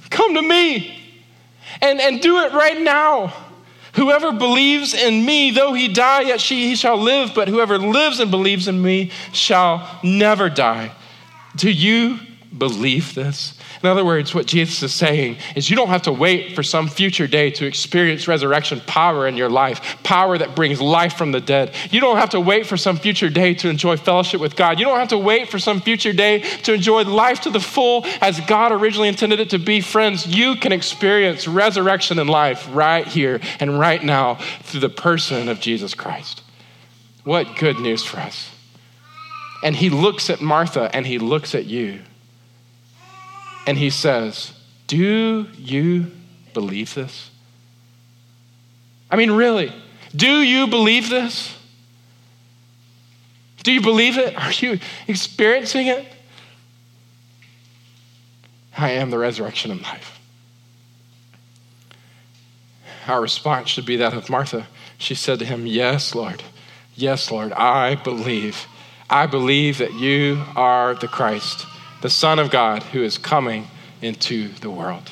Come 0.09 0.34
to 0.34 0.41
me 0.41 1.20
and, 1.82 1.99
and 1.99 2.20
do 2.20 2.39
it 2.39 2.53
right 2.53 2.82
now. 2.82 3.32
Whoever 3.93 4.32
believes 4.32 4.93
in 4.93 5.24
me, 5.24 5.51
though 5.51 5.74
he 5.74 5.88
die, 5.88 6.22
yet 6.22 6.41
she, 6.41 6.68
he 6.68 6.76
shall 6.76 6.97
live, 6.97 7.34
but 7.36 7.47
whoever 7.47 7.78
lives 7.78 8.20
and 8.20 8.32
believes 8.32 8.68
in 8.68 8.82
me 8.82 9.11
shall 9.34 9.99
never 10.01 10.49
die. 10.49 10.93
Do 11.58 11.72
you 11.72 12.20
believe 12.55 13.14
this? 13.16 13.58
In 13.84 13.89
other 13.89 14.05
words, 14.05 14.34
what 14.34 14.45
Jesus 14.45 14.82
is 14.84 14.93
saying 14.93 15.38
is 15.55 15.70
you 15.70 15.76
don't 15.76 15.89
have 15.89 16.03
to 16.03 16.12
wait 16.12 16.55
for 16.55 16.64
some 16.64 16.88
future 16.88 17.28
day 17.28 17.51
to 17.51 17.66
experience 17.66 18.28
resurrection 18.28 18.80
power 18.82 19.28
in 19.28 19.38
your 19.38 19.49
life, 19.49 19.97
power 20.03 20.38
that 20.38 20.55
brings 20.55 20.80
life 20.80 21.14
from 21.14 21.32
the 21.32 21.41
dead. 21.41 21.74
You 21.91 21.99
don't 21.99 22.18
have 22.18 22.32
to 22.32 22.39
wait 22.39 22.66
for 22.66 22.78
some 22.78 22.97
future 22.97 23.30
day 23.30 23.53
to 23.55 23.70
enjoy 23.70 23.97
fellowship 23.97 24.39
with 24.39 24.55
God. 24.55 24.80
You 24.80 24.86
don't 24.86 24.99
have 24.99 25.10
to 25.10 25.18
wait 25.18 25.49
for 25.49 25.60
some 25.60 25.82
future 25.82 26.14
day 26.14 26.39
to 26.64 26.74
enjoy 26.74 27.03
life 27.03 27.41
to 27.41 27.49
the 27.49 27.60
full 27.60 28.05
as 28.22 28.39
God 28.41 28.72
originally 28.72 29.10
intended 29.10 29.39
it 29.39 29.49
to 29.51 29.60
be. 29.60 29.82
Friends, 29.82 30.26
you 30.26 30.55
can 30.55 30.72
experience 30.72 31.47
resurrection 31.47 32.20
in 32.20 32.28
life 32.28 32.68
right 32.72 33.05
here 33.05 33.41
and 33.60 33.80
right 33.80 34.03
now 34.03 34.36
through 34.64 34.82
the 34.82 34.89
person 34.89 35.49
of 35.49 35.60
Jesus 35.60 35.93
Christ. 35.93 36.43
What 37.24 37.58
good 37.58 37.80
news 37.80 38.03
for 38.03 38.18
us. 38.18 38.57
And 39.68 39.76
he 39.76 39.89
looks 39.89 40.30
at 40.30 40.39
Martha 40.39 40.89
and 40.95 41.05
he 41.05 41.20
looks 41.20 41.53
at 41.53 41.65
you 41.65 41.99
and 43.65 43.78
he 43.78 43.89
says, 43.89 44.53
Do 44.88 45.45
you 45.57 46.09
believe 46.53 46.93
this? 46.93 47.32
I 49.11 49.18
mean, 49.18 49.32
really, 49.32 49.74
do 50.15 50.41
you 50.41 50.68
believe 50.68 51.09
this? 51.09 51.53
Do 53.63 53.74
you 53.74 53.82
believe 53.82 54.18
it? 54.18 54.38
Are 54.38 54.53
you 54.53 54.80
experiencing 55.05 55.88
it? 55.88 56.05
I 58.78 58.91
am 58.91 59.09
the 59.09 59.18
resurrection 59.18 59.72
and 59.72 59.82
life. 59.82 60.18
Our 63.05 63.20
response 63.20 63.68
should 63.68 63.86
be 63.86 63.97
that 63.97 64.13
of 64.13 64.30
Martha. 64.30 64.68
She 64.97 65.13
said 65.13 65.39
to 65.39 65.45
him, 65.45 65.68
Yes, 65.68 66.15
Lord. 66.15 66.41
Yes, 66.95 67.30
Lord, 67.30 67.51
I 67.51 67.95
believe. 67.95 68.65
I 69.10 69.26
believe 69.26 69.78
that 69.78 69.93
you 69.93 70.43
are 70.55 70.93
the 70.95 71.08
Christ 71.08 71.66
the 72.01 72.10
Son 72.10 72.39
of 72.39 72.49
God 72.49 72.84
who 72.84 73.03
is 73.03 73.18
coming 73.18 73.68
into 74.01 74.49
the 74.49 74.70
world. 74.70 75.10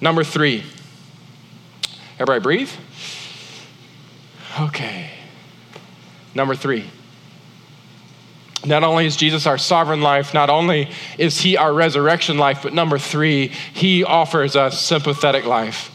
Number 0.00 0.24
three. 0.24 0.64
Everybody 2.14 2.40
breathe? 2.40 2.70
Okay. 4.58 5.10
Number 6.34 6.54
three. 6.54 6.90
Not 8.64 8.84
only 8.84 9.06
is 9.06 9.16
Jesus 9.16 9.46
our 9.46 9.58
sovereign 9.58 10.02
life, 10.02 10.34
not 10.34 10.50
only 10.50 10.90
is 11.16 11.40
he 11.40 11.56
our 11.56 11.72
resurrection 11.72 12.36
life, 12.36 12.60
but 12.62 12.74
number 12.74 12.98
three, 12.98 13.48
he 13.48 14.04
offers 14.04 14.54
us 14.54 14.80
sympathetic 14.80 15.46
life. 15.46 15.90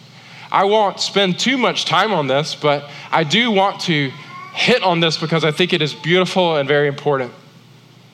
I 0.52 0.64
won't 0.64 1.00
spend 1.00 1.38
too 1.38 1.58
much 1.58 1.86
time 1.86 2.12
on 2.12 2.28
this, 2.28 2.56
but 2.56 2.90
I 3.12 3.24
do 3.24 3.52
want 3.52 3.82
to 3.82 4.12
hit 4.56 4.82
on 4.84 5.02
this 5.02 5.18
because 5.18 5.44
I 5.44 5.52
think 5.52 5.74
it 5.74 5.82
is 5.82 5.94
beautiful 5.94 6.56
and 6.56 6.68
very 6.68 6.88
important. 6.88 7.32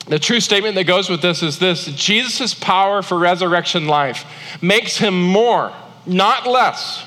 The 0.08 0.18
true 0.18 0.40
statement 0.40 0.74
that 0.74 0.84
goes 0.84 1.08
with 1.08 1.22
this 1.22 1.42
is 1.42 1.60
this 1.60 1.86
Jesus' 1.86 2.52
power 2.52 3.02
for 3.02 3.16
resurrection 3.16 3.86
life 3.86 4.24
makes 4.60 4.98
him 4.98 5.22
more, 5.22 5.72
not 6.04 6.46
less, 6.46 7.04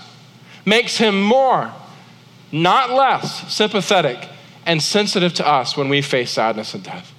makes 0.66 0.98
him 0.98 1.22
more, 1.22 1.74
not 2.54 2.92
less 2.92 3.54
sympathetic 3.54 4.30
and 4.66 4.82
sensitive 4.82 5.34
to 5.34 5.48
us 5.48 5.76
when 5.76 5.90
we 5.90 6.02
face 6.02 6.32
sadness 6.32 6.74
and 6.74 6.84
death. 6.84 7.14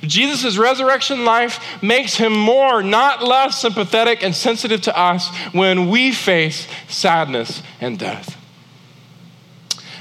Jesus' 0.00 0.56
resurrection 0.56 1.26
life 1.26 1.60
makes 1.82 2.16
him 2.16 2.32
more, 2.32 2.82
not 2.82 3.22
less 3.22 3.60
sympathetic 3.60 4.22
and 4.22 4.34
sensitive 4.34 4.80
to 4.82 4.98
us 4.98 5.28
when 5.52 5.90
we 5.90 6.10
face 6.10 6.66
sadness 6.88 7.62
and 7.82 7.98
death. 7.98 8.40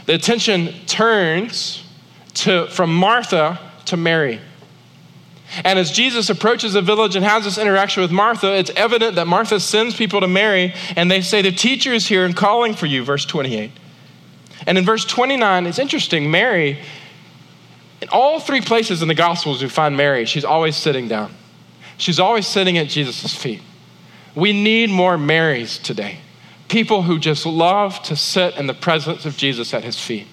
The 0.05 0.13
attention 0.13 0.73
turns 0.85 1.83
to, 2.35 2.67
from 2.67 2.93
Martha 2.93 3.59
to 3.85 3.97
Mary. 3.97 4.39
And 5.63 5.77
as 5.77 5.91
Jesus 5.91 6.29
approaches 6.29 6.73
the 6.73 6.81
village 6.81 7.15
and 7.15 7.23
has 7.23 7.43
this 7.43 7.57
interaction 7.57 8.01
with 8.01 8.11
Martha, 8.11 8.55
it's 8.55 8.71
evident 8.75 9.15
that 9.15 9.27
Martha 9.27 9.59
sends 9.59 9.95
people 9.95 10.19
to 10.21 10.27
Mary 10.27 10.73
and 10.95 11.11
they 11.11 11.21
say, 11.21 11.41
The 11.41 11.51
teacher 11.51 11.93
is 11.93 12.07
here 12.07 12.25
and 12.25 12.35
calling 12.35 12.73
for 12.73 12.87
you, 12.87 13.03
verse 13.03 13.25
28. 13.25 13.71
And 14.65 14.77
in 14.77 14.85
verse 14.85 15.05
29, 15.05 15.67
it's 15.67 15.79
interesting. 15.79 16.31
Mary, 16.31 16.79
in 18.01 18.09
all 18.09 18.39
three 18.39 18.61
places 18.61 19.01
in 19.01 19.07
the 19.07 19.13
Gospels, 19.13 19.61
we 19.61 19.69
find 19.69 19.95
Mary. 19.95 20.25
She's 20.25 20.45
always 20.45 20.75
sitting 20.75 21.07
down, 21.07 21.33
she's 21.97 22.19
always 22.19 22.47
sitting 22.47 22.77
at 22.77 22.87
Jesus' 22.87 23.33
feet. 23.35 23.61
We 24.35 24.51
need 24.51 24.89
more 24.89 25.17
Marys 25.17 25.77
today. 25.77 26.19
People 26.67 27.03
who 27.03 27.19
just 27.19 27.45
love 27.45 28.01
to 28.03 28.15
sit 28.15 28.55
in 28.57 28.67
the 28.67 28.73
presence 28.73 29.25
of 29.25 29.37
Jesus 29.37 29.73
at 29.73 29.83
his 29.83 29.99
feet. 29.99 30.27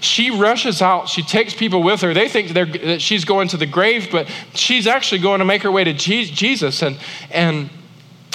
She 0.00 0.30
rushes 0.30 0.80
out. 0.80 1.08
She 1.08 1.22
takes 1.22 1.54
people 1.54 1.82
with 1.82 2.00
her. 2.00 2.14
They 2.14 2.28
think 2.28 2.50
that 2.50 3.00
she's 3.00 3.24
going 3.24 3.48
to 3.48 3.56
the 3.56 3.66
grave, 3.66 4.08
but 4.10 4.28
she's 4.54 4.86
actually 4.86 5.20
going 5.20 5.40
to 5.40 5.44
make 5.44 5.62
her 5.62 5.70
way 5.70 5.84
to 5.84 5.92
Jesus. 5.92 6.82
And, 6.82 6.98
and 7.30 7.70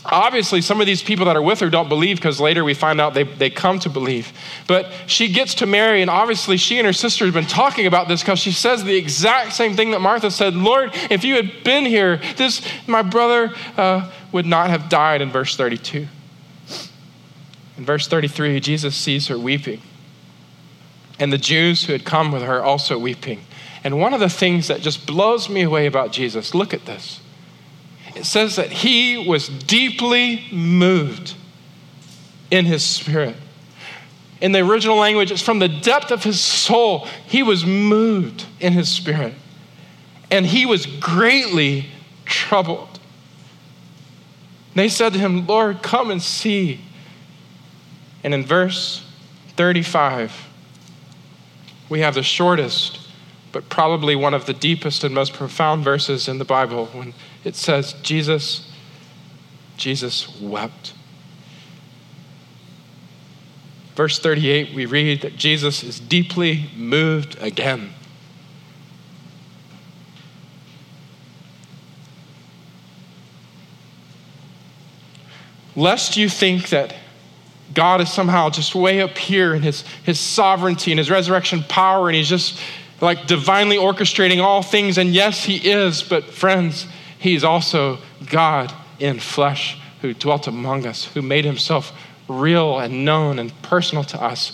obviously, 0.06 0.62
some 0.62 0.80
of 0.80 0.88
these 0.88 1.02
people 1.02 1.26
that 1.26 1.36
are 1.36 1.42
with 1.42 1.60
her 1.60 1.70
don't 1.70 1.90
believe 1.90 2.18
because 2.18 2.40
later 2.40 2.64
we 2.64 2.74
find 2.74 3.00
out 3.02 3.14
they, 3.14 3.24
they 3.24 3.50
come 3.50 3.80
to 3.80 3.90
believe. 3.90 4.32
But 4.68 4.92
she 5.08 5.32
gets 5.32 5.56
to 5.56 5.66
Mary, 5.66 6.02
and 6.02 6.10
obviously, 6.10 6.58
she 6.58 6.78
and 6.78 6.86
her 6.86 6.94
sister 6.94 7.26
have 7.26 7.34
been 7.34 7.46
talking 7.46 7.86
about 7.86 8.08
this 8.08 8.22
because 8.22 8.40
she 8.40 8.52
says 8.52 8.84
the 8.84 8.96
exact 8.96 9.54
same 9.54 9.76
thing 9.76 9.92
that 9.92 10.02
Martha 10.02 10.32
said 10.32 10.56
Lord, 10.56 10.92
if 11.10 11.24
you 11.24 11.36
had 11.36 11.64
been 11.64 11.86
here, 11.86 12.18
this, 12.36 12.62
my 12.88 13.02
brother 13.02 13.54
uh, 13.78 14.10
would 14.32 14.46
not 14.46 14.70
have 14.70 14.90
died 14.90 15.22
in 15.22 15.32
verse 15.32 15.56
32. 15.56 16.08
In 17.78 17.86
verse 17.86 18.08
33, 18.08 18.60
Jesus 18.60 18.96
sees 18.96 19.28
her 19.28 19.38
weeping 19.38 19.82
and 21.20 21.34
the 21.34 21.38
Jews 21.38 21.86
who 21.86 21.94
had 21.94 22.06
come 22.06 22.32
with 22.32 22.44
her 22.44 22.64
also 22.64 22.98
weeping. 22.98 23.42
And 23.84 24.00
one 24.00 24.14
of 24.14 24.20
the 24.20 24.30
things 24.30 24.68
that 24.68 24.82
just 24.82 25.06
blows 25.08 25.50
me 25.50 25.64
away 25.64 25.86
about 25.86 26.12
Jesus, 26.12 26.54
look 26.54 26.74
at 26.74 26.86
this. 26.86 27.22
It 28.16 28.26
says 28.26 28.56
that 28.56 28.72
he 28.72 29.18
was 29.28 29.48
deeply 29.48 30.46
moved 30.52 31.36
in 32.50 32.66
his 32.66 32.84
spirit. 32.84 33.36
In 34.42 34.52
the 34.52 34.60
original 34.60 34.98
language, 34.98 35.32
it's 35.32 35.42
from 35.42 35.60
the 35.60 35.68
depth 35.68 36.12
of 36.12 36.24
his 36.24 36.40
soul. 36.40 37.08
He 37.26 37.44
was 37.44 37.66
moved 37.66 38.46
in 38.60 38.74
his 38.74 38.90
spirit. 38.90 39.34
And 40.30 40.46
he 40.46 40.66
was 40.66 40.86
greatly 40.86 41.88
troubled. 42.26 43.00
They 44.76 44.90
said 44.90 45.14
to 45.14 45.20
him, 45.20 45.48
Lord, 45.48 45.82
come 45.82 46.12
and 46.12 46.22
see. 46.22 46.82
And 48.24 48.34
in 48.34 48.46
verse 48.46 49.06
35, 49.56 50.48
we 51.90 52.02
have 52.02 52.16
the 52.16 52.24
shortest 52.24 53.08
but 53.52 53.70
probably 53.70 54.16
one 54.16 54.34
of 54.34 54.46
the 54.46 54.54
deepest 54.54 55.04
and 55.04 55.16
most 55.16 55.34
profound 55.34 55.84
verses 55.84 56.28
in 56.28 56.38
the 56.38 56.46
Bible 56.46 56.86
when 56.88 57.14
it 57.44 57.56
says, 57.56 57.94
Jesus, 58.04 58.70
Jesus 59.78 60.40
wept. 60.40 60.94
Verse 63.96 64.20
38, 64.20 64.76
we 64.76 64.86
read 64.86 65.22
that 65.22 65.38
Jesus 65.38 65.84
is 65.84 66.00
deeply 66.00 66.70
moved 66.76 67.36
again. 67.42 67.94
Lest 75.76 76.16
you 76.16 76.30
think 76.30 76.70
that 76.70 76.96
God 77.78 78.02
is 78.02 78.12
somehow 78.12 78.50
just 78.50 78.74
way 78.74 79.02
up 79.02 79.16
here 79.20 79.54
in 79.54 79.62
his, 79.62 79.84
his 80.02 80.20
sovereignty 80.20 80.92
and 80.92 80.98
his 80.98 81.12
resurrection 81.12 81.62
power, 81.62 82.08
and 82.10 82.16
he's 82.16 82.28
just 82.28 82.60
like 83.02 83.28
divinely 83.28 83.78
orchestrating 83.78 84.42
all 84.42 84.64
things. 84.64 84.98
And 84.98 85.14
yes, 85.14 85.44
he 85.44 85.58
is, 85.58 86.02
but 86.02 86.24
friends, 86.24 86.88
he's 87.20 87.44
also 87.44 88.00
God 88.32 88.74
in 88.98 89.20
flesh 89.20 89.80
who 90.02 90.16
dwelt 90.16 90.48
among 90.48 90.88
us, 90.88 91.06
who 91.06 91.22
made 91.22 91.46
himself 91.46 91.96
real 92.28 92.80
and 92.80 93.06
known 93.06 93.38
and 93.38 93.54
personal 93.62 94.04
to 94.06 94.20
us, 94.20 94.54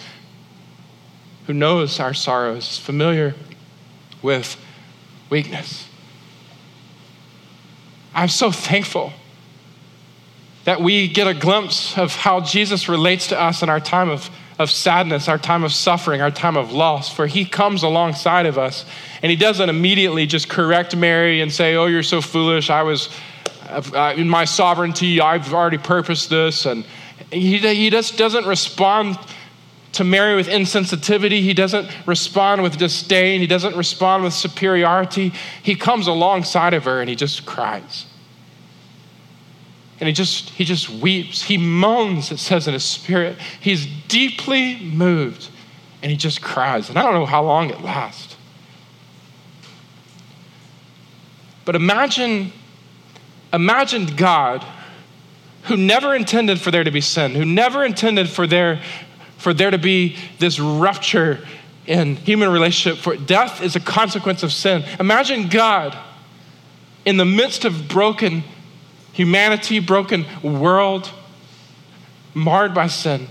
who 1.48 1.54
knows 1.54 2.02
our 2.02 2.14
sorrows, 2.14 2.78
familiar 2.78 3.36
with 4.22 4.58
weakness. 5.30 5.88
I'm 8.14 8.28
so 8.28 8.52
thankful 8.52 9.14
that 10.66 10.82
we 10.82 11.08
get 11.08 11.28
a 11.28 11.34
glimpse 11.34 11.98
of 11.98 12.16
how 12.16 12.40
Jesus 12.40 12.88
relates 12.88 13.28
to 13.28 13.40
us 13.40 13.64
in 13.64 13.70
our 13.70 13.80
time 13.80 14.10
of, 14.10 14.30
of 14.58 14.72
sadness, 14.72 15.28
our 15.28 15.38
time 15.38 15.64
of 15.64 15.74
suffering, 15.74 16.22
our 16.22 16.32
time 16.32 16.56
of 16.56 16.72
loss. 16.72 17.14
For 17.14 17.28
he 17.28 17.44
comes 17.44 17.84
alongside 17.84 18.46
of 18.46 18.58
us 18.58 18.86
and 19.22 19.30
he 19.30 19.36
doesn't 19.36 19.70
immediately 19.70 20.26
just 20.26 20.48
correct 20.48 20.96
Mary 20.96 21.42
and 21.42 21.52
say, 21.52 21.76
Oh, 21.76 21.88
you're 21.88 22.04
so 22.04 22.22
foolish. 22.22 22.70
I 22.70 22.84
was 22.84 23.10
uh, 23.70 24.14
in 24.16 24.30
my 24.30 24.46
sovereignty, 24.46 25.20
I've 25.20 25.54
already 25.54 25.78
purposed 25.78 26.30
this. 26.30 26.66
And 26.66 26.86
he, 27.32 27.58
he 27.58 27.90
just 27.90 28.18
doesn't 28.18 28.46
respond 28.46 29.18
to 29.94 30.04
Mary 30.04 30.36
with 30.36 30.48
insensitivity. 30.48 31.42
He 31.42 31.54
doesn't 31.54 31.90
respond 32.06 32.64
with 32.64 32.78
disdain. 32.78 33.42
He 33.42 33.48
doesn't 33.48 33.76
respond 33.76 34.24
with 34.24 34.34
superiority. 34.34 35.34
He 35.62 35.76
comes 35.76 36.08
alongside 36.08 36.74
of 36.74 36.86
her 36.86 37.02
and 37.02 37.10
he 37.10 37.16
just 37.16 37.46
cries 37.46 38.06
and 40.00 40.08
he 40.08 40.14
just 40.14 40.50
he 40.52 40.66
just 40.66 40.90
weeps. 40.90 41.44
He 41.44 41.58
moans 41.58 42.32
it 42.32 42.38
says 42.38 42.68
in 42.68 42.74
his 42.74 42.84
spirit. 42.84 43.38
He's 43.60 43.86
deeply 44.08 44.80
moved 44.80 45.50
and 46.02 46.12
he 46.12 46.18
just 46.18 46.42
cries. 46.42 46.90
And 46.90 46.98
i 46.98 47.04
don't 47.04 47.14
know 47.14 47.26
how 47.26 47.44
long 47.44 47.70
it 47.70 47.82
lasts. 47.82 48.36
But 51.66 51.76
imagine 51.76 52.52
imagine 53.52 54.16
god 54.16 54.66
who 55.64 55.78
never 55.78 56.14
intended 56.14 56.60
for 56.60 56.72
there 56.72 56.84
to 56.84 56.92
be 56.92 57.02
sin 57.02 57.36
who 57.36 57.46
never 57.46 57.86
intended 57.86 58.28
for 58.28 58.48
there 58.48 58.82
for 59.38 59.54
there 59.54 59.72
to 59.72 59.78
be 59.78 60.18
this 60.40 60.60
rupture 60.60 61.46
in 61.86 62.16
human 62.16 62.50
relationship 62.50 63.02
for 63.02 63.16
death 63.16 63.62
is 63.62 63.76
a 63.76 63.80
consequence 63.80 64.44
of 64.44 64.54
sin. 64.54 64.84
Imagine 65.00 65.50
god 65.50 65.98
in 67.06 67.18
the 67.18 67.26
midst 67.26 67.66
of 67.66 67.88
broken 67.88 68.44
humanity, 69.14 69.80
broken 69.80 70.26
world, 70.44 71.10
marred 72.34 72.74
by 72.74 72.88
sin. 72.88 73.28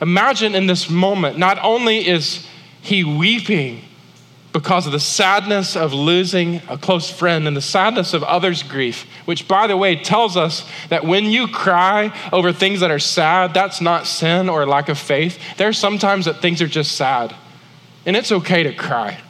Imagine 0.00 0.54
in 0.54 0.66
this 0.66 0.88
moment, 0.88 1.36
not 1.36 1.58
only 1.62 2.06
is 2.06 2.46
he 2.80 3.04
weeping 3.04 3.82
because 4.52 4.86
of 4.86 4.92
the 4.92 5.00
sadness 5.00 5.76
of 5.76 5.92
losing 5.92 6.56
a 6.68 6.76
close 6.76 7.08
friend 7.08 7.46
and 7.46 7.56
the 7.56 7.62
sadness 7.62 8.14
of 8.14 8.24
others' 8.24 8.62
grief, 8.62 9.06
which, 9.24 9.46
by 9.46 9.66
the 9.66 9.76
way, 9.76 9.94
tells 9.94 10.36
us 10.36 10.68
that 10.88 11.04
when 11.04 11.26
you 11.26 11.46
cry 11.46 12.12
over 12.32 12.52
things 12.52 12.80
that 12.80 12.90
are 12.90 12.98
sad, 12.98 13.54
that's 13.54 13.80
not 13.80 14.06
sin 14.06 14.48
or 14.48 14.66
lack 14.66 14.88
of 14.88 14.98
faith. 14.98 15.38
There 15.56 15.68
are 15.68 15.72
sometimes 15.72 16.24
that 16.24 16.42
things 16.42 16.60
are 16.60 16.66
just 16.66 16.92
sad, 16.92 17.34
and 18.04 18.16
it's 18.16 18.32
okay 18.32 18.64
to 18.64 18.74
cry. 18.74 19.20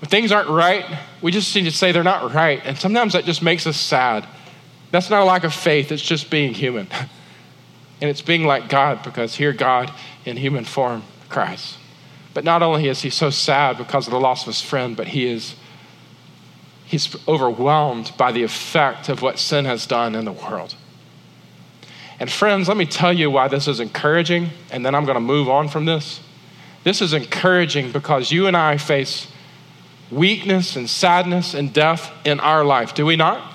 When 0.00 0.08
things 0.08 0.32
aren't 0.32 0.48
right, 0.48 0.84
we 1.20 1.30
just 1.30 1.54
need 1.54 1.64
to 1.64 1.70
say 1.70 1.92
they're 1.92 2.02
not 2.02 2.32
right. 2.34 2.60
And 2.64 2.78
sometimes 2.78 3.12
that 3.12 3.24
just 3.24 3.42
makes 3.42 3.66
us 3.66 3.76
sad. 3.76 4.26
That's 4.90 5.10
not 5.10 5.22
a 5.22 5.24
lack 5.24 5.44
of 5.44 5.54
faith, 5.54 5.92
it's 5.92 6.02
just 6.02 6.30
being 6.30 6.54
human. 6.54 6.88
and 8.00 8.10
it's 8.10 8.22
being 8.22 8.44
like 8.44 8.68
God 8.68 9.02
because 9.02 9.34
here 9.34 9.52
God 9.52 9.92
in 10.24 10.36
human 10.36 10.64
form 10.64 11.02
cries. 11.28 11.76
But 12.32 12.44
not 12.44 12.62
only 12.62 12.88
is 12.88 13.02
he 13.02 13.10
so 13.10 13.30
sad 13.30 13.76
because 13.76 14.06
of 14.06 14.12
the 14.12 14.20
loss 14.20 14.42
of 14.42 14.46
his 14.46 14.62
friend, 14.62 14.96
but 14.96 15.08
he 15.08 15.26
is 15.26 15.54
he's 16.86 17.16
overwhelmed 17.28 18.12
by 18.16 18.32
the 18.32 18.42
effect 18.42 19.08
of 19.08 19.22
what 19.22 19.38
sin 19.38 19.64
has 19.64 19.86
done 19.86 20.14
in 20.16 20.24
the 20.24 20.32
world. 20.32 20.74
And 22.18 22.30
friends, 22.30 22.68
let 22.68 22.76
me 22.76 22.84
tell 22.84 23.12
you 23.12 23.30
why 23.30 23.48
this 23.48 23.68
is 23.68 23.80
encouraging, 23.80 24.50
and 24.70 24.84
then 24.84 24.94
I'm 24.94 25.04
going 25.04 25.14
to 25.14 25.20
move 25.20 25.48
on 25.48 25.68
from 25.68 25.84
this. 25.84 26.20
This 26.82 27.00
is 27.00 27.12
encouraging 27.12 27.92
because 27.92 28.32
you 28.32 28.46
and 28.46 28.56
I 28.56 28.76
face 28.76 29.28
weakness 30.10 30.76
and 30.76 30.88
sadness 30.88 31.54
and 31.54 31.72
death 31.72 32.10
in 32.24 32.40
our 32.40 32.64
life, 32.64 32.94
do 32.94 33.06
we 33.06 33.16
not? 33.16 33.54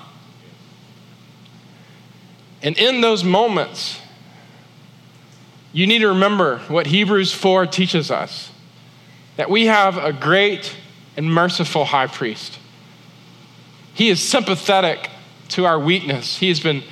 And 2.62 2.76
in 2.78 3.00
those 3.00 3.22
moments, 3.22 4.00
you 5.72 5.86
need 5.86 5.98
to 5.98 6.08
remember 6.08 6.58
what 6.68 6.86
Hebrews 6.86 7.32
4 7.32 7.66
teaches 7.66 8.10
us 8.10 8.50
that 9.36 9.50
we 9.50 9.66
have 9.66 9.98
a 9.98 10.12
great 10.12 10.74
and 11.16 11.32
merciful 11.32 11.84
high 11.84 12.06
priest. 12.06 12.58
He 13.92 14.08
is 14.08 14.20
sympathetic 14.20 15.10
to 15.50 15.66
our 15.66 15.78
weakness. 15.78 16.38
He 16.38 16.48
has 16.48 16.60
been 16.60 16.82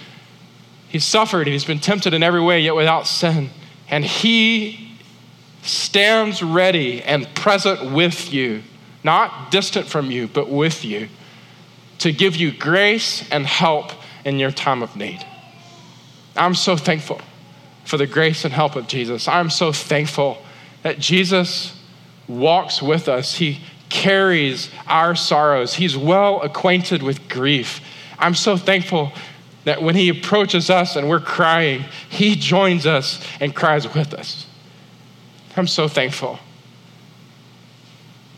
he's 0.88 1.04
suffered, 1.04 1.42
and 1.42 1.48
he's 1.48 1.64
been 1.64 1.80
tempted 1.80 2.14
in 2.14 2.22
every 2.22 2.40
way 2.40 2.60
yet 2.60 2.74
without 2.74 3.06
sin, 3.06 3.50
and 3.88 4.04
he 4.04 4.96
stands 5.62 6.42
ready 6.42 7.02
and 7.02 7.34
present 7.34 7.90
with 7.92 8.32
you 8.32 8.62
not 9.04 9.50
distant 9.50 9.86
from 9.86 10.10
you, 10.10 10.26
but 10.26 10.48
with 10.48 10.84
you, 10.84 11.08
to 11.98 12.10
give 12.10 12.34
you 12.34 12.50
grace 12.50 13.28
and 13.30 13.46
help 13.46 13.92
in 14.24 14.38
your 14.38 14.50
time 14.50 14.82
of 14.82 14.96
need. 14.96 15.24
I'm 16.34 16.54
so 16.54 16.76
thankful 16.76 17.20
for 17.84 17.98
the 17.98 18.06
grace 18.06 18.44
and 18.44 18.52
help 18.52 18.76
of 18.76 18.88
Jesus. 18.88 19.28
I'm 19.28 19.50
so 19.50 19.70
thankful 19.70 20.38
that 20.82 20.98
Jesus 20.98 21.78
walks 22.26 22.82
with 22.82 23.08
us. 23.08 23.36
He 23.36 23.60
carries 23.90 24.70
our 24.86 25.14
sorrows. 25.14 25.74
He's 25.74 25.96
well 25.96 26.40
acquainted 26.42 27.02
with 27.02 27.28
grief. 27.28 27.80
I'm 28.18 28.34
so 28.34 28.56
thankful 28.56 29.12
that 29.64 29.82
when 29.82 29.94
He 29.94 30.08
approaches 30.08 30.70
us 30.70 30.96
and 30.96 31.08
we're 31.08 31.20
crying, 31.20 31.84
He 32.08 32.34
joins 32.34 32.86
us 32.86 33.24
and 33.40 33.54
cries 33.54 33.92
with 33.94 34.14
us. 34.14 34.46
I'm 35.56 35.66
so 35.66 35.86
thankful 35.86 36.40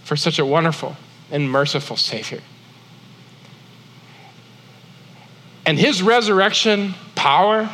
for 0.07 0.14
such 0.14 0.38
a 0.38 0.46
wonderful 0.46 0.96
and 1.32 1.50
merciful 1.50 1.96
Savior. 1.96 2.40
And 5.66 5.76
his 5.76 6.00
resurrection 6.00 6.94
power 7.16 7.68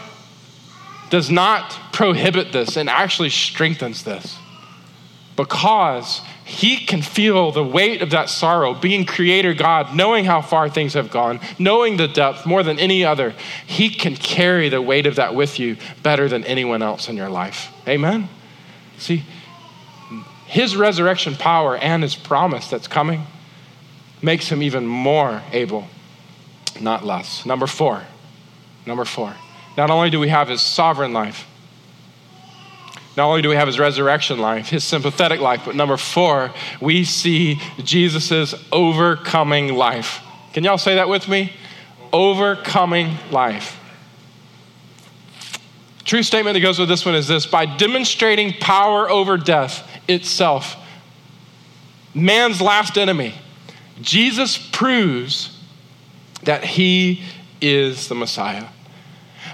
does 1.10 1.30
not 1.30 1.92
prohibit 1.92 2.50
this 2.50 2.78
and 2.78 2.88
actually 2.88 3.28
strengthens 3.28 4.02
this 4.02 4.38
because 5.36 6.22
he 6.46 6.86
can 6.86 7.02
feel 7.02 7.52
the 7.52 7.62
weight 7.62 8.00
of 8.00 8.10
that 8.10 8.30
sorrow, 8.30 8.72
being 8.72 9.04
creator 9.04 9.52
God, 9.52 9.94
knowing 9.94 10.24
how 10.24 10.40
far 10.40 10.70
things 10.70 10.94
have 10.94 11.10
gone, 11.10 11.38
knowing 11.58 11.98
the 11.98 12.08
depth 12.08 12.46
more 12.46 12.62
than 12.62 12.78
any 12.78 13.04
other. 13.04 13.34
He 13.66 13.90
can 13.90 14.16
carry 14.16 14.70
the 14.70 14.80
weight 14.80 15.04
of 15.04 15.16
that 15.16 15.34
with 15.34 15.58
you 15.58 15.76
better 16.02 16.30
than 16.30 16.44
anyone 16.44 16.80
else 16.80 17.10
in 17.10 17.16
your 17.18 17.28
life. 17.28 17.68
Amen? 17.86 18.30
See, 18.96 19.22
his 20.52 20.76
resurrection 20.76 21.34
power 21.34 21.78
and 21.78 22.02
his 22.02 22.14
promise 22.14 22.68
that's 22.68 22.86
coming 22.86 23.24
makes 24.20 24.50
him 24.50 24.62
even 24.62 24.86
more 24.86 25.40
able, 25.50 25.86
not 26.78 27.06
less. 27.06 27.46
Number 27.46 27.66
four. 27.66 28.02
Number 28.84 29.06
four. 29.06 29.34
Not 29.78 29.88
only 29.88 30.10
do 30.10 30.20
we 30.20 30.28
have 30.28 30.50
his 30.50 30.60
sovereign 30.60 31.14
life, 31.14 31.46
not 33.16 33.28
only 33.28 33.40
do 33.40 33.48
we 33.48 33.56
have 33.56 33.66
his 33.66 33.78
resurrection 33.78 34.40
life, 34.40 34.68
his 34.68 34.84
sympathetic 34.84 35.40
life, 35.40 35.62
but 35.64 35.74
number 35.74 35.96
four, 35.96 36.52
we 36.82 37.04
see 37.04 37.58
Jesus' 37.78 38.54
overcoming 38.70 39.74
life. 39.74 40.20
Can 40.52 40.64
y'all 40.64 40.76
say 40.76 40.96
that 40.96 41.08
with 41.08 41.28
me? 41.28 41.50
Overcoming 42.12 43.16
life. 43.30 43.78
True 46.04 46.22
statement 46.22 46.52
that 46.52 46.60
goes 46.60 46.78
with 46.78 46.90
this 46.90 47.06
one 47.06 47.14
is 47.14 47.26
this 47.26 47.46
by 47.46 47.64
demonstrating 47.64 48.52
power 48.52 49.08
over 49.08 49.38
death, 49.38 49.88
itself. 50.08 50.76
Man's 52.14 52.60
last 52.60 52.98
enemy. 52.98 53.34
Jesus 54.00 54.58
proves 54.58 55.58
that 56.44 56.64
he 56.64 57.22
is 57.60 58.08
the 58.08 58.14
Messiah. 58.14 58.66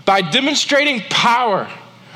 By 0.04 0.22
demonstrating 0.22 1.00
power 1.10 1.70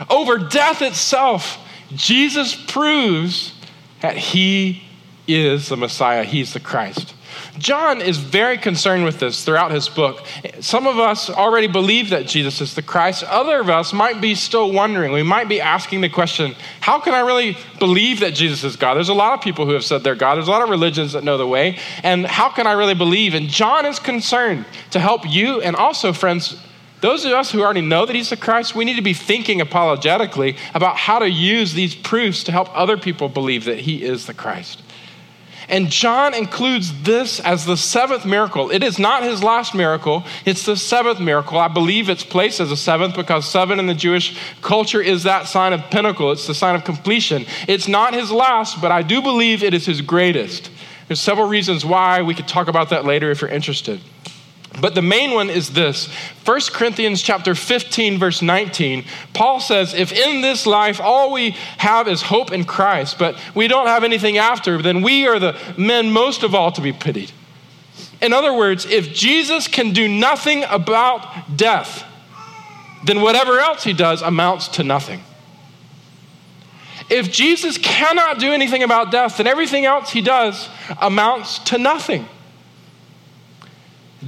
over 0.08 0.38
death 0.38 0.82
itself, 0.82 1.58
Jesus 1.94 2.54
proves 2.54 3.52
that 4.00 4.16
he 4.16 4.82
is 5.28 5.68
the 5.68 5.76
Messiah, 5.76 6.24
he's 6.24 6.54
the 6.54 6.60
Christ. 6.60 7.14
John 7.58 8.00
is 8.00 8.16
very 8.16 8.56
concerned 8.56 9.04
with 9.04 9.20
this 9.20 9.44
throughout 9.44 9.72
his 9.72 9.88
book. 9.88 10.24
Some 10.60 10.86
of 10.86 10.98
us 10.98 11.28
already 11.28 11.66
believe 11.66 12.10
that 12.10 12.26
Jesus 12.26 12.60
is 12.62 12.74
the 12.74 12.82
Christ. 12.82 13.24
Other 13.24 13.60
of 13.60 13.68
us 13.68 13.92
might 13.92 14.20
be 14.22 14.34
still 14.34 14.72
wondering. 14.72 15.12
We 15.12 15.22
might 15.22 15.48
be 15.48 15.60
asking 15.60 16.00
the 16.00 16.08
question, 16.08 16.54
how 16.80 16.98
can 16.98 17.12
I 17.12 17.20
really 17.20 17.58
believe 17.78 18.20
that 18.20 18.34
Jesus 18.34 18.64
is 18.64 18.76
God? 18.76 18.94
There's 18.94 19.10
a 19.10 19.14
lot 19.14 19.34
of 19.34 19.44
people 19.44 19.66
who 19.66 19.72
have 19.72 19.84
said 19.84 20.02
they're 20.02 20.14
God. 20.14 20.36
There's 20.36 20.48
a 20.48 20.50
lot 20.50 20.62
of 20.62 20.70
religions 20.70 21.12
that 21.12 21.24
know 21.24 21.36
the 21.36 21.46
way. 21.46 21.78
And 22.02 22.26
how 22.26 22.48
can 22.48 22.66
I 22.66 22.72
really 22.72 22.94
believe? 22.94 23.34
And 23.34 23.48
John 23.48 23.84
is 23.84 23.98
concerned 23.98 24.64
to 24.90 24.98
help 24.98 25.28
you 25.28 25.60
and 25.60 25.76
also, 25.76 26.12
friends, 26.12 26.56
those 27.02 27.24
of 27.24 27.32
us 27.32 27.50
who 27.50 27.62
already 27.62 27.80
know 27.80 28.06
that 28.06 28.14
he's 28.14 28.30
the 28.30 28.36
Christ, 28.36 28.76
we 28.76 28.84
need 28.84 28.96
to 28.96 29.02
be 29.02 29.14
thinking 29.14 29.60
apologetically 29.60 30.56
about 30.72 30.96
how 30.96 31.18
to 31.18 31.28
use 31.28 31.74
these 31.74 31.96
proofs 31.96 32.44
to 32.44 32.52
help 32.52 32.68
other 32.76 32.96
people 32.96 33.28
believe 33.28 33.64
that 33.64 33.80
he 33.80 34.04
is 34.04 34.26
the 34.26 34.34
Christ. 34.34 34.81
And 35.72 35.88
John 35.88 36.34
includes 36.34 37.02
this 37.02 37.40
as 37.40 37.64
the 37.64 37.78
seventh 37.78 38.26
miracle. 38.26 38.70
It 38.70 38.82
is 38.82 38.98
not 38.98 39.22
his 39.22 39.42
last 39.42 39.74
miracle, 39.74 40.22
it's 40.44 40.66
the 40.66 40.76
seventh 40.76 41.18
miracle. 41.18 41.58
I 41.58 41.68
believe 41.68 42.10
it's 42.10 42.22
placed 42.22 42.60
as 42.60 42.70
a 42.70 42.76
seventh 42.76 43.16
because 43.16 43.50
seven 43.50 43.78
in 43.78 43.86
the 43.86 43.94
Jewish 43.94 44.36
culture 44.60 45.00
is 45.00 45.22
that 45.22 45.48
sign 45.48 45.72
of 45.72 45.80
pinnacle, 45.90 46.30
it's 46.30 46.46
the 46.46 46.54
sign 46.54 46.74
of 46.74 46.84
completion. 46.84 47.46
It's 47.66 47.88
not 47.88 48.12
his 48.12 48.30
last, 48.30 48.82
but 48.82 48.92
I 48.92 49.00
do 49.00 49.22
believe 49.22 49.64
it 49.64 49.72
is 49.72 49.86
his 49.86 50.02
greatest. 50.02 50.70
There's 51.08 51.20
several 51.20 51.48
reasons 51.48 51.86
why. 51.86 52.20
We 52.20 52.34
could 52.34 52.48
talk 52.48 52.68
about 52.68 52.90
that 52.90 53.06
later 53.06 53.30
if 53.30 53.40
you're 53.40 53.50
interested. 53.50 54.02
But 54.80 54.94
the 54.94 55.02
main 55.02 55.32
one 55.32 55.50
is 55.50 55.70
this. 55.70 56.08
1 56.44 56.60
Corinthians 56.72 57.22
chapter 57.22 57.54
15 57.54 58.18
verse 58.18 58.42
19. 58.42 59.04
Paul 59.34 59.60
says, 59.60 59.94
"If 59.94 60.12
in 60.12 60.40
this 60.40 60.66
life 60.66 61.00
all 61.00 61.30
we 61.30 61.54
have 61.78 62.08
is 62.08 62.22
hope 62.22 62.52
in 62.52 62.64
Christ, 62.64 63.18
but 63.18 63.36
we 63.54 63.68
don't 63.68 63.86
have 63.86 64.02
anything 64.02 64.38
after, 64.38 64.80
then 64.80 65.02
we 65.02 65.26
are 65.26 65.38
the 65.38 65.56
men 65.76 66.10
most 66.10 66.42
of 66.42 66.54
all 66.54 66.72
to 66.72 66.80
be 66.80 66.92
pitied." 66.92 67.32
In 68.20 68.32
other 68.32 68.52
words, 68.52 68.86
if 68.86 69.12
Jesus 69.12 69.68
can 69.68 69.92
do 69.92 70.08
nothing 70.08 70.64
about 70.70 71.56
death, 71.56 72.04
then 73.04 73.20
whatever 73.20 73.60
else 73.60 73.84
he 73.84 73.92
does 73.92 74.22
amounts 74.22 74.68
to 74.68 74.84
nothing. 74.84 75.22
If 77.10 77.30
Jesus 77.30 77.76
cannot 77.78 78.38
do 78.38 78.52
anything 78.52 78.82
about 78.82 79.10
death, 79.10 79.36
then 79.36 79.46
everything 79.46 79.84
else 79.84 80.10
he 80.10 80.22
does 80.22 80.68
amounts 81.00 81.58
to 81.60 81.78
nothing. 81.78 82.26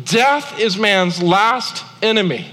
Death 0.02 0.58
is 0.58 0.76
man's 0.76 1.22
last 1.22 1.84
enemy. 2.02 2.50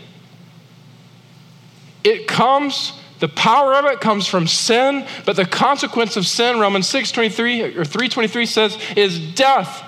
It 2.04 2.28
comes, 2.28 2.94
the 3.20 3.28
power 3.28 3.74
of 3.74 3.86
it 3.86 4.00
comes 4.00 4.28
from 4.28 4.48
sin, 4.48 5.08
but 5.26 5.36
the 5.36 5.46
consequence 5.46 6.18
of 6.18 6.28
sin, 6.28 6.60
Romans 6.60 6.88
6:23 6.88 7.78
or 7.78 7.84
3:23 7.84 8.48
says, 8.48 8.78
is 8.96 9.20
death. 9.34 9.84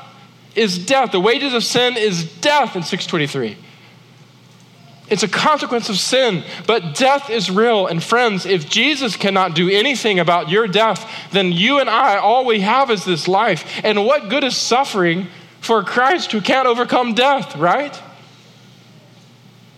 Is 0.56 0.84
death. 0.84 1.12
The 1.12 1.20
wages 1.20 1.54
of 1.54 1.64
sin 1.64 1.98
is 1.98 2.26
death 2.40 2.76
in 2.76 2.84
623. 2.84 3.58
It's 5.10 5.24
a 5.24 5.28
consequence 5.28 5.90
of 5.90 5.98
sin, 5.98 6.44
but 6.66 6.96
death 6.96 7.30
is 7.30 7.52
real. 7.52 7.88
And 7.88 8.02
friends, 8.02 8.46
if 8.46 8.70
Jesus 8.70 9.16
cannot 9.16 9.54
do 9.54 9.70
anything 9.70 10.20
about 10.20 10.50
your 10.50 10.68
death, 10.68 11.08
then 11.32 11.52
you 11.52 11.80
and 11.80 11.90
I, 11.90 12.18
all 12.18 12.46
we 12.46 12.62
have 12.62 12.90
is 12.90 13.04
this 13.04 13.28
life. 13.28 13.82
And 13.84 14.06
what 14.06 14.30
good 14.30 14.44
is 14.44 14.56
suffering 14.56 15.28
for 15.64 15.82
Christ 15.82 16.34
who 16.34 16.42
can't 16.42 16.68
overcome 16.68 17.14
death, 17.14 17.56
right? 17.56 18.00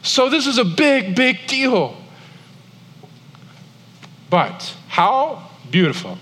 So 0.01 0.29
this 0.29 0.47
is 0.47 0.57
a 0.57 0.65
big, 0.65 1.15
big 1.15 1.45
deal. 1.47 1.95
But 4.31 4.75
how 4.87 5.47
beautiful 5.69 6.17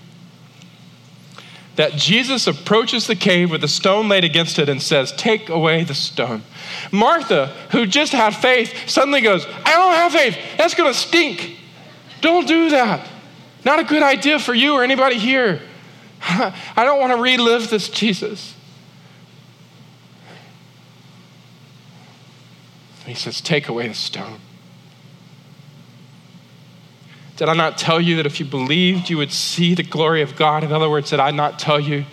that 1.76 1.92
Jesus 1.92 2.46
approaches 2.46 3.06
the 3.06 3.16
cave 3.16 3.50
with 3.50 3.64
a 3.64 3.68
stone 3.68 4.08
laid 4.08 4.22
against 4.22 4.58
it 4.58 4.68
and 4.68 4.80
says, 4.82 5.12
Take 5.12 5.48
away 5.48 5.82
the 5.82 5.94
stone. 5.94 6.42
Martha, 6.92 7.46
who 7.70 7.86
just 7.86 8.12
had 8.12 8.36
faith, 8.36 8.88
suddenly 8.88 9.22
goes, 9.22 9.46
I 9.46 9.72
don't 9.72 9.94
have 9.94 10.12
faith. 10.12 10.38
That's 10.58 10.74
going 10.74 10.92
to 10.92 10.98
stink. 10.98 11.58
Don't 12.20 12.46
do 12.46 12.70
that. 12.70 13.08
Not 13.64 13.80
a 13.80 13.84
good 13.84 14.02
idea 14.02 14.38
for 14.38 14.54
you 14.54 14.74
or 14.74 14.84
anybody 14.84 15.18
here. 15.18 15.62
I 16.20 16.84
don't 16.84 17.00
want 17.00 17.12
to 17.12 17.20
relive 17.20 17.70
this, 17.70 17.88
Jesus. 17.88 18.53
He 23.06 23.14
says, 23.14 23.40
Take 23.40 23.68
away 23.68 23.88
the 23.88 23.94
stone. 23.94 24.40
Did 27.36 27.48
I 27.48 27.54
not 27.54 27.78
tell 27.78 28.00
you 28.00 28.16
that 28.16 28.26
if 28.26 28.38
you 28.38 28.46
believed, 28.46 29.10
you 29.10 29.16
would 29.16 29.32
see 29.32 29.74
the 29.74 29.82
glory 29.82 30.22
of 30.22 30.36
God? 30.36 30.62
In 30.62 30.72
other 30.72 30.88
words, 30.88 31.10
did 31.10 31.20
I 31.20 31.32
not 31.32 31.58
tell 31.58 31.80
you 31.80 32.04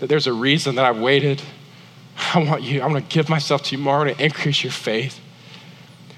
that 0.00 0.08
there's 0.08 0.26
a 0.26 0.32
reason 0.32 0.74
that 0.74 0.84
I've 0.84 0.98
waited? 0.98 1.40
I 2.34 2.38
want 2.40 2.62
you, 2.62 2.82
I'm 2.82 2.90
going 2.90 3.02
to 3.02 3.08
give 3.08 3.28
myself 3.28 3.62
to 3.64 3.76
you 3.76 3.82
more 3.82 4.04
to 4.04 4.22
increase 4.22 4.62
your 4.62 4.72
faith. 4.72 5.18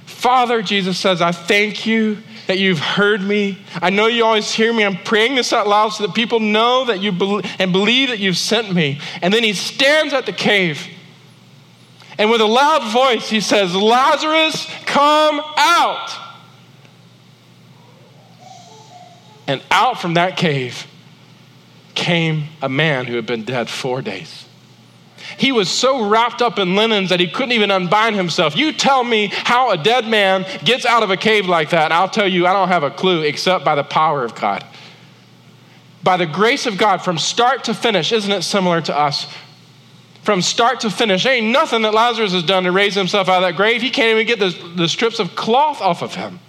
Father, 0.04 0.60
Jesus 0.60 0.98
says, 0.98 1.22
I 1.22 1.30
thank 1.30 1.86
you 1.86 2.18
that 2.48 2.58
you've 2.58 2.78
heard 2.78 3.22
me. 3.22 3.58
I 3.74 3.90
know 3.90 4.06
you 4.06 4.24
always 4.24 4.50
hear 4.52 4.72
me. 4.72 4.84
I'm 4.84 4.96
praying 4.96 5.36
this 5.36 5.52
out 5.52 5.68
loud 5.68 5.90
so 5.90 6.06
that 6.06 6.14
people 6.14 6.40
know 6.40 6.84
that 6.86 7.00
you 7.00 7.12
believe 7.12 7.44
and 7.58 7.72
believe 7.72 8.08
that 8.08 8.18
you've 8.18 8.36
sent 8.36 8.72
me. 8.72 9.00
And 9.22 9.32
then 9.32 9.44
he 9.44 9.52
stands 9.52 10.12
at 10.12 10.26
the 10.26 10.32
cave 10.32 10.86
and 12.18 12.30
with 12.30 12.40
a 12.40 12.46
loud 12.46 12.92
voice, 12.92 13.28
he 13.28 13.40
says, 13.40 13.74
Lazarus, 13.74 14.66
come 14.86 15.40
out. 15.56 16.10
And 19.46 19.62
out 19.70 20.00
from 20.00 20.14
that 20.14 20.36
cave 20.36 20.86
came 21.94 22.44
a 22.62 22.68
man 22.68 23.06
who 23.06 23.16
had 23.16 23.26
been 23.26 23.44
dead 23.44 23.68
four 23.68 24.02
days. 24.02 24.44
He 25.38 25.52
was 25.52 25.68
so 25.68 26.08
wrapped 26.08 26.40
up 26.40 26.58
in 26.58 26.76
linens 26.76 27.10
that 27.10 27.20
he 27.20 27.28
couldn't 27.28 27.52
even 27.52 27.70
unbind 27.70 28.16
himself. 28.16 28.56
You 28.56 28.72
tell 28.72 29.04
me 29.04 29.26
how 29.32 29.70
a 29.70 29.76
dead 29.76 30.06
man 30.06 30.46
gets 30.64 30.86
out 30.86 31.02
of 31.02 31.10
a 31.10 31.16
cave 31.16 31.46
like 31.46 31.70
that. 31.70 31.92
I'll 31.92 32.08
tell 32.08 32.28
you, 32.28 32.46
I 32.46 32.52
don't 32.52 32.68
have 32.68 32.82
a 32.82 32.90
clue 32.90 33.22
except 33.22 33.64
by 33.64 33.74
the 33.74 33.84
power 33.84 34.24
of 34.24 34.34
God. 34.34 34.64
By 36.02 36.16
the 36.16 36.26
grace 36.26 36.66
of 36.66 36.78
God, 36.78 37.02
from 37.02 37.18
start 37.18 37.64
to 37.64 37.74
finish, 37.74 38.12
isn't 38.12 38.30
it 38.30 38.42
similar 38.42 38.80
to 38.82 38.96
us? 38.96 39.26
From 40.26 40.42
start 40.42 40.80
to 40.80 40.90
finish. 40.90 41.22
There 41.22 41.32
ain't 41.32 41.52
nothing 41.52 41.82
that 41.82 41.94
Lazarus 41.94 42.32
has 42.32 42.42
done 42.42 42.64
to 42.64 42.72
raise 42.72 42.96
himself 42.96 43.28
out 43.28 43.36
of 43.36 43.42
that 43.42 43.56
grave. 43.56 43.80
He 43.80 43.90
can't 43.90 44.18
even 44.18 44.26
get 44.26 44.40
the, 44.40 44.72
the 44.74 44.88
strips 44.88 45.20
of 45.20 45.36
cloth 45.36 45.80
off 45.80 46.02
of 46.02 46.16
him. 46.16 46.40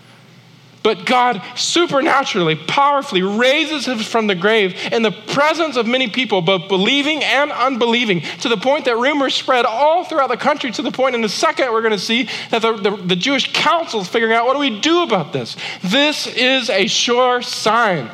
But 0.82 1.06
God 1.06 1.44
supernaturally, 1.56 2.56
powerfully 2.56 3.22
raises 3.22 3.88
him 3.88 4.00
from 4.00 4.26
the 4.26 4.36
grave 4.36 4.76
in 4.92 5.04
the 5.04 5.12
presence 5.12 5.78
of 5.78 5.86
many 5.86 6.08
people, 6.10 6.42
both 6.42 6.68
believing 6.70 7.24
and 7.24 7.52
unbelieving, 7.52 8.22
to 8.42 8.50
the 8.50 8.58
point 8.58 8.86
that 8.86 8.98
rumors 8.98 9.36
spread 9.36 9.66
all 9.66 10.04
throughout 10.06 10.30
the 10.30 10.38
country. 10.38 10.72
To 10.72 10.82
the 10.82 10.92
point 10.92 11.14
in 11.14 11.24
a 11.24 11.30
second, 11.30 11.72
we're 11.72 11.82
going 11.82 11.92
to 11.92 12.00
see 12.00 12.30
that 12.50 12.64
the, 12.64 12.78
the, 12.78 12.98
the 12.98 13.16
Jewish 13.16 13.54
council 13.54 14.02
is 14.02 14.08
figuring 14.08 14.34
out 14.34 14.48
what 14.48 14.54
do 14.54 14.60
we 14.60 14.80
do 14.80 15.04
about 15.04 15.34
this? 15.34 15.56
This 15.84 16.26
is 16.26 16.70
a 16.72 16.88
sure 16.88 17.44
sign 17.44 18.10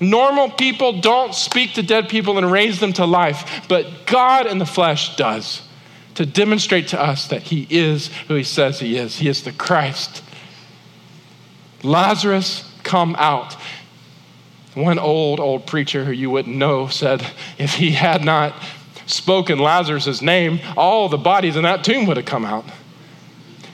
Normal 0.00 0.50
people 0.50 1.00
don't 1.00 1.34
speak 1.34 1.74
to 1.74 1.82
dead 1.82 2.08
people 2.08 2.36
and 2.36 2.50
raise 2.50 2.80
them 2.80 2.92
to 2.94 3.06
life, 3.06 3.64
but 3.68 4.06
God 4.06 4.46
in 4.46 4.58
the 4.58 4.66
flesh 4.66 5.16
does 5.16 5.62
to 6.14 6.26
demonstrate 6.26 6.88
to 6.88 7.00
us 7.00 7.28
that 7.28 7.42
He 7.42 7.66
is 7.70 8.08
who 8.28 8.34
He 8.34 8.44
says 8.44 8.80
He 8.80 8.96
is. 8.96 9.18
He 9.18 9.28
is 9.28 9.42
the 9.42 9.52
Christ. 9.52 10.22
Lazarus, 11.82 12.70
come 12.82 13.16
out. 13.18 13.56
One 14.74 14.98
old, 14.98 15.40
old 15.40 15.66
preacher 15.66 16.04
who 16.04 16.12
you 16.12 16.30
wouldn't 16.30 16.56
know 16.56 16.88
said 16.88 17.26
if 17.58 17.74
he 17.74 17.92
had 17.92 18.24
not 18.24 18.54
spoken 19.06 19.58
Lazarus' 19.58 20.20
name, 20.20 20.60
all 20.76 21.08
the 21.08 21.16
bodies 21.16 21.56
in 21.56 21.62
that 21.62 21.84
tomb 21.84 22.06
would 22.06 22.16
have 22.18 22.26
come 22.26 22.44
out. 22.44 22.64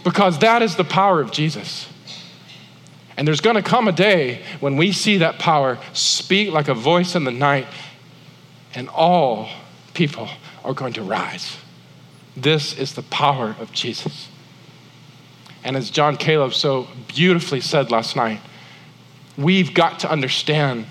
Because 0.05 0.39
that 0.41 0.62
is 0.62 0.77
the 0.77 0.85
power 0.85 1.20
of 1.20 1.33
Jesus. 1.33 1.91
And 3.23 3.29
there's 3.29 3.41
going 3.41 3.55
to 3.55 3.62
come 3.62 3.87
a 3.87 3.93
day 3.93 4.43
when 4.59 4.77
we 4.77 4.91
see 4.91 5.18
that 5.18 5.39
power 5.39 5.79
speak 5.93 6.51
like 6.51 6.66
a 6.66 6.75
voice 6.75 7.14
in 7.14 7.23
the 7.23 7.31
night, 7.31 7.68
and 8.75 8.89
all 8.89 9.49
people 9.95 10.29
are 10.64 10.75
going 10.75 10.93
to 10.95 11.03
rise. 11.03 11.57
This 12.37 12.77
is 12.77 12.95
the 12.95 13.05
power 13.05 13.55
of 13.61 13.70
Jesus. 13.70 14.27
And 15.62 15.77
as 15.77 15.89
John 15.89 16.16
Caleb 16.16 16.53
so 16.53 16.89
beautifully 17.07 17.61
said 17.61 17.93
last 17.93 18.16
night, 18.16 18.41
we've 19.39 19.73
got 19.73 20.01
to 20.01 20.11
understand 20.11 20.87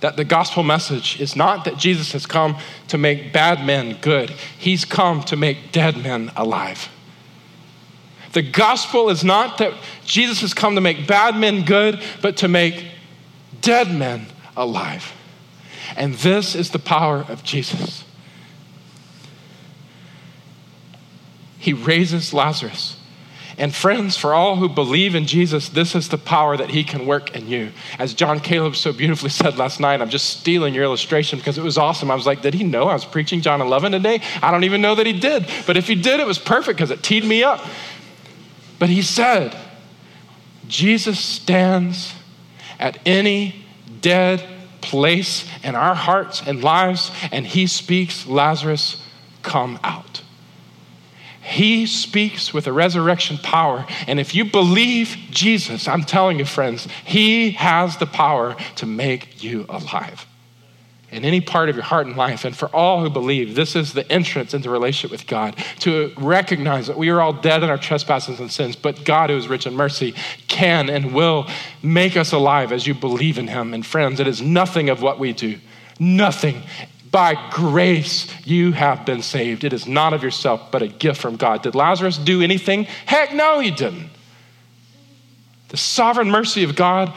that 0.00 0.18
the 0.18 0.26
gospel 0.26 0.62
message 0.62 1.18
is 1.22 1.34
not 1.34 1.64
that 1.64 1.78
Jesus 1.78 2.12
has 2.12 2.26
come 2.26 2.58
to 2.88 2.98
make 2.98 3.32
bad 3.32 3.64
men 3.64 3.96
good, 4.02 4.28
he's 4.58 4.84
come 4.84 5.22
to 5.22 5.38
make 5.38 5.72
dead 5.72 5.96
men 5.96 6.30
alive. 6.36 6.90
The 8.32 8.42
gospel 8.42 9.10
is 9.10 9.24
not 9.24 9.58
that 9.58 9.72
Jesus 10.04 10.40
has 10.42 10.54
come 10.54 10.76
to 10.76 10.80
make 10.80 11.06
bad 11.06 11.36
men 11.36 11.64
good, 11.64 12.00
but 12.22 12.36
to 12.38 12.48
make 12.48 12.84
dead 13.60 13.92
men 13.92 14.26
alive. 14.56 15.12
And 15.96 16.14
this 16.14 16.54
is 16.54 16.70
the 16.70 16.78
power 16.78 17.24
of 17.28 17.42
Jesus. 17.42 18.04
He 21.58 21.72
raises 21.72 22.32
Lazarus. 22.32 22.96
And 23.58 23.74
friends, 23.74 24.16
for 24.16 24.32
all 24.32 24.56
who 24.56 24.70
believe 24.70 25.14
in 25.14 25.26
Jesus, 25.26 25.68
this 25.68 25.94
is 25.94 26.08
the 26.08 26.16
power 26.16 26.56
that 26.56 26.70
he 26.70 26.82
can 26.82 27.04
work 27.04 27.36
in 27.36 27.46
you. 27.46 27.72
As 27.98 28.14
John 28.14 28.40
Caleb 28.40 28.74
so 28.74 28.90
beautifully 28.90 29.28
said 29.28 29.58
last 29.58 29.80
night, 29.80 30.00
I'm 30.00 30.08
just 30.08 30.30
stealing 30.40 30.72
your 30.72 30.84
illustration 30.84 31.38
because 31.38 31.58
it 31.58 31.62
was 31.62 31.76
awesome. 31.76 32.10
I 32.10 32.14
was 32.14 32.24
like, 32.24 32.40
did 32.40 32.54
he 32.54 32.64
know 32.64 32.84
I 32.84 32.94
was 32.94 33.04
preaching 33.04 33.42
John 33.42 33.60
11 33.60 33.92
today? 33.92 34.22
I 34.42 34.50
don't 34.50 34.64
even 34.64 34.80
know 34.80 34.94
that 34.94 35.04
he 35.04 35.12
did. 35.12 35.46
But 35.66 35.76
if 35.76 35.86
he 35.86 35.94
did, 35.94 36.20
it 36.20 36.26
was 36.26 36.38
perfect 36.38 36.78
because 36.78 36.90
it 36.90 37.02
teed 37.02 37.24
me 37.24 37.42
up. 37.42 37.60
But 38.80 38.88
he 38.88 39.02
said, 39.02 39.54
Jesus 40.66 41.20
stands 41.20 42.14
at 42.78 42.98
any 43.04 43.66
dead 44.00 44.42
place 44.80 45.46
in 45.62 45.74
our 45.74 45.94
hearts 45.94 46.42
and 46.44 46.64
lives, 46.64 47.12
and 47.30 47.46
he 47.46 47.66
speaks, 47.66 48.26
Lazarus, 48.26 49.06
come 49.42 49.78
out. 49.84 50.22
He 51.42 51.84
speaks 51.84 52.54
with 52.54 52.66
a 52.66 52.72
resurrection 52.72 53.36
power. 53.36 53.84
And 54.06 54.18
if 54.18 54.34
you 54.34 54.46
believe 54.46 55.16
Jesus, 55.30 55.86
I'm 55.86 56.04
telling 56.04 56.38
you, 56.38 56.44
friends, 56.44 56.86
He 57.04 57.50
has 57.52 57.96
the 57.96 58.06
power 58.06 58.56
to 58.76 58.86
make 58.86 59.42
you 59.42 59.66
alive 59.68 60.26
in 61.12 61.24
any 61.24 61.40
part 61.40 61.68
of 61.68 61.76
your 61.76 61.84
heart 61.84 62.06
and 62.06 62.16
life. 62.16 62.44
And 62.44 62.56
for 62.56 62.68
all 62.74 63.02
who 63.02 63.10
believe, 63.10 63.54
this 63.54 63.74
is 63.74 63.92
the 63.92 64.10
entrance 64.10 64.54
into 64.54 64.70
relationship 64.70 65.10
with 65.10 65.26
God 65.26 65.56
to 65.80 66.12
recognize 66.16 66.86
that 66.86 66.96
we 66.96 67.08
are 67.08 67.20
all 67.20 67.32
dead 67.32 67.62
in 67.62 67.70
our 67.70 67.78
trespasses 67.78 68.40
and 68.40 68.50
sins, 68.50 68.76
but 68.76 69.04
God, 69.04 69.30
who 69.30 69.36
is 69.36 69.48
rich 69.48 69.66
in 69.66 69.74
mercy, 69.74 70.14
can 70.48 70.88
and 70.88 71.14
will 71.14 71.48
make 71.82 72.16
us 72.16 72.32
alive 72.32 72.72
as 72.72 72.86
you 72.86 72.94
believe 72.94 73.38
in 73.38 73.48
Him. 73.48 73.74
And 73.74 73.84
friends, 73.84 74.20
it 74.20 74.26
is 74.26 74.40
nothing 74.40 74.88
of 74.88 75.02
what 75.02 75.18
we 75.18 75.32
do, 75.32 75.58
nothing. 75.98 76.62
By 77.10 77.50
grace, 77.50 78.32
you 78.46 78.70
have 78.70 79.04
been 79.04 79.22
saved. 79.22 79.64
It 79.64 79.72
is 79.72 79.86
not 79.86 80.12
of 80.12 80.22
yourself, 80.22 80.70
but 80.70 80.80
a 80.80 80.86
gift 80.86 81.20
from 81.20 81.34
God. 81.34 81.62
Did 81.62 81.74
Lazarus 81.74 82.16
do 82.16 82.40
anything? 82.40 82.84
Heck 83.06 83.34
no, 83.34 83.58
he 83.58 83.72
didn't. 83.72 84.10
The 85.70 85.76
sovereign 85.76 86.30
mercy 86.30 86.62
of 86.62 86.76
God 86.76 87.12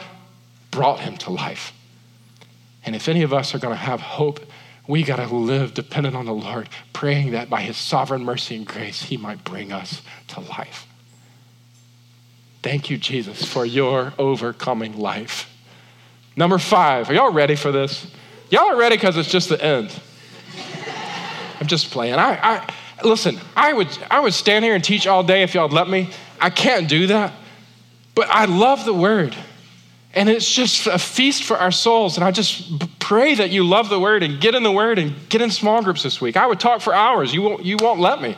brought 0.72 0.98
him 0.98 1.16
to 1.18 1.30
life. 1.30 1.72
And 2.86 2.94
if 2.94 3.08
any 3.08 3.22
of 3.22 3.32
us 3.32 3.54
are 3.54 3.58
going 3.58 3.74
to 3.74 3.80
have 3.80 4.00
hope, 4.00 4.40
we 4.86 5.02
got 5.02 5.16
to 5.16 5.34
live 5.34 5.74
dependent 5.74 6.14
on 6.14 6.26
the 6.26 6.34
Lord, 6.34 6.68
praying 6.92 7.30
that 7.30 7.48
by 7.48 7.62
his 7.62 7.76
sovereign 7.76 8.24
mercy 8.24 8.56
and 8.56 8.66
grace, 8.66 9.02
he 9.02 9.16
might 9.16 9.42
bring 9.44 9.72
us 9.72 10.02
to 10.28 10.40
life. 10.40 10.86
Thank 12.62 12.90
you, 12.90 12.98
Jesus, 12.98 13.44
for 13.44 13.64
your 13.64 14.12
overcoming 14.18 14.98
life. 14.98 15.50
Number 16.36 16.58
five, 16.58 17.08
are 17.10 17.14
y'all 17.14 17.32
ready 17.32 17.56
for 17.56 17.72
this? 17.72 18.06
Y'all 18.50 18.72
are 18.72 18.76
ready 18.76 18.96
because 18.96 19.16
it's 19.16 19.30
just 19.30 19.48
the 19.48 19.62
end. 19.62 19.92
I'm 21.60 21.66
just 21.66 21.90
playing. 21.90 22.14
I, 22.14 22.38
I 22.42 22.74
listen, 23.06 23.38
I 23.56 23.72
would 23.72 23.88
I 24.10 24.20
would 24.20 24.34
stand 24.34 24.64
here 24.64 24.74
and 24.74 24.82
teach 24.82 25.06
all 25.06 25.22
day 25.22 25.42
if 25.42 25.54
y'all 25.54 25.68
would 25.68 25.72
let 25.72 25.88
me. 25.88 26.10
I 26.40 26.50
can't 26.50 26.88
do 26.88 27.06
that. 27.08 27.32
But 28.14 28.28
I 28.28 28.44
love 28.44 28.84
the 28.84 28.94
word. 28.94 29.34
And 30.14 30.28
it's 30.28 30.50
just 30.50 30.86
a 30.86 30.98
feast 30.98 31.42
for 31.42 31.56
our 31.56 31.72
souls. 31.72 32.16
And 32.16 32.24
I 32.24 32.30
just 32.30 32.98
pray 33.00 33.34
that 33.34 33.50
you 33.50 33.64
love 33.64 33.88
the 33.88 33.98
word 33.98 34.22
and 34.22 34.40
get 34.40 34.54
in 34.54 34.62
the 34.62 34.70
word 34.70 34.98
and 34.98 35.14
get 35.28 35.42
in 35.42 35.50
small 35.50 35.82
groups 35.82 36.04
this 36.04 36.20
week. 36.20 36.36
I 36.36 36.46
would 36.46 36.60
talk 36.60 36.80
for 36.80 36.94
hours. 36.94 37.34
You 37.34 37.42
won't, 37.42 37.64
you 37.64 37.76
won't 37.80 38.00
let 38.00 38.22
me. 38.22 38.36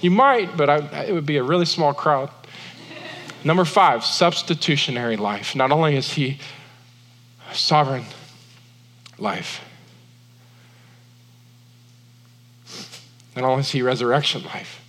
You 0.00 0.10
might, 0.10 0.56
but 0.56 0.70
I, 0.70 1.04
it 1.04 1.12
would 1.12 1.26
be 1.26 1.36
a 1.36 1.42
really 1.42 1.66
small 1.66 1.92
crowd. 1.92 2.30
Number 3.44 3.66
five, 3.66 4.02
substitutionary 4.04 5.16
life. 5.16 5.54
Not 5.54 5.70
only 5.70 5.96
is 5.96 6.14
he 6.14 6.38
sovereign 7.52 8.04
life, 9.18 9.60
not 13.36 13.44
only 13.44 13.60
is 13.60 13.70
he 13.70 13.82
resurrection 13.82 14.42
life, 14.44 14.80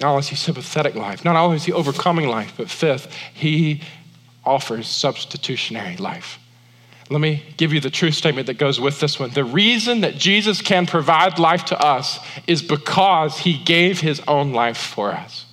not 0.00 0.10
only 0.10 0.20
is 0.20 0.28
he 0.28 0.36
sympathetic 0.36 0.94
life, 0.94 1.24
not 1.24 1.36
only 1.36 1.56
is 1.56 1.64
he 1.64 1.72
overcoming 1.72 2.28
life, 2.28 2.54
but 2.56 2.70
fifth, 2.70 3.12
he 3.32 3.82
offers 4.46 4.88
substitutionary 4.88 5.96
life. 5.96 6.38
Let 7.10 7.20
me 7.20 7.42
give 7.56 7.72
you 7.72 7.80
the 7.80 7.90
true 7.90 8.10
statement 8.10 8.46
that 8.46 8.54
goes 8.54 8.80
with 8.80 8.98
this 8.98 9.20
one. 9.20 9.30
The 9.30 9.44
reason 9.44 10.00
that 10.00 10.16
Jesus 10.16 10.62
can 10.62 10.86
provide 10.86 11.38
life 11.38 11.66
to 11.66 11.78
us 11.78 12.18
is 12.46 12.62
because 12.62 13.38
he 13.38 13.58
gave 13.58 14.00
his 14.00 14.22
own 14.26 14.52
life 14.52 14.78
for 14.78 15.12
us. 15.12 15.44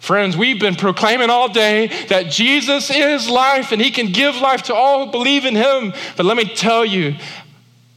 Friends, 0.00 0.36
we've 0.36 0.58
been 0.58 0.76
proclaiming 0.76 1.30
all 1.30 1.52
day 1.52 1.88
that 2.08 2.30
Jesus 2.30 2.90
is 2.90 3.28
life 3.28 3.70
and 3.70 3.80
he 3.80 3.90
can 3.90 4.06
give 4.06 4.34
life 4.36 4.62
to 4.64 4.74
all 4.74 5.04
who 5.04 5.12
believe 5.12 5.44
in 5.44 5.54
him. 5.54 5.92
But 6.16 6.26
let 6.26 6.36
me 6.36 6.46
tell 6.46 6.84
you 6.84 7.16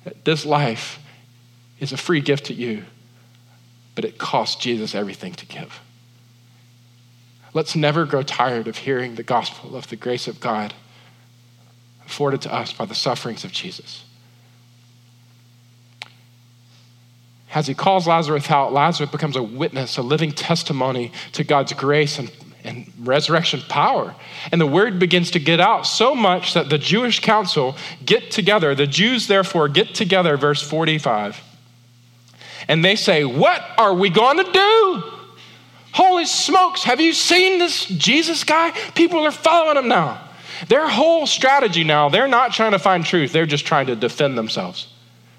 that 0.04 0.26
this 0.26 0.46
life 0.46 1.00
is 1.80 1.92
a 1.92 1.98
free 1.98 2.22
gift 2.22 2.46
to 2.48 2.54
you, 2.54 2.84
but 3.96 4.06
it 4.06 4.18
costs 4.18 4.62
Jesus 4.62 4.94
everything 4.94 5.34
to 5.34 5.46
give. 5.46 5.80
Let's 7.54 7.76
never 7.76 8.06
grow 8.06 8.24
tired 8.24 8.68
of 8.68 8.78
hearing 8.78 9.16
the 9.16 9.24
gospel 9.24 9.76
of 9.76 9.88
the 9.88 9.96
grace 9.96 10.28
of 10.28 10.40
God 10.40 10.74
afforded 12.06 12.42
to 12.42 12.54
us 12.54 12.74
by 12.74 12.86
the 12.86 12.96
sufferings 12.96 13.44
of 13.44 13.52
Jesus. 13.52 14.04
As 17.54 17.68
he 17.68 17.76
calls 17.76 18.08
Lazarus 18.08 18.50
out, 18.50 18.74
Lazarus 18.74 19.12
becomes 19.12 19.36
a 19.36 19.44
witness, 19.44 19.98
a 19.98 20.02
living 20.02 20.32
testimony 20.32 21.12
to 21.34 21.44
God's 21.44 21.72
grace 21.74 22.18
and, 22.18 22.32
and 22.64 22.92
resurrection 23.00 23.62
power. 23.70 24.16
And 24.52 24.60
the 24.60 24.66
word 24.66 24.98
begins 24.98 25.30
to 25.32 25.40
get 25.40 25.60
out 25.60 25.86
so 25.86 26.16
much 26.16 26.56
that 26.56 26.70
the 26.70 26.80
Jewish 26.80 27.20
council 27.20 27.76
get 28.04 28.32
together. 28.32 28.74
The 28.74 28.88
Jews, 28.88 29.28
therefore, 29.28 29.70
get 29.70 29.94
together, 29.94 30.36
verse 30.36 30.64
45. 30.64 31.42
And 32.68 32.84
they 32.84 32.96
say, 32.96 33.24
What 33.24 33.64
are 33.78 33.94
we 33.94 34.10
going 34.10 34.44
to 34.44 34.52
do? 34.52 35.04
Holy 35.94 36.26
smokes, 36.26 36.84
have 36.84 37.00
you 37.00 37.14
seen 37.14 37.60
this 37.60 37.86
Jesus 37.86 38.44
guy? 38.44 38.72
People 38.96 39.20
are 39.20 39.32
following 39.32 39.78
him 39.78 39.88
now. 39.88 40.28
Their 40.68 40.88
whole 40.88 41.28
strategy 41.28 41.84
now, 41.84 42.10
they're 42.10 42.28
not 42.28 42.52
trying 42.52 42.72
to 42.72 42.80
find 42.80 43.06
truth, 43.06 43.32
they're 43.32 43.46
just 43.46 43.66
trying 43.66 43.88
to 43.88 43.96
defend 43.96 44.38
themselves. 44.38 44.88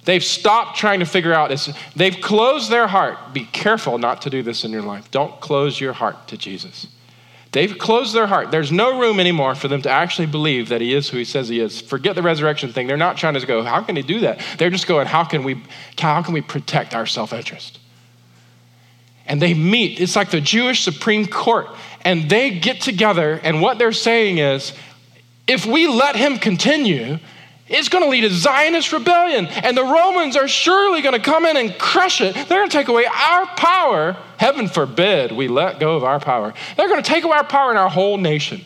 They've 0.04 0.22
stopped 0.22 0.76
trying 0.76 1.00
to 1.00 1.06
figure 1.06 1.32
out, 1.32 1.50
it's, 1.50 1.72
they've 1.96 2.20
closed 2.20 2.70
their 2.70 2.86
heart. 2.86 3.32
Be 3.32 3.46
careful 3.46 3.98
not 3.98 4.22
to 4.22 4.30
do 4.30 4.42
this 4.42 4.64
in 4.64 4.70
your 4.70 4.82
life. 4.82 5.10
Don't 5.10 5.40
close 5.40 5.80
your 5.80 5.94
heart 5.94 6.28
to 6.28 6.36
Jesus. 6.36 6.88
They've 7.52 7.78
closed 7.78 8.14
their 8.14 8.26
heart. 8.26 8.50
There's 8.50 8.70
no 8.70 9.00
room 9.00 9.18
anymore 9.18 9.54
for 9.54 9.68
them 9.68 9.80
to 9.82 9.90
actually 9.90 10.26
believe 10.26 10.68
that 10.68 10.80
he 10.80 10.92
is 10.92 11.08
who 11.08 11.18
he 11.18 11.24
says 11.24 11.48
he 11.48 11.60
is. 11.60 11.80
Forget 11.80 12.16
the 12.16 12.22
resurrection 12.22 12.72
thing. 12.72 12.86
They're 12.86 12.96
not 12.96 13.16
trying 13.16 13.34
to 13.34 13.46
go, 13.46 13.62
how 13.62 13.80
can 13.80 13.96
he 13.96 14.02
do 14.02 14.20
that? 14.20 14.40
They're 14.58 14.70
just 14.70 14.86
going, 14.86 15.06
how 15.06 15.24
can 15.24 15.42
we, 15.42 15.62
how 15.98 16.22
can 16.22 16.34
we 16.34 16.42
protect 16.42 16.94
our 16.94 17.06
self 17.06 17.32
interest? 17.32 17.78
And 19.26 19.40
they 19.40 19.54
meet. 19.54 20.00
It's 20.00 20.16
like 20.16 20.30
the 20.30 20.40
Jewish 20.40 20.84
Supreme 20.84 21.26
Court. 21.26 21.68
And 22.02 22.28
they 22.28 22.58
get 22.58 22.80
together, 22.80 23.40
and 23.42 23.62
what 23.62 23.78
they're 23.78 23.92
saying 23.92 24.38
is 24.38 24.72
if 25.46 25.64
we 25.66 25.86
let 25.86 26.16
him 26.16 26.38
continue, 26.38 27.18
it's 27.66 27.88
going 27.88 28.04
to 28.04 28.10
lead 28.10 28.22
to 28.22 28.30
Zionist 28.30 28.92
rebellion, 28.92 29.46
and 29.46 29.76
the 29.76 29.82
Romans 29.82 30.36
are 30.36 30.46
surely 30.46 31.00
going 31.00 31.14
to 31.14 31.20
come 31.20 31.46
in 31.46 31.56
and 31.56 31.78
crush 31.78 32.20
it. 32.20 32.34
They're 32.34 32.58
going 32.58 32.68
to 32.68 32.76
take 32.76 32.88
away 32.88 33.06
our 33.06 33.46
power. 33.56 34.16
Heaven 34.36 34.68
forbid 34.68 35.32
we 35.32 35.48
let 35.48 35.80
go 35.80 35.96
of 35.96 36.04
our 36.04 36.20
power. 36.20 36.52
They're 36.76 36.88
going 36.88 37.02
to 37.02 37.08
take 37.08 37.24
away 37.24 37.38
our 37.38 37.44
power 37.44 37.70
in 37.70 37.78
our 37.78 37.88
whole 37.88 38.18
nation. 38.18 38.62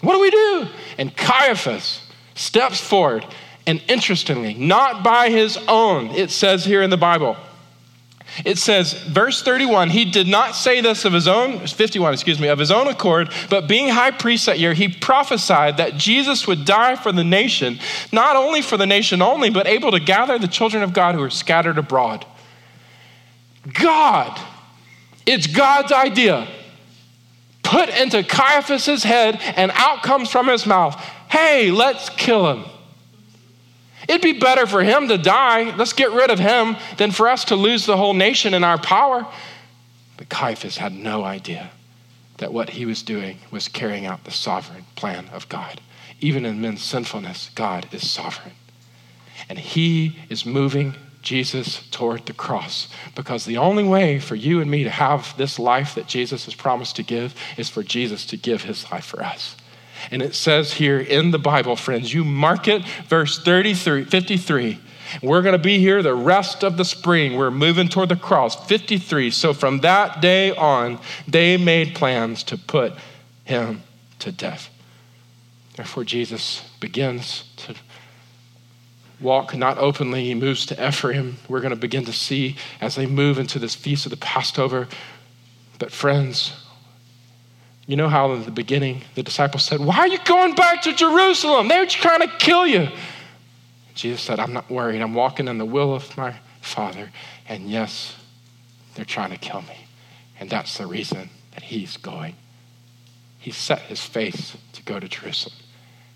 What 0.00 0.14
do 0.14 0.20
we 0.20 0.30
do? 0.30 0.68
And 0.96 1.14
Caiaphas 1.14 2.08
steps 2.34 2.80
forward, 2.80 3.26
and 3.66 3.82
interestingly, 3.88 4.54
not 4.54 5.04
by 5.04 5.28
his 5.28 5.58
own, 5.68 6.06
it 6.12 6.30
says 6.30 6.64
here 6.64 6.80
in 6.80 6.88
the 6.88 6.96
Bible, 6.96 7.36
it 8.44 8.58
says, 8.58 8.92
verse 8.92 9.42
31, 9.42 9.90
he 9.90 10.04
did 10.04 10.26
not 10.26 10.54
say 10.54 10.80
this 10.80 11.04
of 11.04 11.12
his 11.12 11.26
own, 11.28 11.66
51, 11.66 12.12
excuse 12.12 12.38
me, 12.38 12.48
of 12.48 12.58
his 12.58 12.70
own 12.70 12.86
accord, 12.86 13.30
but 13.50 13.68
being 13.68 13.88
high 13.88 14.10
priest 14.10 14.46
that 14.46 14.58
year, 14.58 14.74
he 14.74 14.88
prophesied 14.88 15.76
that 15.78 15.96
Jesus 15.96 16.46
would 16.46 16.64
die 16.64 16.96
for 16.96 17.12
the 17.12 17.24
nation, 17.24 17.78
not 18.12 18.36
only 18.36 18.62
for 18.62 18.76
the 18.76 18.86
nation 18.86 19.22
only, 19.22 19.50
but 19.50 19.66
able 19.66 19.90
to 19.90 20.00
gather 20.00 20.38
the 20.38 20.48
children 20.48 20.82
of 20.82 20.92
God 20.92 21.14
who 21.14 21.22
are 21.22 21.30
scattered 21.30 21.78
abroad. 21.78 22.24
God, 23.74 24.40
it's 25.26 25.46
God's 25.46 25.92
idea, 25.92 26.48
put 27.62 27.88
into 27.88 28.22
Caiaphas's 28.22 29.02
head, 29.02 29.38
and 29.56 29.70
out 29.74 30.02
comes 30.02 30.30
from 30.30 30.48
his 30.48 30.64
mouth, 30.64 30.94
hey, 31.30 31.70
let's 31.70 32.08
kill 32.10 32.50
him. 32.52 32.64
It'd 34.08 34.22
be 34.22 34.38
better 34.38 34.66
for 34.66 34.82
him 34.82 35.08
to 35.08 35.18
die. 35.18 35.76
Let's 35.76 35.92
get 35.92 36.10
rid 36.10 36.30
of 36.30 36.38
him 36.38 36.76
than 36.96 37.10
for 37.10 37.28
us 37.28 37.44
to 37.46 37.56
lose 37.56 37.84
the 37.84 37.98
whole 37.98 38.14
nation 38.14 38.54
in 38.54 38.64
our 38.64 38.78
power. 38.78 39.26
But 40.16 40.30
Caiaphas 40.30 40.78
had 40.78 40.92
no 40.92 41.24
idea 41.24 41.70
that 42.38 42.52
what 42.52 42.70
he 42.70 42.86
was 42.86 43.02
doing 43.02 43.38
was 43.50 43.68
carrying 43.68 44.06
out 44.06 44.24
the 44.24 44.30
sovereign 44.30 44.84
plan 44.96 45.28
of 45.28 45.48
God. 45.48 45.80
Even 46.20 46.46
in 46.46 46.60
men's 46.60 46.82
sinfulness, 46.82 47.50
God 47.54 47.86
is 47.92 48.10
sovereign. 48.10 48.54
And 49.48 49.58
he 49.58 50.16
is 50.28 50.46
moving 50.46 50.94
Jesus 51.20 51.86
toward 51.90 52.26
the 52.26 52.32
cross 52.32 52.88
because 53.14 53.44
the 53.44 53.58
only 53.58 53.84
way 53.84 54.18
for 54.18 54.34
you 54.34 54.60
and 54.60 54.70
me 54.70 54.84
to 54.84 54.90
have 54.90 55.36
this 55.36 55.58
life 55.58 55.94
that 55.94 56.06
Jesus 56.06 56.46
has 56.46 56.54
promised 56.54 56.96
to 56.96 57.02
give 57.02 57.34
is 57.58 57.68
for 57.68 57.82
Jesus 57.82 58.24
to 58.26 58.36
give 58.36 58.62
his 58.62 58.90
life 58.90 59.04
for 59.04 59.22
us. 59.22 59.56
And 60.10 60.22
it 60.22 60.34
says 60.34 60.72
here 60.72 60.98
in 60.98 61.30
the 61.30 61.38
Bible, 61.38 61.76
friends, 61.76 62.12
you 62.12 62.24
mark 62.24 62.68
it, 62.68 62.84
verse 63.08 63.42
33, 63.42 64.04
53. 64.04 64.80
We're 65.22 65.42
going 65.42 65.54
to 65.54 65.62
be 65.62 65.78
here 65.78 66.02
the 66.02 66.14
rest 66.14 66.62
of 66.62 66.76
the 66.76 66.84
spring. 66.84 67.36
We're 67.36 67.50
moving 67.50 67.88
toward 67.88 68.10
the 68.10 68.16
cross, 68.16 68.66
53. 68.68 69.30
So 69.30 69.54
from 69.54 69.80
that 69.80 70.20
day 70.20 70.54
on, 70.54 71.00
they 71.26 71.56
made 71.56 71.94
plans 71.94 72.42
to 72.44 72.58
put 72.58 72.92
him 73.44 73.82
to 74.18 74.32
death. 74.32 74.70
Therefore, 75.76 76.04
Jesus 76.04 76.68
begins 76.80 77.44
to 77.56 77.74
walk 79.20 79.56
not 79.56 79.78
openly. 79.78 80.24
He 80.24 80.34
moves 80.34 80.66
to 80.66 80.88
Ephraim. 80.88 81.38
We're 81.48 81.60
going 81.60 81.70
to 81.70 81.76
begin 81.76 82.04
to 82.04 82.12
see 82.12 82.56
as 82.80 82.96
they 82.96 83.06
move 83.06 83.38
into 83.38 83.58
this 83.58 83.74
feast 83.74 84.04
of 84.04 84.10
the 84.10 84.16
Passover. 84.16 84.88
But, 85.78 85.92
friends, 85.92 86.52
you 87.88 87.96
know 87.96 88.10
how 88.10 88.32
in 88.32 88.44
the 88.44 88.50
beginning 88.50 89.00
the 89.14 89.22
disciples 89.22 89.64
said, 89.64 89.80
Why 89.80 89.96
are 89.96 90.08
you 90.08 90.18
going 90.24 90.54
back 90.54 90.82
to 90.82 90.92
Jerusalem? 90.92 91.68
They're 91.68 91.86
trying 91.86 92.20
to 92.20 92.28
kill 92.36 92.66
you. 92.66 92.88
Jesus 93.94 94.20
said, 94.20 94.38
I'm 94.38 94.52
not 94.52 94.70
worried. 94.70 95.00
I'm 95.00 95.14
walking 95.14 95.48
in 95.48 95.56
the 95.56 95.64
will 95.64 95.94
of 95.94 96.14
my 96.14 96.36
Father. 96.60 97.10
And 97.48 97.70
yes, 97.70 98.14
they're 98.94 99.06
trying 99.06 99.30
to 99.30 99.38
kill 99.38 99.62
me. 99.62 99.86
And 100.38 100.50
that's 100.50 100.76
the 100.76 100.86
reason 100.86 101.30
that 101.52 101.62
he's 101.62 101.96
going. 101.96 102.36
He 103.38 103.52
set 103.52 103.80
his 103.80 104.04
face 104.04 104.54
to 104.74 104.82
go 104.82 105.00
to 105.00 105.08
Jerusalem. 105.08 105.56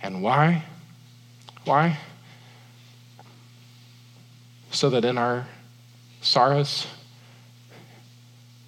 And 0.02 0.22
why? 0.22 0.64
Why? 1.64 1.98
So 4.70 4.90
that 4.90 5.06
in 5.06 5.16
our 5.16 5.46
sorrows, 6.20 6.86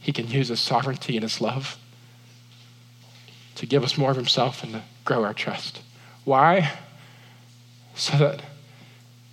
he 0.01 0.11
can 0.11 0.27
use 0.27 0.49
his 0.49 0.61
sovereignty 0.61 1.17
and 1.17 1.23
his 1.23 1.43
love 1.43 1.77
to 3.57 3.67
give 3.67 3.85
us 3.85 3.97
more 3.97 4.11
of 4.11 4.17
himself 4.17 4.63
and 4.63 4.73
to 4.73 4.83
grow 5.05 5.25
our 5.25 5.35
trust. 5.35 5.81
Why? 6.25 6.73
So 7.95 8.17
that 8.19 8.43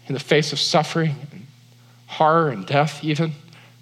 in 0.08 0.14
the 0.14 0.20
face 0.20 0.52
of 0.54 0.60
suffering 0.60 1.16
and 1.32 1.48
horror 2.08 2.50
and 2.50 2.66
death, 2.66 3.04
even, 3.04 3.34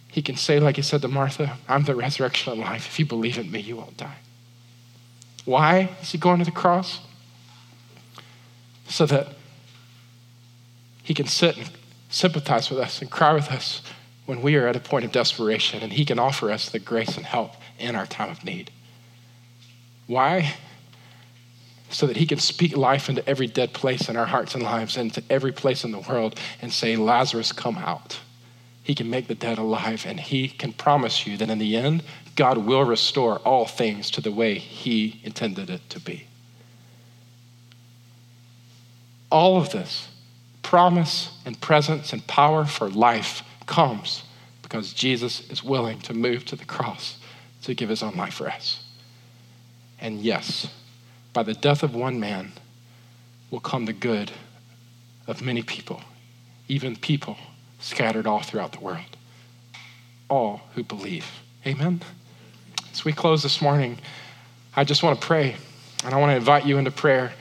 he 0.08 0.22
can 0.22 0.36
say, 0.36 0.60
like 0.60 0.76
he 0.76 0.82
said 0.82 1.02
to 1.02 1.08
Martha, 1.08 1.58
I'm 1.68 1.84
the 1.84 1.96
resurrection 1.96 2.54
and 2.54 2.62
life. 2.62 2.88
If 2.88 3.00
you 3.00 3.06
believe 3.06 3.38
in 3.38 3.52
me, 3.52 3.60
you 3.60 3.76
won't 3.76 3.98
die. 3.98 4.18
Why 5.46 5.90
is 6.02 6.12
he 6.12 6.18
going 6.18 6.40
to 6.40 6.46
the 6.46 6.52
cross? 6.52 7.00
So 8.88 9.06
that 9.08 9.30
he 11.04 11.14
can 11.14 11.28
sit 11.28 11.58
and 11.58 11.70
sympathize 12.10 12.70
with 12.70 12.80
us 12.80 13.02
and 13.02 13.10
cry 13.10 13.34
with 13.34 13.50
us 13.50 13.82
when 14.26 14.42
we 14.42 14.56
are 14.56 14.68
at 14.68 14.76
a 14.76 14.80
point 14.80 15.06
of 15.06 15.12
desperation, 15.12 15.82
and 15.82 15.92
he 15.92 16.06
can 16.06 16.20
offer 16.20 16.52
us 16.52 16.70
the 16.70 16.78
grace 16.78 17.18
and 17.18 17.26
help 17.26 17.54
in 17.80 17.96
our 17.96 18.06
time 18.06 18.30
of 18.30 18.44
need. 18.44 18.70
Why? 20.10 20.56
So 21.92 22.08
that 22.08 22.18
he 22.18 22.26
can 22.26 22.40
speak 22.40 22.76
life 22.76 23.10
into 23.10 23.28
every 23.30 23.46
dead 23.46 23.74
place 23.74 24.10
in 24.10 24.18
our 24.18 24.26
hearts 24.26 24.56
and 24.56 24.64
lives 24.64 24.98
and 24.98 25.14
to 25.14 25.22
every 25.30 25.52
place 25.52 25.84
in 25.84 25.92
the 25.92 26.00
world 26.00 26.40
and 26.64 26.74
say, 26.74 26.96
Lazarus, 26.96 27.52
come 27.52 27.78
out. 27.78 28.20
He 28.82 28.96
can 28.96 29.08
make 29.08 29.28
the 29.28 29.36
dead 29.36 29.60
alive, 29.60 30.08
and 30.08 30.20
he 30.20 30.48
can 30.48 30.74
promise 30.74 31.28
you 31.28 31.38
that 31.38 31.52
in 31.52 31.60
the 31.60 31.78
end, 31.78 32.02
God 32.36 32.58
will 32.58 32.84
restore 32.86 33.38
all 33.40 33.68
things 33.68 34.10
to 34.12 34.22
the 34.22 34.32
way 34.32 34.56
he 34.56 35.22
intended 35.24 35.70
it 35.70 35.88
to 35.92 36.00
be. 36.00 36.26
All 39.30 39.58
of 39.62 39.70
this 39.70 40.08
promise 40.64 41.38
and 41.46 41.62
presence 41.62 42.14
and 42.14 42.26
power 42.26 42.66
for 42.66 42.90
life 42.90 43.44
comes 43.68 44.24
because 44.64 44.92
Jesus 44.92 45.48
is 45.52 45.64
willing 45.64 46.00
to 46.00 46.16
move 46.16 46.46
to 46.46 46.56
the 46.56 46.66
cross 46.66 47.20
to 47.62 47.76
give 47.76 47.90
his 47.90 48.02
own 48.02 48.16
life 48.16 48.34
for 48.34 48.50
us. 48.50 48.89
And 50.02 50.22
yes, 50.22 50.68
by 51.34 51.44
the 51.44 51.54
death 51.54 51.84
of 51.84 51.94
one 51.94 52.20
man 52.20 52.54
will 53.52 53.60
come 53.60 53.86
the 53.86 53.94
good 53.94 54.32
of 55.28 55.42
many 55.42 55.62
people, 55.62 56.02
even 56.68 56.96
people 56.96 57.38
scattered 57.80 58.28
all 58.28 58.42
throughout 58.42 58.74
the 58.74 58.80
world. 58.80 59.18
All 60.30 60.62
who 60.76 60.84
believe. 60.84 61.26
Amen. 61.66 62.02
As 62.92 63.04
we 63.04 63.14
close 63.14 63.44
this 63.44 63.62
morning, 63.62 63.98
I 64.76 64.84
just 64.84 65.04
want 65.04 65.20
to 65.20 65.26
pray, 65.26 65.56
and 66.04 66.14
I 66.14 66.18
want 66.18 66.32
to 66.32 66.36
invite 66.36 66.66
you 66.66 66.78
into 66.78 66.92
prayer. 66.92 67.34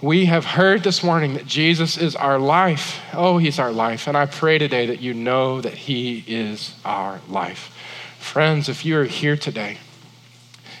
We 0.00 0.26
have 0.26 0.44
heard 0.44 0.82
this 0.82 1.02
morning 1.02 1.34
that 1.34 1.46
Jesus 1.46 1.96
is 1.96 2.16
our 2.16 2.38
life. 2.38 3.00
Oh, 3.12 3.38
he's 3.38 3.58
our 3.58 3.72
life. 3.72 4.08
And 4.08 4.16
I 4.16 4.26
pray 4.26 4.58
today 4.58 4.86
that 4.86 5.00
you 5.00 5.14
know 5.14 5.60
that 5.60 5.74
he 5.74 6.24
is 6.26 6.74
our 6.84 7.20
life. 7.28 7.72
Friends, 8.18 8.68
if 8.68 8.84
you 8.84 8.98
are 8.98 9.04
here 9.04 9.36
today, 9.36 9.78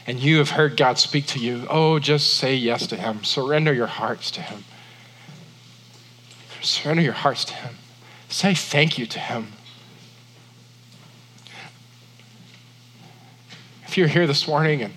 and 0.06 0.18
you 0.18 0.38
have 0.38 0.50
heard 0.50 0.76
God 0.76 0.98
speak 0.98 1.26
to 1.28 1.38
you, 1.38 1.66
oh, 1.70 1.98
just 1.98 2.34
say 2.34 2.54
yes 2.54 2.86
to 2.88 2.96
Him. 2.96 3.24
Surrender 3.24 3.72
your 3.72 3.86
hearts 3.86 4.30
to 4.32 4.42
Him. 4.42 4.64
Surrender 6.60 7.02
your 7.02 7.12
hearts 7.12 7.44
to 7.46 7.54
Him. 7.54 7.76
Say 8.28 8.54
thank 8.54 8.98
you 8.98 9.06
to 9.06 9.18
Him. 9.18 9.48
If 13.86 13.96
you're 13.98 14.08
here 14.08 14.26
this 14.26 14.48
morning 14.48 14.82
and 14.82 14.94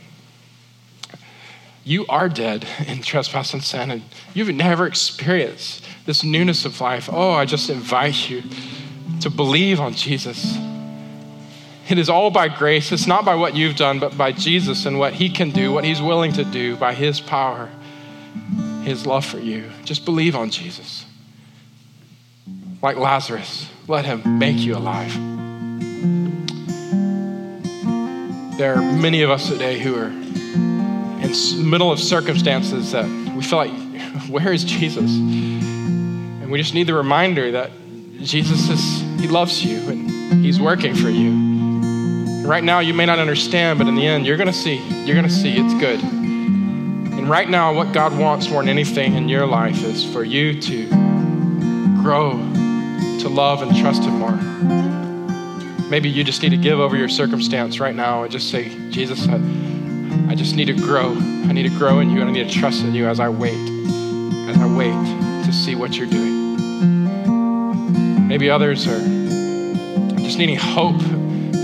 you 1.84 2.08
are 2.08 2.30
dead 2.30 2.66
in 2.88 3.01
trespass 3.01 3.53
and 3.53 3.64
sin, 3.64 3.91
and 3.91 4.03
you've 4.34 4.53
never 4.56 4.88
experienced 4.88 5.86
this 6.06 6.24
newness 6.24 6.66
of 6.66 6.80
life, 6.82 7.10
oh, 7.12 7.34
I 7.34 7.45
just 7.45 7.70
invite 7.70 8.30
you 8.30 8.41
to 9.22 9.30
believe 9.30 9.80
on 9.80 9.93
Jesus 9.93 10.58
it 11.88 11.99
is 11.99 12.09
all 12.09 12.31
by 12.31 12.47
grace. 12.47 12.91
It's 12.91 13.05
not 13.05 13.25
by 13.25 13.36
what 13.36 13.55
you've 13.55 13.75
done, 13.75 13.99
but 13.99 14.17
by 14.17 14.31
Jesus 14.31 14.86
and 14.86 14.97
what 14.97 15.13
He 15.13 15.29
can 15.29 15.51
do, 15.51 15.71
what 15.71 15.83
He's 15.83 16.01
willing 16.01 16.33
to 16.33 16.43
do 16.43 16.75
by 16.75 16.93
His 16.93 17.21
power, 17.21 17.69
His 18.83 19.05
love 19.05 19.23
for 19.23 19.38
you. 19.38 19.69
Just 19.83 20.03
believe 20.03 20.36
on 20.36 20.49
Jesus. 20.49 21.05
Like 22.81 22.97
Lazarus, 22.97 23.69
let 23.88 24.05
Him 24.05 24.39
make 24.39 24.57
you 24.57 24.75
alive. 24.75 25.13
There 28.57 28.75
are 28.75 28.81
many 28.81 29.21
of 29.21 29.29
us 29.29 29.49
today 29.49 29.79
who 29.79 29.95
are 29.95 30.07
in 30.07 31.21
the 31.21 31.63
middle 31.63 31.91
of 31.91 31.99
circumstances 31.99 32.93
that 32.93 33.05
we 33.36 33.43
feel 33.43 33.59
like, 33.59 33.71
where 34.29 34.51
is 34.51 34.63
Jesus? 34.63 35.11
And 35.11 36.49
we 36.49 36.57
just 36.57 36.73
need 36.73 36.88
the 36.88 36.93
reminder 36.95 37.51
that 37.51 37.71
Jesus 38.21 38.69
is, 38.69 39.01
He 39.21 39.27
loves 39.27 39.63
you 39.63 39.77
and 39.89 40.43
He's 40.43 40.59
working 40.59 40.95
for 40.95 41.09
you. 41.09 41.55
Right 42.46 42.64
now, 42.64 42.80
you 42.80 42.93
may 42.93 43.08
not 43.08 43.18
understand, 43.18 43.80
but 43.80 43.88
in 43.88 43.96
the 43.96 44.06
end, 44.06 44.28
you're 44.28 44.38
going 44.38 44.46
to 44.46 44.54
see. 44.54 44.76
You're 45.04 45.16
going 45.16 45.28
to 45.28 45.34
see 45.34 45.56
it's 45.58 45.74
good. 45.74 46.00
And 46.00 47.28
right 47.28 47.50
now, 47.50 47.74
what 47.74 47.91
God 47.91 48.16
wants 48.20 48.48
more 48.52 48.62
than 48.62 48.70
anything 48.70 49.16
in 49.16 49.28
your 49.28 49.48
life 49.48 49.84
is 49.84 50.06
for 50.14 50.24
you 50.24 50.62
to 50.62 50.88
grow, 52.04 52.34
to 52.34 53.30
love 53.30 53.64
and 53.64 53.76
trust 53.76 54.04
Him 54.04 54.20
more. 54.20 54.38
Maybe 55.89 56.08
you 56.08 56.24
just 56.24 56.43
need 56.43 56.50
to 56.50 56.58
give 56.58 56.80
over 56.80 56.96
your 56.96 57.10
circumstance 57.10 57.80
right 57.80 57.96
now 57.96 58.22
and 58.22 58.32
just 58.32 58.52
say, 58.52 58.70
Jesus, 58.91 59.28
I, 59.28 59.41
I 60.30 60.36
just 60.36 60.56
need 60.56 60.66
to 60.66 60.76
grow. 60.76 61.16
I 61.16 61.52
need 61.52 61.64
to 61.64 61.76
grow 61.80 62.00
in 62.00 62.12
you 62.12 62.22
and 62.22 62.30
I 62.30 62.32
need 62.32 62.48
to 62.48 62.60
trust 62.60 62.84
in 62.84 62.93
you 62.93 63.08
as 63.08 63.20
I 63.20 63.28
wait, 63.28 63.58
as 64.50 64.58
I 64.60 64.68
wait 64.78 64.93
to 65.46 65.52
see 65.52 65.74
what 65.74 65.98
you're 65.98 66.06
doing. 66.06 66.46
Maybe 68.28 68.52
others 68.52 68.86
are 68.86 69.00
just 70.20 70.38
needing 70.38 70.58
hope 70.58 71.02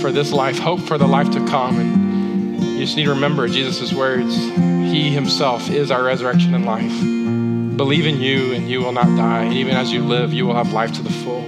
for 0.02 0.12
this 0.12 0.34
life, 0.34 0.58
hope 0.58 0.80
for 0.80 0.98
the 0.98 1.08
life 1.08 1.30
to 1.30 1.46
come. 1.46 1.80
And 1.80 2.64
you 2.64 2.80
just 2.80 2.98
need 2.98 3.06
to 3.06 3.12
remember 3.12 3.48
Jesus' 3.48 3.94
words 3.94 4.36
He 4.36 5.12
Himself 5.12 5.70
is 5.70 5.92
our 5.92 6.04
resurrection 6.04 6.56
and 6.56 6.66
life. 6.66 7.78
Believe 7.78 8.08
in 8.08 8.20
you, 8.20 8.54
and 8.54 8.68
you 8.68 8.82
will 8.82 8.92
not 8.92 9.06
die. 9.16 9.44
And 9.44 9.54
even 9.54 9.76
as 9.76 9.92
you 9.94 10.04
live, 10.04 10.34
you 10.34 10.48
will 10.48 10.56
have 10.56 10.74
life 10.74 10.92
to 10.94 11.04
the 11.04 11.12
full. 11.12 11.42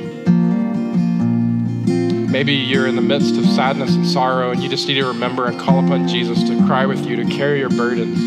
Maybe 2.30 2.54
you're 2.54 2.88
in 2.88 2.95
the 2.95 3.01
midst 3.01 3.38
of 3.38 3.45
sadness 3.45 3.95
and 3.95 4.08
sorrow, 4.08 4.51
and 4.51 4.62
you 4.62 4.70
just 4.70 4.88
need 4.88 4.95
to 4.95 5.06
remember 5.08 5.47
and 5.47 5.60
call 5.60 5.84
upon 5.84 6.08
Jesus 6.08 6.43
to 6.43 6.66
cry 6.68 6.86
with 6.86 7.06
you, 7.08 7.16
to 7.16 7.26
carry 7.26 7.60
your 7.60 7.70
burdens. 7.70 8.18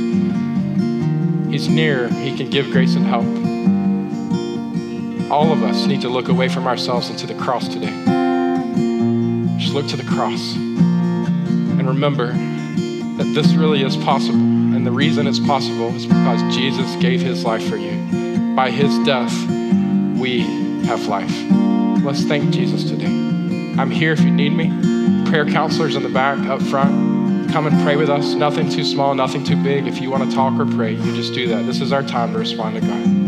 He's 1.51 1.69
near, 1.69 2.09
He 2.09 2.37
can 2.37 2.51
give 2.51 2.73
grace 2.73 2.97
and 2.97 3.07
help. 3.07 3.27
All 5.31 5.53
of 5.53 5.63
us 5.63 5.87
need 5.87 6.01
to 6.03 6.09
look 6.09 6.29
away 6.29 6.49
from 6.49 6.67
ourselves 6.67 7.11
into 7.11 7.27
the 7.27 7.35
cross 7.35 7.69
today 7.69 8.26
look 9.77 9.89
to 9.89 9.97
the 9.99 10.15
cross 10.15 10.55
and 10.55 11.87
remember 11.87 12.29
that 12.29 13.31
this 13.35 13.53
really 13.53 13.83
is 13.83 13.95
possible. 13.95 14.39
And 14.39 14.87
the 14.87 14.91
reason 14.91 15.27
it's 15.27 15.39
possible 15.39 15.95
is 15.95 16.07
because 16.07 16.57
Jesus 16.57 16.97
gave 16.97 17.21
his 17.21 17.45
life 17.45 17.69
for 17.69 17.77
you. 17.77 18.55
By 18.57 18.71
his 18.71 18.99
death, 19.01 19.31
we 20.19 20.41
have 20.87 21.07
life. 21.09 21.31
Let's 22.03 22.25
thank 22.25 22.55
Jesus 22.55 22.85
today. 22.89 23.05
I'm 23.05 23.91
here 23.91 24.13
if 24.13 24.21
you 24.21 24.31
need 24.31 24.55
me. 24.55 24.71
Prayer 25.29 25.45
counselors 25.45 25.95
in 25.95 26.03
the 26.03 26.09
back, 26.09 26.39
up 26.47 26.63
front. 26.63 27.53
Come 27.53 27.67
and 27.67 27.83
pray 27.85 27.97
with 27.97 28.09
us. 28.09 28.33
Nothing 28.33 28.71
too 28.71 28.83
small, 28.83 29.15
nothing 29.15 29.45
too 29.45 29.63
big. 29.63 29.87
If 29.87 30.01
you 30.01 30.11
want 30.11 30.31
to 30.31 30.35
talk 30.35 30.59
or 30.59 30.65
pray, 30.65 30.95
you 30.95 31.15
just 31.15 31.35
do 31.35 31.49
that. 31.49 31.67
This 31.67 31.83
is 31.83 31.93
our 31.93 32.03
time 32.03 32.33
to 32.33 32.39
respond 32.39 32.77
to 32.77 32.81
God. 32.81 33.26